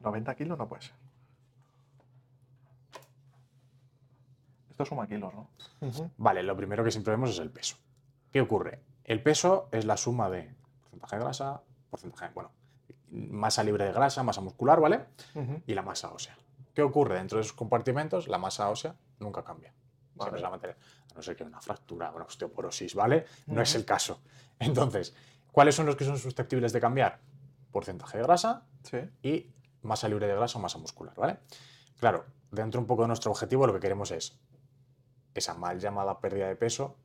90 0.05 0.35
kilos 0.35 0.57
no 0.57 0.67
puede 0.67 0.83
ser. 0.83 0.93
Esto 4.69 4.85
suma 4.85 5.07
kilos, 5.07 5.33
¿no? 5.33 5.49
Vale, 6.17 6.43
lo 6.43 6.55
primero 6.55 6.83
que 6.83 6.91
siempre 6.91 7.11
vemos 7.11 7.29
es 7.31 7.39
el 7.39 7.49
peso. 7.49 7.77
¿Qué 8.31 8.41
ocurre? 8.41 8.81
El 9.03 9.21
peso 9.23 9.69
es 9.71 9.85
la 9.85 9.95
suma 9.97 10.29
de 10.29 10.53
porcentaje 10.81 11.15
de 11.17 11.21
grasa, 11.23 11.61
porcentaje, 11.89 12.33
bueno, 12.33 12.51
masa 13.09 13.63
libre 13.63 13.85
de 13.85 13.93
grasa, 13.93 14.23
masa 14.23 14.41
muscular, 14.41 14.79
¿vale? 14.81 15.05
Y 15.65 15.73
la 15.73 15.81
masa 15.81 16.11
ósea. 16.11 16.35
¿Qué 16.73 16.81
ocurre? 16.81 17.15
Dentro 17.15 17.37
de 17.37 17.43
esos 17.43 17.53
compartimentos, 17.55 18.27
la 18.27 18.37
masa 18.37 18.69
ósea 18.69 18.95
nunca 19.19 19.43
cambia. 19.43 19.71
Siempre 19.71 20.25
Vale. 20.31 20.35
es 20.37 20.41
la 20.41 20.49
materia. 20.49 20.77
A 21.11 21.13
no 21.15 21.21
ser 21.21 21.35
que 21.37 21.43
una 21.43 21.61
fractura, 21.61 22.11
una 22.11 22.25
osteoporosis, 22.25 22.95
¿vale? 22.95 23.25
No 23.47 23.61
es 23.61 23.75
el 23.75 23.85
caso. 23.85 24.19
Entonces, 24.59 25.15
¿cuáles 25.53 25.75
son 25.75 25.85
los 25.85 25.95
que 25.95 26.03
son 26.03 26.17
susceptibles 26.17 26.73
de 26.73 26.81
cambiar? 26.81 27.19
Porcentaje 27.71 28.17
de 28.17 28.23
grasa, 28.23 28.65
Sí. 28.83 28.97
y 29.23 29.49
masa 29.85 30.07
libre 30.09 30.27
de 30.27 30.35
grasa 30.35 30.57
o 30.59 30.61
masa 30.61 30.77
muscular, 30.77 31.15
¿vale? 31.15 31.37
Claro, 31.99 32.25
dentro 32.51 32.79
un 32.81 32.87
poco 32.87 33.03
de 33.03 33.07
nuestro 33.09 33.31
objetivo 33.31 33.65
lo 33.67 33.73
que 33.73 33.79
queremos 33.79 34.11
es 34.11 34.37
esa 35.33 35.53
mal 35.53 35.79
llamada 35.79 36.19
pérdida 36.19 36.47
de 36.47 36.55
peso, 36.55 36.97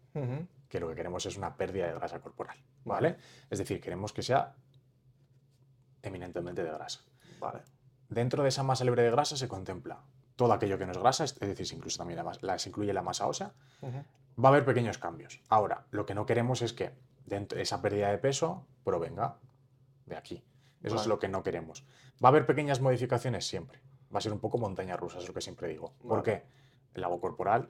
que 0.69 0.81
lo 0.81 0.89
que 0.89 0.95
queremos 0.95 1.25
es 1.27 1.37
una 1.37 1.57
pérdida 1.57 1.87
de 1.87 1.95
grasa 1.95 2.21
corporal, 2.21 2.57
¿vale? 2.85 3.17
Es 3.51 3.59
decir, 3.59 3.81
queremos 3.81 4.13
que 4.13 4.23
sea 4.23 4.55
eminentemente 6.03 6.63
de 6.63 6.71
grasa. 6.71 7.01
Vale. 7.39 7.61
Dentro 8.09 8.43
de 8.43 8.49
esa 8.49 8.63
masa 8.63 8.85
libre 8.85 9.03
de 9.03 9.11
grasa 9.11 9.37
se 9.37 9.49
contempla 9.49 10.01
todo 10.37 10.53
aquello 10.53 10.79
que 10.79 10.87
no 10.87 10.93
es 10.93 10.99
grasa, 10.99 11.25
es 11.25 11.39
decir, 11.39 11.67
se 11.67 11.75
incluye 11.77 11.97
también 11.97 12.17
la, 12.17 12.25
mas- 12.25 12.43
la- 12.43 12.59
se 12.59 12.71
incluye 12.71 12.93
la 12.93 13.03
masa 13.03 13.27
ósea, 13.27 13.53
va 14.43 14.49
a 14.49 14.53
haber 14.53 14.65
pequeños 14.65 14.97
cambios. 14.99 15.41
Ahora, 15.49 15.85
lo 15.91 16.07
que 16.07 16.15
no 16.15 16.25
queremos 16.27 16.63
es 16.63 16.73
que 16.73 16.93
dentro 17.27 17.59
esa 17.61 17.83
pérdida 17.83 18.09
de 18.11 18.19
peso 18.19 18.67
provenga 18.85 19.37
de 20.07 20.17
aquí. 20.17 20.43
Eso 20.83 20.97
es 20.97 21.07
lo 21.07 21.19
que 21.19 21.29
no 21.29 21.43
queremos. 21.43 21.85
Va 22.23 22.29
a 22.29 22.31
haber 22.31 22.47
pequeñas 22.47 22.81
modificaciones 22.81 23.47
siempre. 23.47 23.81
Va 24.15 24.19
a 24.19 24.21
ser 24.21 24.33
un 24.33 24.41
poco 24.41 24.59
montaña 24.59 24.97
rusa, 24.97 25.19
es 25.19 25.29
lo 25.29 25.35
que 25.35 25.41
siempre 25.41 25.69
digo. 25.69 25.93
Vale. 26.01 26.09
Porque 26.09 26.43
el 26.95 27.05
agua 27.05 27.21
corporal 27.21 27.69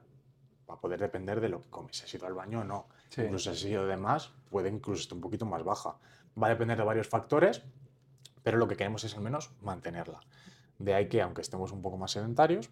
va 0.68 0.74
a 0.74 0.80
poder 0.80 1.00
depender 1.00 1.40
de 1.40 1.48
lo 1.48 1.60
que 1.60 1.68
comes. 1.70 1.96
Si 1.96 2.04
has 2.04 2.14
ido 2.14 2.26
al 2.26 2.34
baño 2.34 2.60
o 2.60 2.64
no. 2.64 2.86
Sí. 3.08 3.22
Incluso 3.22 3.52
si 3.54 3.66
has 3.66 3.72
ido 3.72 3.86
de 3.86 3.96
más, 3.96 4.32
puede 4.50 4.68
incluso 4.68 5.02
estar 5.02 5.16
un 5.16 5.20
poquito 5.22 5.44
más 5.46 5.64
baja. 5.64 5.96
Va 6.40 6.46
a 6.46 6.50
depender 6.50 6.78
de 6.78 6.84
varios 6.84 7.08
factores, 7.08 7.62
pero 8.42 8.56
lo 8.58 8.68
que 8.68 8.76
queremos 8.76 9.02
es 9.04 9.14
al 9.16 9.22
menos 9.22 9.50
mantenerla. 9.60 10.20
De 10.78 10.94
ahí 10.94 11.08
que, 11.08 11.20
aunque 11.20 11.40
estemos 11.42 11.72
un 11.72 11.82
poco 11.82 11.98
más 11.98 12.12
sedentarios, 12.12 12.70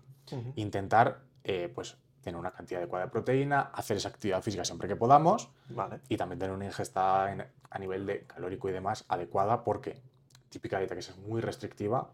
intentar 0.57 1.21
eh, 1.45 1.71
pues, 1.75 1.97
tener 2.23 2.39
una 2.39 2.51
cantidad 2.53 2.81
adecuada 2.81 3.07
de 3.07 3.11
proteína, 3.11 3.61
hacer 3.75 3.97
esa 3.97 4.09
actividad 4.09 4.43
física 4.43 4.65
siempre 4.65 4.89
que 4.89 4.97
podamos 4.97 5.51
Vale. 5.69 6.01
y 6.09 6.17
también 6.17 6.39
tener 6.39 6.55
una 6.55 6.65
ingesta 6.67 7.33
en- 7.33 7.47
a 7.71 7.79
nivel 7.79 8.07
de 8.07 8.27
calórico 8.27 8.69
y 8.69 8.73
demás 8.73 9.05
adecuada 9.09 9.63
porque 9.65 10.01
típica 10.49 10.79
dieta 10.79 10.95
que 10.95 11.01
es 11.01 11.17
muy 11.19 11.41
restrictiva, 11.41 12.11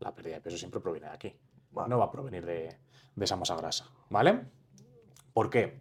la 0.00 0.14
pérdida 0.14 0.34
de 0.34 0.40
peso 0.40 0.56
siempre 0.56 0.80
proviene 0.80 1.08
de 1.08 1.14
aquí. 1.14 1.36
Vale. 1.70 1.88
No 1.88 1.98
va 1.98 2.06
a 2.06 2.10
provenir 2.10 2.44
de, 2.44 2.76
de 3.14 3.24
esa 3.24 3.36
masa 3.36 3.56
grasa. 3.56 3.86
¿Vale? 4.10 4.46
¿Por 5.32 5.50
qué? 5.50 5.80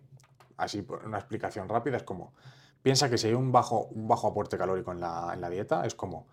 Así, 0.57 0.81
por 0.81 1.05
una 1.05 1.17
explicación 1.17 1.69
rápida, 1.69 1.97
es 1.97 2.03
como, 2.03 2.33
piensa 2.81 3.09
que 3.09 3.17
si 3.17 3.27
hay 3.27 3.33
un 3.33 3.51
bajo, 3.51 3.85
un 3.85 4.07
bajo 4.07 4.27
aporte 4.27 4.57
calórico 4.57 4.91
en 4.91 4.99
la, 4.99 5.31
en 5.33 5.41
la 5.41 5.49
dieta, 5.49 5.85
es 5.85 5.95
como, 5.95 6.27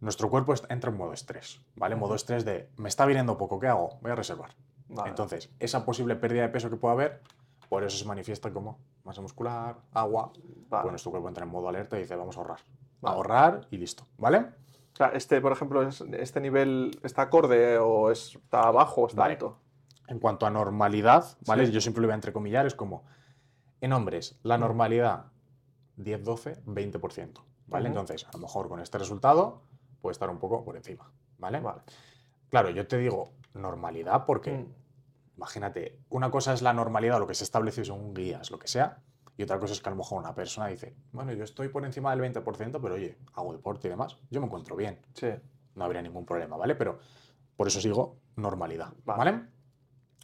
nuestro 0.00 0.30
cuerpo 0.30 0.54
entra 0.68 0.90
en 0.90 0.96
modo 0.96 1.12
estrés, 1.12 1.60
¿vale? 1.74 1.96
Modo 1.96 2.14
estrés 2.14 2.44
de, 2.44 2.70
me 2.76 2.88
está 2.88 3.04
viniendo 3.04 3.36
poco, 3.36 3.58
¿qué 3.58 3.66
hago? 3.68 3.98
Voy 4.00 4.12
a 4.12 4.14
reservar. 4.14 4.50
Vale. 4.88 5.10
Entonces, 5.10 5.50
esa 5.58 5.84
posible 5.84 6.16
pérdida 6.16 6.42
de 6.42 6.48
peso 6.48 6.70
que 6.70 6.76
pueda 6.76 6.94
haber 6.94 7.20
Por 7.68 7.84
eso 7.84 7.98
se 7.98 8.04
manifiesta 8.06 8.52
como 8.52 8.78
masa 9.04 9.20
muscular, 9.20 9.76
agua. 9.92 10.32
Vale. 10.68 10.82
Pues 10.82 10.92
nuestro 10.92 11.10
cuerpo 11.10 11.28
entra 11.28 11.44
en 11.44 11.50
modo 11.50 11.68
alerta 11.68 11.96
y 11.98 12.02
dice, 12.02 12.16
vamos 12.16 12.36
a 12.36 12.40
ahorrar. 12.40 12.60
Vale. 13.00 13.16
Ahorrar 13.16 13.66
y 13.70 13.76
listo, 13.76 14.06
¿vale? 14.16 14.46
O 14.98 15.00
sea, 15.00 15.08
este, 15.10 15.40
por 15.40 15.52
ejemplo, 15.52 15.80
es- 15.86 16.00
este 16.00 16.40
nivel 16.40 16.98
está 17.04 17.22
acorde 17.22 17.78
o 17.78 18.10
es- 18.10 18.34
está 18.34 18.68
bajo 18.72 19.02
o 19.02 19.06
está 19.06 19.20
Vale. 19.20 19.34
alto. 19.34 19.56
En 20.08 20.18
cuanto 20.18 20.44
a 20.44 20.50
normalidad, 20.50 21.24
¿vale? 21.46 21.66
Sí. 21.66 21.72
Yo 21.72 21.80
siempre 21.80 22.00
lo 22.00 22.08
voy 22.08 22.12
a 22.12 22.16
entrecomillar, 22.16 22.66
es 22.66 22.74
como, 22.74 23.04
en 23.80 23.92
hombres, 23.92 24.40
la 24.42 24.58
normalidad 24.58 25.26
10-12, 25.96 26.58
20%, 26.64 27.44
¿vale? 27.68 27.86
Entonces, 27.88 28.24
a 28.26 28.32
lo 28.32 28.38
mejor 28.40 28.68
con 28.68 28.80
este 28.80 28.98
resultado 28.98 29.62
puede 30.00 30.12
estar 30.14 30.30
un 30.30 30.40
poco 30.40 30.64
por 30.64 30.76
encima, 30.76 31.12
¿vale? 31.38 31.60
Vale. 31.60 31.82
Claro, 32.48 32.70
yo 32.70 32.84
te 32.88 32.96
digo 32.98 33.34
normalidad 33.54 34.24
porque, 34.26 34.50
Mm. 34.58 34.74
imagínate, 35.36 36.00
una 36.08 36.32
cosa 36.32 36.54
es 36.54 36.60
la 36.62 36.72
normalidad, 36.72 37.20
lo 37.20 37.28
que 37.28 37.34
se 37.34 37.44
establece 37.44 37.84
según 37.84 38.14
guías, 38.14 38.50
lo 38.50 38.58
que 38.58 38.66
sea, 38.66 38.98
y 39.38 39.42
otra 39.44 39.58
cosa 39.58 39.72
es 39.72 39.80
que 39.80 39.88
a 39.88 39.92
lo 39.92 39.96
mejor 39.96 40.18
una 40.18 40.34
persona 40.34 40.66
dice, 40.66 40.94
bueno, 41.12 41.32
yo 41.32 41.44
estoy 41.44 41.68
por 41.68 41.84
encima 41.84 42.14
del 42.14 42.20
20%, 42.34 42.80
pero 42.82 42.94
oye, 42.94 43.16
hago 43.34 43.52
deporte 43.52 43.86
y 43.86 43.90
demás, 43.90 44.18
yo 44.30 44.40
me 44.40 44.46
encuentro 44.46 44.74
bien, 44.76 44.98
Sí. 45.14 45.28
no 45.76 45.84
habría 45.84 46.02
ningún 46.02 46.26
problema, 46.26 46.56
¿vale? 46.56 46.74
Pero 46.74 46.98
por 47.56 47.68
eso 47.68 47.78
os 47.78 47.84
digo 47.84 48.18
normalidad, 48.36 48.92
Vale. 49.04 49.18
¿vale? 49.18 49.42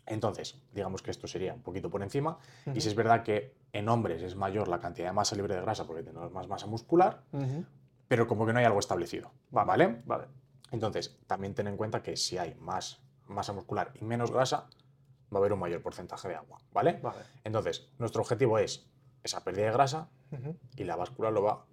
Entonces, 0.07 0.61
digamos 0.73 1.01
que 1.01 1.11
esto 1.13 1.27
sería 1.27 1.55
un 1.55 1.63
poquito 1.63 1.89
por 1.91 2.03
encima, 2.03 2.39
y 2.75 2.81
si 2.81 2.89
es 2.89 2.95
verdad 2.95 3.23
que 3.23 3.55
en 3.73 3.89
hombres 3.89 4.21
es 4.23 4.37
mayor 4.37 4.69
la 4.69 4.81
cantidad 4.81 5.07
de 5.09 5.13
masa 5.15 5.35
libre 5.37 5.55
de 5.55 5.63
grasa 5.63 5.87
porque 5.87 6.03
tenemos 6.03 6.31
más 6.33 6.47
masa 6.49 6.67
muscular, 6.67 7.23
pero 8.09 8.27
como 8.27 8.45
que 8.45 8.53
no 8.53 8.59
hay 8.59 8.65
algo 8.67 8.81
establecido. 8.81 9.31
¿vale? 9.51 10.03
Vale. 10.05 10.27
Entonces, 10.73 11.17
también 11.29 11.55
ten 11.55 11.69
en 11.69 11.77
cuenta 11.77 12.03
que 12.03 12.17
si 12.17 12.37
hay 12.37 12.55
más 12.57 13.01
masa 13.29 13.53
muscular 13.53 13.93
y 13.95 14.05
menos 14.05 14.31
grasa, 14.33 14.67
va 15.33 15.37
a 15.37 15.39
haber 15.39 15.53
un 15.53 15.61
mayor 15.61 15.81
porcentaje 15.83 16.29
de 16.29 16.35
agua, 16.35 16.59
¿vale? 16.73 16.99
Vale. 17.03 17.21
Entonces, 17.45 17.89
nuestro 17.99 18.21
objetivo 18.23 18.59
es 18.59 18.87
esa 19.25 19.43
pérdida 19.43 19.67
de 19.67 19.73
grasa 19.73 20.09
y 20.77 20.85
la 20.85 20.97
báscula 20.97 21.31
lo 21.31 21.43
va 21.43 21.65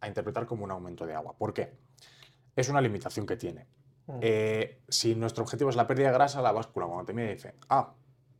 a 0.00 0.08
interpretar 0.08 0.46
como 0.46 0.64
un 0.64 0.70
aumento 0.70 1.06
de 1.06 1.14
agua. 1.14 1.36
¿Por 1.36 1.52
qué? 1.52 1.76
Es 2.56 2.68
una 2.68 2.80
limitación 2.80 3.26
que 3.26 3.36
tiene. 3.36 3.66
Mm. 4.06 4.18
Eh, 4.22 4.82
si 4.88 5.14
nuestro 5.14 5.44
objetivo 5.44 5.70
es 5.70 5.76
la 5.76 5.86
pérdida 5.86 6.08
de 6.08 6.14
grasa, 6.14 6.40
la 6.40 6.52
báscula 6.52 6.86
cuando 6.86 7.04
te 7.04 7.12
mide 7.12 7.34
dice, 7.34 7.54
ah, 7.68 7.92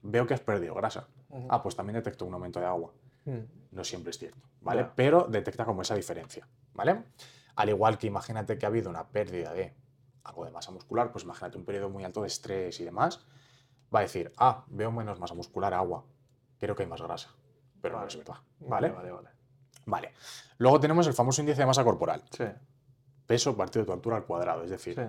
veo 0.02 0.26
que 0.26 0.34
has 0.34 0.40
perdido 0.40 0.74
grasa. 0.74 1.08
Ah, 1.50 1.62
pues 1.62 1.76
también 1.76 1.96
detecto 1.96 2.24
un 2.24 2.32
aumento 2.32 2.60
de 2.60 2.66
agua. 2.66 2.92
Mm. 3.26 3.40
No 3.72 3.84
siempre 3.84 4.10
es 4.10 4.18
cierto, 4.18 4.48
¿vale? 4.62 4.86
Pero 4.94 5.26
detecta 5.28 5.66
como 5.66 5.82
esa 5.82 5.94
diferencia, 5.94 6.48
¿vale? 6.72 7.02
Al 7.56 7.68
igual 7.68 7.98
que 7.98 8.06
imagínate 8.06 8.56
que 8.56 8.64
ha 8.64 8.68
habido 8.68 8.88
una 8.88 9.08
pérdida 9.08 9.52
de 9.52 9.74
algo 10.24 10.44
de 10.44 10.50
masa 10.50 10.70
muscular, 10.70 11.12
pues 11.12 11.24
imagínate 11.24 11.58
un 11.58 11.64
periodo 11.64 11.90
muy 11.90 12.04
alto 12.04 12.22
de 12.22 12.28
estrés 12.28 12.80
y 12.80 12.84
demás, 12.84 13.26
va 13.94 13.98
a 13.98 14.02
decir, 14.02 14.32
ah, 14.38 14.64
veo 14.68 14.90
menos 14.90 15.20
masa 15.20 15.34
muscular, 15.34 15.74
agua, 15.74 16.04
creo 16.58 16.74
que 16.74 16.84
hay 16.84 16.88
más 16.88 17.02
grasa, 17.02 17.34
pero 17.80 17.94
no 17.94 17.98
Vale. 18.00 18.08
es 18.12 18.16
verdad, 18.18 18.36
¿vale? 18.60 18.90
Vale, 18.90 19.10
vale. 19.12 19.28
Vale. 19.86 20.12
Luego 20.58 20.80
tenemos 20.80 21.06
el 21.06 21.12
famoso 21.14 21.40
índice 21.40 21.60
de 21.60 21.66
masa 21.66 21.84
corporal, 21.84 22.22
Sí. 22.30 22.44
peso 23.26 23.56
partido 23.56 23.82
de 23.82 23.86
tu 23.86 23.92
altura 23.92 24.16
al 24.16 24.24
cuadrado, 24.24 24.62
es 24.64 24.70
decir, 24.70 24.94
Sí. 24.94 25.02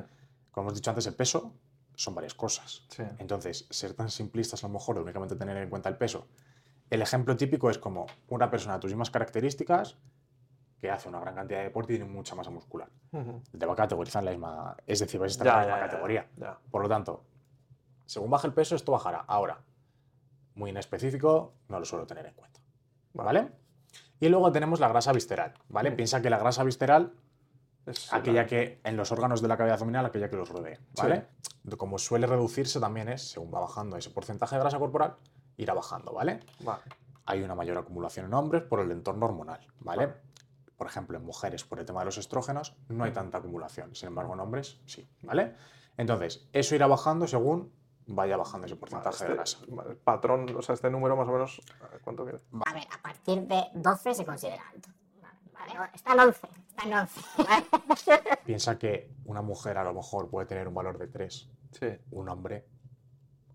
como 0.51 0.67
hemos 0.67 0.75
dicho 0.75 0.89
antes, 0.91 1.07
el 1.07 1.15
peso 1.15 1.53
son 1.95 2.13
varias 2.13 2.33
cosas. 2.35 2.83
Sí. 2.89 3.03
Entonces, 3.17 3.65
ser 3.71 3.93
tan 3.93 4.09
simplistas 4.09 4.63
a 4.63 4.67
lo 4.67 4.73
mejor 4.73 4.95
de 4.95 5.01
únicamente 5.01 5.35
tener 5.35 5.57
en 5.57 5.69
cuenta 5.69 5.89
el 5.89 5.97
peso. 5.97 6.27
El 6.89 7.01
ejemplo 7.01 7.35
típico 7.35 7.69
es 7.69 7.77
como 7.79 8.05
una 8.29 8.49
persona 8.51 8.75
de 8.75 8.79
tus 8.81 8.91
mismas 8.91 9.09
características 9.09 9.97
que 10.79 10.91
hace 10.91 11.09
una 11.09 11.19
gran 11.19 11.33
cantidad 11.33 11.57
de 11.59 11.65
deporte 11.65 11.93
y 11.93 11.97
tiene 11.97 12.11
mucha 12.11 12.35
masa 12.35 12.51
muscular. 12.51 12.87
Ujú. 13.11 13.41
Te 13.57 13.65
va 13.65 13.73
a 13.73 13.75
categorizar 13.75 14.21
en 14.21 14.25
la 14.25 14.31
misma, 14.31 14.77
es 14.85 14.99
decir, 14.99 15.19
vais 15.19 15.31
a 15.31 15.33
estar 15.33 15.47
Ya, 15.47 15.53
en 15.53 15.57
la 15.57 15.63
misma 15.65 15.79
ya, 15.79 15.85
categoría. 15.89 16.27
ya. 16.37 16.59
Por 16.69 16.83
lo 16.83 16.87
tanto, 16.87 17.23
según 18.05 18.29
baje 18.29 18.45
el 18.47 18.53
peso, 18.53 18.75
esto 18.75 18.91
bajará. 18.91 19.21
Ahora, 19.27 19.59
muy 20.57 20.71
en 20.71 20.77
específico, 20.77 21.53
no 21.69 21.79
lo 21.79 21.85
suelo 21.85 22.05
tener 22.05 22.25
en 22.25 22.33
cuenta. 22.33 22.59
¿Vale? 23.13 23.49
Y 24.19 24.29
luego 24.29 24.51
tenemos 24.51 24.79
la 24.79 24.87
grasa 24.89 25.13
visceral, 25.13 25.53
¿vale? 25.69 25.91
Piensa 25.91 26.21
que 26.21 26.29
la 26.29 26.37
grasa 26.39 26.63
visceral 26.63 27.13
Es 27.85 28.11
aquella 28.11 28.41
la- 28.41 28.47
que 28.47 28.81
en 28.83 28.97
los 28.97 29.11
órganos 29.11 29.41
de 29.41 29.47
la 29.47 29.55
cavidad 29.57 29.75
abdominal, 29.75 30.05
aquella 30.05 30.29
que 30.29 30.35
los 30.35 30.49
rodea, 30.49 30.79
¿vale? 30.97 31.27
Como 31.77 31.97
suele 31.99 32.27
reducirse 32.27 32.79
también 32.79 33.07
es, 33.09 33.29
según 33.31 33.53
va 33.53 33.59
bajando 33.59 33.95
ese 33.97 34.09
porcentaje 34.09 34.55
de 34.55 34.61
grasa 34.61 34.79
corporal, 34.79 35.15
irá 35.57 35.73
bajando, 35.73 36.11
¿vale? 36.13 36.39
Vale. 36.59 36.81
Hay 37.25 37.43
una 37.43 37.55
mayor 37.55 37.77
acumulación 37.77 38.25
en 38.25 38.33
hombres 38.33 38.63
por 38.63 38.79
el 38.79 38.91
entorno 38.91 39.25
hormonal, 39.25 39.59
¿vale? 39.79 40.05
Vale. 40.07 40.19
Por 40.77 40.87
ejemplo, 40.87 41.17
en 41.17 41.23
mujeres 41.25 41.63
por 41.63 41.79
el 41.79 41.85
tema 41.85 41.99
de 42.01 42.05
los 42.05 42.17
estrógenos 42.17 42.75
no 42.89 43.03
hay 43.03 43.11
tanta 43.11 43.37
acumulación, 43.39 43.95
sin 43.95 44.07
embargo 44.09 44.33
en 44.33 44.39
hombres 44.41 44.79
sí, 44.85 45.07
¿vale? 45.23 45.55
Entonces, 45.97 46.47
eso 46.53 46.75
irá 46.75 46.85
bajando 46.87 47.25
según 47.27 47.71
vaya 48.07 48.37
bajando 48.37 48.65
ese 48.65 48.75
Vale, 48.75 48.79
porcentaje 48.79 49.15
este- 49.15 49.27
de 49.29 49.33
grasa. 49.35 49.57
vale, 49.69 49.91
el 49.91 49.97
patrón, 49.97 50.55
o 50.55 50.61
sea, 50.61 50.73
este 50.73 50.89
número 50.89 51.15
más 51.15 51.27
o 51.27 51.31
menos, 51.31 51.61
a 51.81 51.87
ver, 51.87 52.01
¿cuánto 52.01 52.23
quieres? 52.23 52.41
A 52.65 52.73
ver, 52.73 52.83
a 52.91 53.01
partir 53.01 53.41
de 53.47 53.63
12 53.73 54.13
se 54.13 54.25
considera 54.25 54.63
alto. 54.73 54.89
Vale, 55.53 55.89
Está 55.93 56.13
en 56.13 56.19
11. 56.21 56.47
Está 56.69 56.83
en 56.83 56.93
11. 56.93 57.21
¿vale? 57.37 57.65
Piensa 58.45 58.77
que 58.77 59.11
una 59.25 59.41
mujer 59.41 59.77
a 59.77 59.83
lo 59.83 59.93
mejor 59.93 60.29
puede 60.29 60.47
tener 60.47 60.67
un 60.67 60.73
valor 60.73 60.97
de 60.97 61.07
3, 61.07 61.49
Sí. 61.71 61.87
un 62.11 62.29
hombre, 62.29 62.65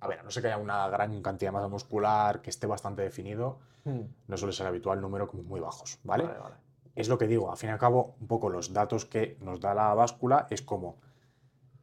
a 0.00 0.08
ver, 0.08 0.18
a 0.20 0.22
no 0.22 0.30
sé 0.30 0.40
que 0.42 0.48
haya 0.48 0.58
una 0.58 0.86
gran 0.88 1.22
cantidad 1.22 1.50
de 1.50 1.54
masa 1.54 1.68
muscular 1.68 2.42
que 2.42 2.50
esté 2.50 2.66
bastante 2.66 3.02
definido, 3.02 3.60
Mm. 3.84 4.00
no 4.28 4.36
suele 4.36 4.52
ser 4.52 4.66
habitual 4.66 5.00
número 5.00 5.26
como 5.28 5.42
muy 5.42 5.60
bajos, 5.60 5.98
¿vale? 6.04 6.24
Vale, 6.24 6.38
vale. 6.38 6.54
Es 6.94 7.08
lo 7.08 7.16
que 7.18 7.26
digo, 7.26 7.50
al 7.50 7.56
fin 7.56 7.70
y 7.70 7.72
al 7.72 7.78
cabo, 7.78 8.16
un 8.20 8.26
poco 8.28 8.50
los 8.50 8.72
datos 8.72 9.06
que 9.06 9.38
nos 9.40 9.60
da 9.60 9.72
la 9.74 9.94
báscula 9.94 10.46
es 10.50 10.60
como, 10.62 11.00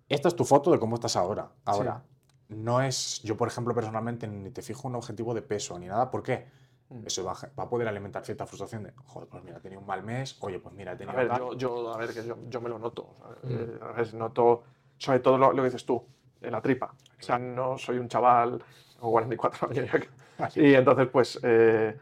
esta 0.08 0.28
es 0.28 0.36
tu 0.36 0.46
foto 0.46 0.72
de 0.72 0.80
cómo 0.80 0.96
estás 0.96 1.16
ahora. 1.16 1.50
Ahora, 1.66 2.04
no 2.50 2.82
es, 2.82 3.22
yo 3.24 3.38
por 3.38 3.48
ejemplo 3.48 3.74
personalmente 3.74 4.28
ni 4.28 4.50
te 4.52 4.62
fijo 4.62 4.88
un 4.88 4.96
objetivo 4.96 5.34
de 5.34 5.42
peso 5.42 5.78
ni 5.80 5.88
nada, 5.88 6.10
¿por 6.12 6.24
qué? 6.24 6.46
Mm. 6.90 7.06
Eso 7.06 7.24
va, 7.24 7.34
a- 7.34 7.50
va 7.58 7.64
a 7.66 7.70
poder 7.70 7.88
alimentar 7.88 8.26
cierta 8.26 8.46
frustración 8.48 8.84
de, 8.84 8.94
joder, 9.06 9.30
pues 9.30 9.44
mira, 9.44 9.58
he 9.58 9.62
tenido 9.62 9.80
un 9.82 9.88
mal 9.88 10.04
mes, 10.04 10.38
oye, 10.42 10.60
pues 10.60 10.74
mira, 10.74 10.92
he 10.92 10.96
A 10.96 10.98
tenido 10.98 11.18
ver, 11.18 11.28
tal". 11.28 11.38
yo, 11.40 11.54
yo- 11.54 11.94
a 11.94 11.98
ver, 11.98 12.14
que 12.14 12.26
yo, 12.26 12.38
yo 12.50 12.62
me 12.62 12.70
lo 12.70 12.80
noto. 12.80 13.04
o 13.04 13.48
Mm. 13.48 13.52
eh, 13.52 13.80
a 13.82 13.92
ver, 13.92 14.14
noto 14.16 14.64
sobre 14.98 15.20
todo 15.20 15.38
lo, 15.38 15.52
lo 15.54 15.58
que 15.64 15.66
dices 15.70 15.86
tú, 15.86 16.04
en 16.42 16.52
la 16.52 16.62
tripa. 16.62 16.88
O 17.20 17.22
sea, 17.22 17.38
no 17.38 17.78
soy 17.78 18.00
un 18.00 18.08
chaval, 18.10 18.62
tengo 18.96 19.12
44 19.12 19.70
años 19.70 19.86
ya 19.92 20.00
que- 20.00 20.10
Así. 20.40 20.62
Y 20.62 20.74
entonces, 20.74 21.08
pues, 21.12 21.40
eh, 21.44 21.98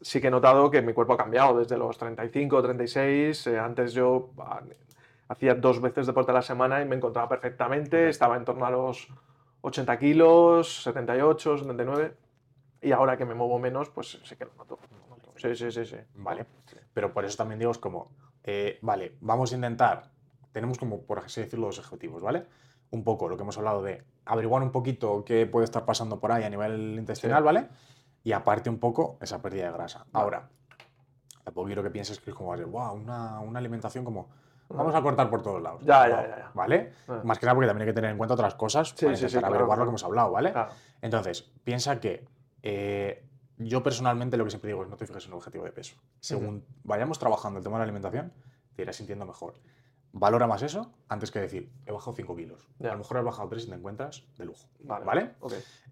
sí 0.00 0.20
que 0.20 0.28
he 0.28 0.30
notado 0.30 0.70
que 0.70 0.80
mi 0.82 0.92
cuerpo 0.94 1.12
ha 1.12 1.16
cambiado 1.16 1.58
desde 1.58 1.76
los 1.76 1.98
35, 1.98 2.62
36. 2.62 3.46
eh, 3.48 3.58
antes 3.58 3.92
yo 3.92 4.30
ah, 4.38 4.62
hacía 5.28 5.54
dos 5.54 5.80
veces 5.80 6.06
deporte 6.06 6.30
a 6.30 6.34
la 6.34 6.42
semana 6.42 6.80
y 6.80 6.84
me 6.86 6.96
encontraba 6.96 7.28
perfectamente. 7.28 8.08
Estaba 8.08 8.36
en 8.36 8.44
torno 8.44 8.64
a 8.66 8.70
los 8.70 9.08
80 9.62 9.98
kilos, 9.98 10.82
78, 10.82 11.58
79. 11.58 12.16
Y 12.82 12.92
ahora 12.92 13.16
que 13.16 13.24
me 13.24 13.34
muevo 13.34 13.58
menos, 13.58 13.88
pues 13.90 14.20
sí 14.24 14.36
que 14.36 14.44
lo 14.44 14.52
noto. 14.54 14.78
lo 14.90 15.16
noto. 15.16 15.32
Sí, 15.36 15.54
sí, 15.54 15.70
sí, 15.70 15.84
sí. 15.86 15.96
Vale. 16.14 16.46
Pero 16.92 17.12
por 17.12 17.24
eso 17.24 17.36
también 17.36 17.58
digo, 17.58 17.70
es 17.70 17.78
como, 17.78 18.10
eh, 18.44 18.78
vale, 18.82 19.16
vamos 19.20 19.52
a 19.52 19.54
intentar, 19.54 20.10
tenemos 20.52 20.78
como, 20.78 21.02
por 21.02 21.20
así 21.20 21.40
decirlo, 21.40 21.66
dos 21.66 21.78
objetivos, 21.78 22.22
¿vale? 22.22 22.44
Un 22.90 23.04
poco 23.04 23.28
lo 23.28 23.36
que 23.36 23.42
hemos 23.42 23.56
hablado 23.56 23.82
de 23.82 24.02
averiguar 24.26 24.62
un 24.62 24.72
poquito 24.72 25.24
qué 25.24 25.46
puede 25.46 25.64
estar 25.64 25.84
pasando 25.84 26.20
por 26.20 26.32
ahí 26.32 26.44
a 26.44 26.50
nivel 26.50 26.96
intestinal, 26.98 27.38
Sí. 27.42 27.44
¿vale? 27.44 27.68
Y 28.24 28.32
aparte 28.32 28.68
un 28.68 28.78
poco 28.78 29.16
esa 29.20 29.40
pérdida 29.40 29.66
de 29.66 29.72
grasa. 29.72 30.06
Ahora, 30.12 30.48
tampoco 31.44 31.66
quiero 31.66 31.82
que 31.82 31.90
pienses 31.90 32.20
que 32.20 32.30
es 32.30 32.36
como, 32.36 32.54
wow, 32.56 32.92
una, 32.94 33.40
una 33.40 33.58
alimentación 33.58 34.04
como, 34.04 34.28
vamos 34.68 34.94
a 34.94 35.02
cortar 35.02 35.28
por 35.30 35.42
todos 35.42 35.62
lados. 35.62 35.82
Ya, 35.84 36.08
ya, 36.08 36.22
ya, 36.22 36.38
ya. 36.38 36.50
¿Vale? 36.54 36.92
Ah. 37.08 37.20
Más 37.24 37.38
que 37.38 37.46
nada 37.46 37.54
porque 37.54 37.68
también 37.68 37.88
hay 37.88 37.92
que 37.92 37.96
tener 37.96 38.10
en 38.10 38.18
cuenta 38.18 38.34
otras 38.34 38.54
cosas 38.54 38.90
Sí, 38.96 39.04
para 39.04 39.16
sí, 39.16 39.20
sí, 39.20 39.26
intentar 39.26 39.40
claro, 39.40 39.54
averiguar 39.54 39.78
lo 39.78 39.84
que 39.84 39.88
hemos 39.88 40.04
hablado, 40.04 40.30
¿vale? 40.32 40.52
Claro. 40.52 40.72
Entonces, 41.00 41.42
piensa 41.64 42.00
que 42.00 42.26
eh, 42.62 43.24
yo 43.58 43.82
personalmente 43.82 44.36
lo 44.36 44.44
que 44.44 44.50
siempre 44.50 44.68
digo 44.68 44.82
es 44.82 44.88
no 44.88 44.96
te 44.96 45.06
fijes 45.06 45.24
en 45.26 45.32
un 45.32 45.38
objetivo 45.38 45.64
de 45.64 45.72
peso. 45.72 45.96
Según 46.20 46.64
vayamos 46.84 47.18
trabajando 47.18 47.58
el 47.58 47.64
tema 47.64 47.76
de 47.76 47.80
la 47.80 47.84
alimentación, 47.84 48.32
te 48.74 48.82
irás 48.82 48.96
sintiendo 48.96 49.26
mejor. 49.26 49.54
Valora 50.12 50.46
más 50.46 50.62
eso 50.62 50.92
antes 51.08 51.30
que 51.30 51.40
decir, 51.40 51.72
he 51.86 51.92
bajado 51.92 52.14
5 52.14 52.36
kilos. 52.36 52.68
A 52.80 52.88
lo 52.88 52.98
mejor 52.98 53.18
has 53.18 53.24
bajado 53.24 53.48
3 53.48 53.64
y 53.64 53.68
te 53.68 53.74
encuentras 53.74 54.24
de 54.36 54.44
lujo. 54.44 54.68
Vale. 54.80 55.04
¿Vale? 55.04 55.30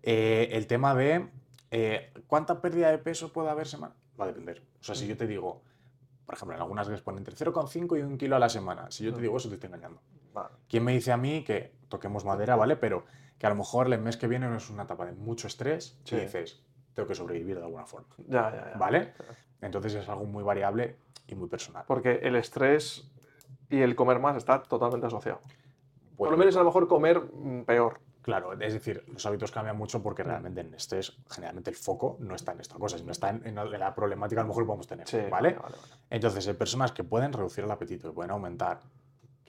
Eh, 0.02 0.50
el 0.52 0.66
tema 0.66 0.94
de 0.94 1.28
eh, 1.70 2.12
cuánta 2.26 2.60
pérdida 2.60 2.90
de 2.90 2.98
peso 2.98 3.32
puede 3.32 3.48
haber 3.48 3.66
semana 3.66 3.94
va 4.18 4.24
a 4.24 4.28
depender. 4.28 4.62
O 4.80 4.84
sea, 4.84 4.94
si 4.94 5.06
yo 5.06 5.16
te 5.16 5.26
digo, 5.26 5.62
por 6.30 6.36
ejemplo, 6.36 6.54
en 6.54 6.62
algunas 6.62 6.88
veces 6.88 7.02
ponen 7.02 7.18
entre 7.26 7.34
0,5 7.34 7.98
y 7.98 8.02
1 8.02 8.16
kilo 8.16 8.36
a 8.36 8.38
la 8.38 8.48
semana. 8.48 8.88
Si 8.92 9.02
yo 9.02 9.12
te 9.12 9.20
digo 9.20 9.36
eso, 9.36 9.48
te 9.48 9.56
estoy 9.56 9.66
engañando. 9.66 10.00
Vale. 10.32 10.50
¿Quién 10.68 10.84
me 10.84 10.92
dice 10.92 11.10
a 11.10 11.16
mí 11.16 11.42
que 11.42 11.72
toquemos 11.88 12.24
madera, 12.24 12.54
¿vale? 12.54 12.76
Pero 12.76 13.02
que 13.36 13.46
a 13.46 13.50
lo 13.50 13.56
mejor 13.56 13.92
el 13.92 14.00
mes 14.00 14.16
que 14.16 14.28
viene 14.28 14.46
no 14.48 14.56
es 14.56 14.70
una 14.70 14.84
etapa 14.84 15.06
de 15.06 15.12
mucho 15.12 15.48
estrés 15.48 15.98
Sí. 16.04 16.14
y 16.14 16.20
dices, 16.20 16.62
tengo 16.94 17.08
que 17.08 17.16
sobrevivir 17.16 17.56
de 17.58 17.64
alguna 17.64 17.84
forma. 17.84 18.06
Ya, 18.28 18.48
ya, 18.54 18.70
ya. 18.70 18.78
¿Vale? 18.78 19.12
Entonces 19.60 19.92
es 19.94 20.08
algo 20.08 20.24
muy 20.24 20.44
variable 20.44 20.98
y 21.26 21.34
muy 21.34 21.48
personal. 21.48 21.82
Porque 21.84 22.20
el 22.22 22.36
estrés 22.36 23.10
y 23.68 23.80
el 23.80 23.96
comer 23.96 24.20
más 24.20 24.36
está 24.36 24.62
totalmente 24.62 25.08
asociado. 25.08 25.40
Por 25.40 26.16
Bueno, 26.16 26.32
lo 26.32 26.36
menos 26.38 26.54
a 26.54 26.60
lo 26.60 26.66
mejor 26.66 26.86
comer 26.86 27.20
mm, 27.20 27.62
peor. 27.64 27.98
Claro, 28.30 28.52
es 28.60 28.72
decir, 28.72 29.04
los 29.08 29.24
hábitos 29.26 29.50
cambian 29.50 29.76
mucho 29.76 30.02
porque 30.02 30.22
realmente 30.22 30.60
en 30.60 30.72
estrés, 30.74 31.16
generalmente 31.28 31.70
el 31.70 31.76
foco 31.76 32.16
no 32.20 32.34
está 32.34 32.52
en 32.52 32.60
esta 32.60 32.76
cosa, 32.76 32.96
sino 32.98 33.12
está 33.12 33.30
en, 33.30 33.46
en 33.46 33.54
la- 33.54 33.94
problemática 33.94 34.40
a 34.40 34.44
lo 34.44 34.48
mejor 34.48 34.62
que 34.64 34.66
podemos 34.68 34.86
tener. 34.86 35.08
Sí, 35.08 35.18
¿Vale? 35.30 35.54
vale, 35.54 35.58
vale. 35.58 35.76
Entonces, 36.10 36.46
hay 36.48 36.54
personas 36.54 36.92
que 36.92 37.02
pueden 37.04 37.32
reducir 37.32 37.64
el 37.64 37.70
apetito, 37.70 38.08
que 38.08 38.14
pueden 38.14 38.30
aumentar, 38.30 38.80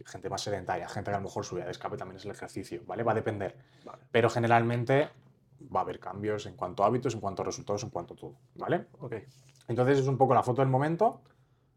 gente 0.05 0.29
más 0.29 0.41
sedentaria, 0.41 0.87
gente 0.89 1.11
que 1.11 1.15
a 1.15 1.19
lo 1.19 1.25
mejor 1.25 1.45
su 1.45 1.55
vía 1.55 1.65
de 1.65 1.71
escape 1.71 1.95
también 1.95 2.17
es 2.17 2.25
el 2.25 2.31
ejercicio, 2.31 2.81
¿vale? 2.87 3.03
Va 3.03 3.11
a 3.11 3.15
depender. 3.15 3.55
Vale. 3.85 4.01
Pero 4.11 4.29
generalmente 4.31 5.09
va 5.73 5.81
a 5.81 5.83
haber 5.83 5.99
cambios 5.99 6.47
en 6.47 6.55
cuanto 6.55 6.83
a 6.83 6.87
hábitos, 6.87 7.13
en 7.13 7.19
cuanto 7.21 7.43
a 7.43 7.45
resultados, 7.45 7.83
en 7.83 7.91
cuanto 7.91 8.15
a 8.15 8.17
todo, 8.17 8.35
¿vale? 8.55 8.87
Ok. 8.99 9.13
Entonces 9.67 9.99
es 9.99 10.07
un 10.07 10.17
poco 10.17 10.33
la 10.33 10.41
foto 10.41 10.61
del 10.63 10.69
momento 10.71 11.21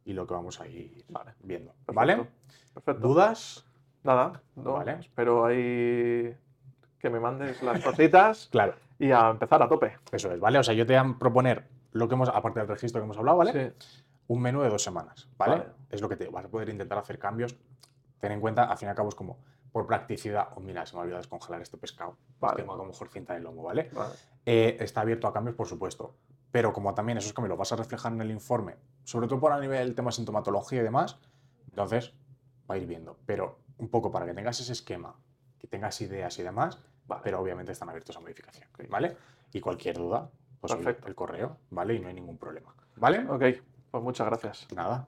y 0.07 0.14
lo 0.14 0.26
que 0.26 0.32
vamos 0.32 0.59
a 0.61 0.66
ir 0.66 1.05
Vale. 1.11 1.32
viendo, 1.40 1.72
Perfecto. 1.72 1.92
¿vale? 1.94 2.28
Perfecto. 2.72 3.07
¿Dudas? 3.09 3.64
Nada, 4.05 4.42
no. 4.57 4.72
Vale. 4.74 4.98
Espero 5.00 5.44
ahí 5.44 6.34
que 7.05 7.11
me 7.11 7.20
mandes 7.20 7.62
las 7.62 7.84
cositas 7.84 8.48
Claro, 8.50 8.74
y 8.98 9.11
a 9.11 9.28
empezar 9.28 9.62
a 9.62 9.68
tope. 9.68 9.98
eso 10.11 10.32
es, 10.32 10.40
¿vale? 10.40 10.59
O 10.59 10.62
sea, 10.62 10.72
yo 10.72 10.86
te 10.86 10.98
voy 10.98 11.11
a 11.11 11.18
proponer 11.18 11.68
lo 11.92 12.09
que 12.09 12.14
hemos, 12.14 12.30
aparte 12.30 12.61
del 12.61 12.68
registro 12.68 12.98
que 13.00 13.05
hemos 13.05 13.18
hablado, 13.18 13.36
¿vale? 13.36 13.52
Sí. 13.52 13.88
un 14.28 14.40
menú 14.40 14.62
de 14.62 14.70
dos 14.70 14.82
semanas, 14.82 15.28
¿vale? 15.36 15.57
Vale. 15.57 15.66
Es 15.90 16.00
lo 16.00 16.09
que 16.09 16.16
te 16.16 16.28
vas 16.30 16.46
a 16.46 16.48
poder 16.48 16.70
intentar 16.70 16.96
hacer 16.96 17.18
cambios. 17.18 17.55
Ten 18.18 18.32
en 18.32 18.40
cuenta, 18.40 18.64
al 18.64 18.78
fin 18.78 18.86
y 18.86 18.90
al 18.90 18.96
cabo, 18.96 19.11
es 19.11 19.14
como 19.14 19.36
por 19.70 19.86
practicidad, 19.86 20.48
o 20.55 20.61
mira, 20.61 20.86
se 20.86 20.94
me 20.94 21.00
ha 21.00 21.02
olvidado 21.02 21.20
descongelar 21.20 21.61
este 21.61 21.76
pescado, 21.76 22.16
Vale. 22.40 22.57
tengo 22.57 22.72
a 22.72 22.76
lo 22.78 22.84
mejor 22.86 23.09
cinta 23.11 23.34
de 23.34 23.40
lomo, 23.40 23.64
¿vale? 23.64 23.90
Vale. 23.92 24.14
Eh, 24.46 24.78
está 24.80 25.02
abierto 25.02 25.26
a 25.26 25.32
cambios, 25.34 25.57
por 25.57 25.66
supuesto, 25.66 26.14
pero 26.50 26.72
como 26.72 26.94
también 26.94 27.18
esos 27.18 27.34
cambios 27.34 27.50
los 27.50 27.59
vas 27.59 27.72
a 27.72 27.76
reflejar 27.76 28.12
en 28.12 28.20
el 28.22 28.30
informe, 28.30 28.76
sobre 29.02 29.28
todo 29.28 29.40
por 29.40 29.52
a 29.52 29.61
nivel 29.61 29.78
del 29.86 29.94
tema 29.94 30.11
sintomatología 30.11 30.80
y 30.80 30.84
demás, 30.84 31.18
entonces 31.68 32.14
va 32.70 32.76
a 32.76 32.78
ir 32.78 32.86
viendo. 32.86 33.18
Pero 33.26 33.59
un 33.78 33.88
poco 33.88 34.11
para 34.11 34.24
que 34.24 34.32
tengas 34.32 34.59
ese 34.61 34.72
esquema, 34.72 35.16
que 35.59 35.66
tengas 35.66 36.00
ideas 36.00 36.38
y 36.38 36.42
demás. 36.44 36.78
Pero 37.22 37.40
obviamente 37.40 37.72
están 37.72 37.88
abiertos 37.88 38.16
a 38.16 38.20
modificación, 38.20 38.68
¿vale? 38.88 39.16
Y 39.52 39.61
cualquier 39.61 39.96
duda, 39.96 40.28
pues 40.61 40.74
Perfecto. 40.74 41.09
el 41.09 41.14
correo, 41.14 41.57
¿vale? 41.70 41.94
Y 41.94 42.00
no 42.00 42.09
hay 42.09 42.14
ningún 42.14 42.38
problema, 42.38 42.74
¿vale? 42.96 43.26
Ok, 43.28 43.42
pues 43.90 44.02
muchas 44.02 44.26
gracias. 44.26 44.66
Nada, 44.74 45.02